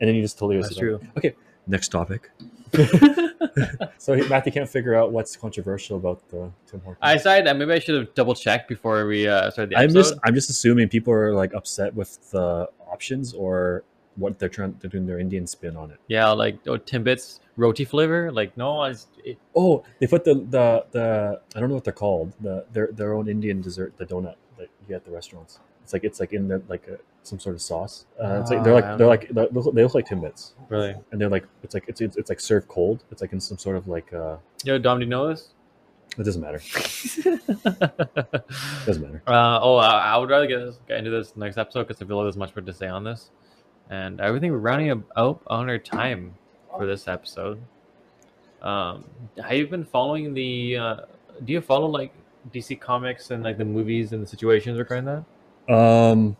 and 0.00 0.08
then 0.08 0.14
you 0.16 0.22
just 0.22 0.38
totally. 0.38 0.60
That's 0.60 0.76
true. 0.76 1.00
Okay, 1.16 1.34
next 1.66 1.88
topic. 1.88 2.30
So 3.98 4.14
he- 4.14 4.28
Matthew 4.28 4.52
can't 4.52 4.68
figure 4.68 4.94
out 4.94 5.12
what's 5.12 5.36
controversial 5.36 5.96
about 5.96 6.26
the 6.28 6.50
Tim 6.66 6.80
Hortons. 6.80 6.98
I 7.02 7.14
decided 7.14 7.46
that 7.46 7.56
maybe 7.56 7.72
I 7.72 7.78
should 7.78 7.96
have 7.96 8.14
double 8.14 8.34
checked 8.34 8.68
before 8.68 9.06
we 9.06 9.26
uh, 9.28 9.50
started 9.50 9.70
the 9.70 9.76
episode. 9.78 9.98
I'm 9.98 10.02
just 10.04 10.14
I'm 10.24 10.34
just 10.34 10.50
assuming 10.50 10.88
people 10.88 11.12
are 11.12 11.34
like 11.34 11.52
upset 11.54 11.94
with 11.94 12.30
the 12.30 12.68
options 12.90 13.34
or 13.34 13.84
what 14.16 14.38
they're 14.38 14.48
trying 14.48 14.76
they're 14.80 14.90
doing 14.90 15.06
their 15.06 15.18
Indian 15.18 15.46
spin 15.46 15.76
on 15.76 15.90
it. 15.90 15.98
Yeah, 16.08 16.30
like 16.30 16.58
oh, 16.66 16.78
Timbits 16.78 17.40
roti 17.56 17.84
flavor. 17.84 18.32
Like 18.32 18.56
no, 18.56 18.80
I 18.80 18.92
just, 18.92 19.08
it, 19.24 19.38
Oh, 19.54 19.84
they 20.00 20.06
put 20.06 20.24
the 20.24 20.34
the 20.34 20.86
the 20.92 21.40
I 21.54 21.60
don't 21.60 21.68
know 21.68 21.74
what 21.74 21.84
they're 21.84 21.92
called 21.92 22.32
the 22.40 22.64
their 22.72 22.88
their 22.92 23.14
own 23.14 23.28
Indian 23.28 23.60
dessert 23.60 23.94
the 23.96 24.06
donut 24.06 24.36
that 24.56 24.68
you 24.80 24.88
get 24.88 24.96
at 24.96 25.04
the 25.04 25.10
restaurants. 25.10 25.60
It's 25.88 25.94
like 25.94 26.04
it's 26.04 26.20
like 26.20 26.34
in 26.34 26.48
the 26.48 26.60
like 26.68 26.86
a, 26.86 26.98
some 27.22 27.38
sort 27.40 27.54
of 27.54 27.62
sauce. 27.62 28.04
Uh, 28.22 28.40
it's 28.42 28.50
like 28.50 28.62
they're 28.62 28.74
Ah, 28.74 28.76
like 28.76 28.98
they're 28.98 29.06
like 29.06 29.28
they 29.30 29.46
look, 29.58 29.74
they 29.74 29.82
look 29.82 29.94
like 29.94 30.06
timbits, 30.06 30.52
really. 30.68 30.94
and 31.12 31.18
they're 31.18 31.30
like 31.30 31.46
it's 31.62 31.72
like 31.72 31.84
it's, 31.88 32.02
it's 32.02 32.18
it's 32.18 32.28
like 32.28 32.40
served 32.40 32.68
cold. 32.68 33.04
It's 33.10 33.22
like 33.22 33.32
in 33.32 33.40
some 33.40 33.56
sort 33.56 33.74
of 33.74 33.88
like 33.88 34.12
uh 34.12 34.36
Yo, 34.64 34.76
Dom, 34.76 34.98
do 34.98 35.06
you 35.06 35.10
know 35.10 35.28
this? 35.28 35.54
it 36.18 36.24
doesn't 36.24 36.42
matter. 36.42 36.60
It 36.60 37.46
doesn't 38.86 39.02
matter. 39.02 39.22
uh, 39.26 39.60
oh, 39.62 39.76
I, 39.76 40.12
I 40.12 40.16
would 40.18 40.28
rather 40.28 40.46
get, 40.46 40.58
this, 40.58 40.78
get 40.86 40.98
into 40.98 41.10
this 41.10 41.34
next 41.36 41.56
episode 41.56 41.84
because 41.88 42.02
I 42.02 42.06
feel 42.06 42.18
like 42.18 42.24
there's 42.26 42.36
much 42.36 42.54
more 42.54 42.62
to 42.62 42.72
say 42.74 42.88
on 42.88 43.02
this, 43.04 43.30
and 43.88 44.20
I 44.20 44.30
think 44.38 44.50
we're 44.52 44.58
rounding 44.58 44.90
up 44.90 44.98
out 45.16 45.40
on 45.46 45.70
our 45.70 45.78
time 45.78 46.34
for 46.70 46.84
this 46.84 47.08
episode. 47.08 47.58
Um, 48.60 49.04
have 49.42 49.52
you 49.56 49.66
been 49.68 49.84
following 49.84 50.34
the? 50.34 50.76
Uh, 50.76 50.96
do 51.46 51.52
you 51.54 51.62
follow 51.62 51.86
like 51.88 52.12
DC 52.52 52.78
Comics 52.78 53.30
and 53.30 53.42
like 53.42 53.56
the 53.56 53.64
movies 53.64 54.12
and 54.12 54.22
the 54.22 54.26
situations 54.26 54.78
regarding 54.78 55.06
that? 55.06 55.24
Um, 55.68 56.36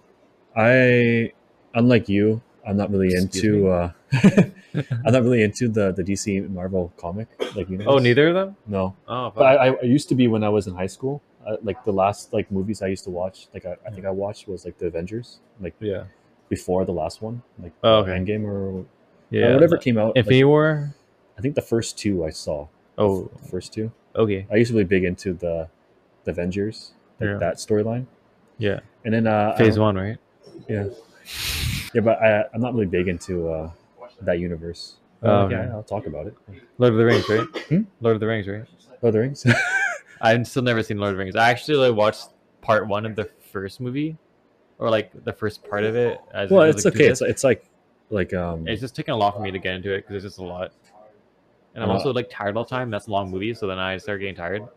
I 0.57 1.33
unlike 1.74 2.09
you, 2.09 2.41
I'm 2.66 2.76
not 2.76 2.91
really 2.91 3.09
Excuse 3.09 3.45
into 3.45 3.68
uh, 3.68 3.93
I'm 5.05 5.12
not 5.12 5.22
really 5.22 5.43
into 5.43 5.68
the 5.68 5.93
the 5.93 6.03
DC 6.03 6.49
Marvel 6.51 6.93
comic 6.97 7.29
like 7.55 7.68
universe. 7.68 7.87
Oh, 7.89 7.99
neither 7.99 8.29
of 8.29 8.35
them. 8.35 8.57
No, 8.66 8.95
Oh, 9.07 9.33
but 9.35 9.45
I, 9.45 9.68
I 9.68 9.83
used 9.83 10.09
to 10.11 10.14
be 10.14 10.29
when 10.29 10.43
I 10.45 10.49
was 10.49 10.66
in 10.66 10.74
high 10.74 10.87
school. 10.89 11.22
Uh, 11.47 11.57
like 11.62 11.83
the 11.85 11.93
last 11.93 12.33
like 12.33 12.51
movies 12.51 12.83
I 12.83 12.89
used 12.89 13.05
to 13.05 13.11
watch, 13.11 13.49
like 13.55 13.64
I, 13.64 13.76
I 13.87 13.91
think 13.91 14.05
I 14.05 14.11
watched 14.11 14.49
was 14.49 14.64
like 14.64 14.76
the 14.79 14.87
Avengers, 14.87 15.39
like 15.61 15.74
yeah, 15.81 16.05
before 16.49 16.85
the 16.85 16.93
last 16.93 17.22
one, 17.22 17.43
like 17.62 17.72
Oh, 17.83 18.01
okay. 18.01 18.11
Endgame 18.12 18.45
or 18.45 18.85
yeah. 19.31 19.55
whatever 19.55 19.76
came 19.79 19.97
out. 19.99 20.09
like, 20.09 20.16
Infinity 20.16 20.45
War. 20.45 20.95
I 21.39 21.41
think 21.41 21.55
the 21.55 21.62
first 21.62 21.97
two 21.97 22.24
I 22.24 22.31
saw. 22.31 22.66
Oh, 22.99 23.31
The 23.43 23.49
first 23.49 23.72
two. 23.72 23.93
okay. 24.16 24.47
I 24.51 24.57
used 24.57 24.72
to 24.72 24.76
be 24.76 24.83
big 24.85 25.05
into 25.05 25.33
the, 25.33 25.68
the 26.24 26.33
Avengers, 26.33 26.93
like 27.20 27.29
Yeah. 27.31 27.39
that 27.39 27.57
storyline, 27.59 28.07
Yeah, 28.59 28.81
and 29.09 29.15
then 29.15 29.27
uh, 29.27 29.57
Phase 29.57 29.79
one, 29.79 29.97
right? 29.97 30.19
Yeah, 30.69 30.85
yeah, 31.95 32.03
but 32.03 32.21
I, 32.23 32.45
I'm 32.53 32.61
not 32.61 32.75
really 32.75 32.85
big 32.85 33.09
into 33.09 33.49
uh, 33.51 33.71
that 34.21 34.39
universe. 34.39 34.97
Uh. 35.23 35.49
Yeah, 35.51 35.71
I'll 35.73 35.83
talk 35.83 36.05
about 36.07 36.27
it. 36.27 36.35
Lord 36.77 36.93
of 36.93 36.99
the 36.99 37.07
Rings, 37.07 37.27
right? 37.27 37.47
Hmm? 37.71 37.83
Lord 38.03 38.17
of 38.17 38.21
the 38.21 38.27
Rings, 38.27 38.47
right? 38.47 38.65
Lord 39.01 39.05
of 39.05 39.13
the 39.15 39.21
Rings. 39.21 39.47
I've 40.21 40.47
still 40.47 40.63
never 40.63 40.83
seen 40.83 40.99
Lord 40.99 41.13
of 41.13 41.17
the 41.17 41.25
Rings. 41.25 41.37
I 41.37 41.49
actually 41.49 41.89
like, 41.89 41.97
watched 41.97 42.29
part 42.61 42.87
one 42.87 43.07
of 43.07 43.17
the 43.17 43.25
first 43.51 43.81
movie, 43.81 44.19
or 44.79 44.91
like 44.91 45.11
the 45.25 45.33
first 45.33 45.67
part 45.67 45.85
of 45.85 45.97
it. 45.97 46.21
As 46.35 46.51
well, 46.51 46.65
it 46.65 46.67
was, 46.67 46.77
it's 46.77 46.85
like, 46.85 46.95
okay. 46.97 47.07
It's 47.07 47.23
it's 47.23 47.45
like 47.45 47.65
like 48.11 48.35
um 48.35 48.69
It's 48.69 48.83
just 48.83 48.95
taking 48.95 49.15
a 49.15 49.17
lot 49.17 49.35
for 49.35 49.41
me 49.41 49.51
to 49.51 49.59
get 49.59 49.75
into 49.75 49.91
it 49.91 50.03
because 50.07 50.23
it's 50.23 50.35
just 50.35 50.39
a 50.39 50.45
lot. 50.45 50.73
And 51.75 51.83
I'm 51.83 51.89
Uh, 51.89 51.95
also 51.95 52.13
like 52.13 52.29
tired 52.29 52.59
all 52.59 52.65
the 52.65 52.69
time. 52.71 52.91
That's 52.91 53.07
a 53.07 53.11
long 53.11 53.31
movie, 53.31 53.55
so 53.55 53.67
then 53.69 53.79
I 53.79 53.97
start 53.97 54.21
getting 54.21 54.35
tired. 54.35 54.69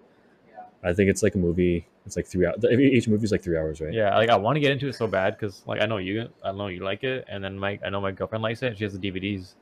I 0.86 0.94
think 0.94 1.10
it's 1.10 1.22
like 1.22 1.36
a 1.36 1.38
movie. 1.38 1.86
It's 2.06 2.16
like 2.16 2.26
three 2.26 2.46
hours. 2.46 2.64
Each 2.66 3.08
movie 3.08 3.26
is 3.26 3.32
like 3.32 3.44
three 3.44 3.58
hours, 3.58 3.80
right? 3.80 3.94
Yeah, 3.94 4.16
like 4.18 4.30
I 4.30 4.36
want 4.36 4.56
to 4.56 4.60
get 4.60 4.72
into 4.72 4.88
it 4.88 4.96
so 4.96 5.08
bad 5.08 5.38
because 5.38 5.64
like 5.68 5.82
I 5.82 5.86
know 5.86 5.98
you, 5.98 6.30
I 6.44 6.52
know 6.52 6.68
you 6.68 6.84
like 6.84 7.04
it, 7.04 7.26
and 7.28 7.44
then 7.44 7.60
my 7.60 7.80
I 7.86 7.90
know 7.90 8.02
my 8.02 8.12
girlfriend 8.12 8.42
likes 8.42 8.64
it. 8.64 8.78
She 8.78 8.84
has 8.84 8.98
the 8.98 9.12
DVDs, 9.12 9.54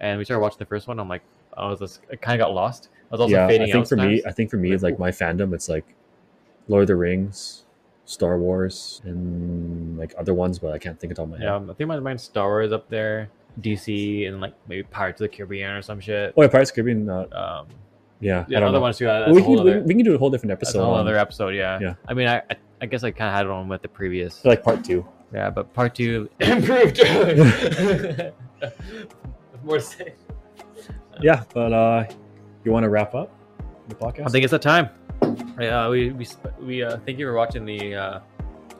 and 0.00 0.18
we 0.18 0.24
started 0.24 0.40
watching 0.42 0.58
the 0.60 0.66
first 0.66 0.86
one. 0.86 1.00
I'm 1.00 1.08
like, 1.08 1.22
I 1.56 1.68
was 1.68 1.80
just 1.80 2.00
I 2.10 2.16
kind 2.16 2.40
of 2.40 2.46
got 2.46 2.54
lost. 2.54 2.88
I 3.10 3.14
was 3.14 3.20
also 3.22 3.34
yeah. 3.34 3.46
I 3.46 3.58
think 3.58 3.74
out. 3.74 3.88
for 3.88 3.96
me. 3.96 4.22
I 4.24 4.30
think 4.30 4.50
for 4.50 4.56
me, 4.56 4.70
Like, 4.72 4.82
like 4.82 4.98
my 4.98 5.10
fandom, 5.10 5.52
it's 5.54 5.68
like 5.68 5.84
Lord 6.68 6.82
of 6.82 6.86
the 6.88 6.96
Rings, 6.96 7.64
Star 8.04 8.38
Wars, 8.38 9.02
and 9.04 9.98
like 9.98 10.14
other 10.16 10.34
ones, 10.34 10.58
but 10.60 10.72
I 10.72 10.78
can't 10.78 10.98
think 11.00 11.12
of 11.12 11.18
all 11.18 11.26
my 11.26 11.36
head. 11.38 11.44
yeah, 11.44 11.56
I 11.56 11.74
think 11.74 11.88
my 11.88 11.98
mine's 11.98 12.22
Star 12.22 12.48
Wars 12.48 12.72
up 12.72 12.88
there, 12.90 13.28
DC, 13.60 14.28
and 14.28 14.40
like 14.40 14.54
maybe 14.68 14.84
Pirates 14.84 15.20
of 15.20 15.30
the 15.30 15.36
Caribbean 15.36 15.72
or 15.72 15.82
some 15.82 15.98
shit. 16.00 16.32
Oh, 16.36 16.42
yeah, 16.42 16.48
Pirates 16.48 16.70
of 16.70 16.76
the 16.76 16.82
Caribbean. 16.82 17.08
Uh, 17.08 17.26
Um, 17.32 17.66
yeah, 18.22 18.44
yeah, 18.48 18.56
I 18.56 18.60
don't 18.60 18.68
other 18.70 18.78
know. 18.78 18.82
ones 18.82 18.98
too. 18.98 19.06
That's 19.06 19.32
we, 19.32 19.42
can, 19.42 19.58
other, 19.58 19.80
we 19.82 19.94
can 19.94 20.04
do 20.04 20.14
a 20.14 20.18
whole 20.18 20.30
different 20.30 20.52
episode. 20.52 20.80
a 20.80 20.84
whole 20.84 20.94
other 20.94 21.18
episode. 21.18 21.54
Yeah. 21.54 21.78
Yeah. 21.80 21.94
I 22.06 22.14
mean, 22.14 22.28
I 22.28 22.36
I, 22.38 22.56
I 22.80 22.86
guess 22.86 23.02
I 23.04 23.10
kind 23.10 23.28
of 23.28 23.34
had 23.34 23.48
one 23.48 23.68
with 23.68 23.82
the 23.82 23.88
previous. 23.88 24.36
so, 24.36 24.48
like 24.48 24.62
part 24.62 24.84
two. 24.84 25.06
Yeah, 25.34 25.50
but 25.50 25.72
part 25.74 25.94
two 25.94 26.28
improved. 26.40 26.98
More 29.64 29.76
to 29.76 29.80
say. 29.80 30.14
Yeah, 31.20 31.44
but 31.52 31.72
uh, 31.72 32.04
you 32.64 32.72
want 32.72 32.84
to 32.84 32.90
wrap 32.90 33.14
up 33.14 33.30
the 33.88 33.94
podcast? 33.94 34.26
I 34.26 34.30
think 34.30 34.44
it's 34.44 34.52
that 34.52 34.62
time. 34.62 34.88
Uh, 35.22 35.88
we 35.90 36.10
we 36.10 36.26
we 36.60 36.82
uh, 36.82 36.98
thank 37.04 37.18
you 37.18 37.26
for 37.26 37.34
watching 37.34 37.64
the 37.64 37.94
uh, 37.94 38.20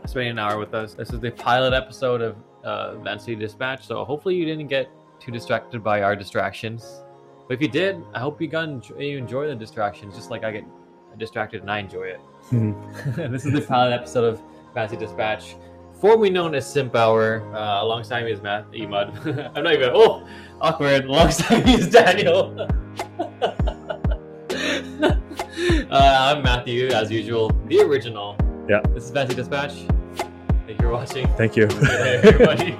spending 0.07 0.31
an 0.33 0.39
hour 0.39 0.59
with 0.59 0.75
us. 0.75 0.95
This 0.95 1.11
is 1.13 1.21
the 1.21 1.31
pilot 1.31 1.73
episode 1.73 2.21
of 2.21 2.37
uh, 2.65 2.97
Vancity 2.97 3.37
Dispatch. 3.37 3.87
So 3.87 4.05
hopefully 4.05 4.35
you 4.35 4.45
didn't 4.45 4.69
get 4.69 4.89
too 5.21 5.31
distracted 5.31 5.83
by 5.85 6.03
our 6.03 6.17
distractions. 6.17 7.02
But 7.53 7.57
if 7.57 7.61
you 7.65 7.69
did, 7.69 8.03
I 8.15 8.19
hope 8.19 8.41
you 8.41 8.49
got 8.49 8.65
enjoy, 8.65 8.97
you 8.97 9.19
enjoy 9.19 9.47
the 9.47 9.55
distractions, 9.55 10.15
just 10.15 10.31
like 10.31 10.43
I 10.43 10.53
get 10.53 10.65
distracted 11.19 11.61
and 11.61 11.71
I 11.71 11.81
enjoy 11.81 12.05
it. 12.05 12.21
Mhm. 12.51 13.31
this 13.31 13.45
is 13.45 13.53
the 13.53 13.61
pilot 13.61 13.93
episode 13.93 14.25
of 14.25 14.41
Vancity 14.73 15.05
Dispatch, 15.05 15.57
formerly 16.01 16.31
known 16.31 16.55
as 16.55 16.67
Simp 16.67 16.97
Hour. 16.97 17.43
Uh, 17.55 17.83
alongside 17.83 18.25
me 18.25 18.33
is 18.33 18.41
Matt 18.41 18.73
Emud. 18.73 19.53
I'm 19.55 19.65
not 19.65 19.75
even. 19.75 19.91
Oh, 19.93 20.27
awkward. 20.63 21.05
Alongside 21.05 21.67
me 21.67 21.75
is 21.75 21.91
Daniel. 21.91 22.59
uh, 23.21 25.17
I'm 25.91 26.43
Matthew, 26.43 26.87
as 26.87 27.11
usual, 27.11 27.51
the 27.67 27.81
original. 27.81 28.35
Yeah. 28.67 28.81
This 28.95 29.05
is 29.05 29.11
Vancity 29.11 29.37
Dispatch. 29.37 29.75
Thank 30.67 30.81
you 30.81 30.89
for 30.89 30.93
watching. 30.93 31.29
Thank 31.37 31.57
you. 31.57 31.65
Everybody. 31.67 32.79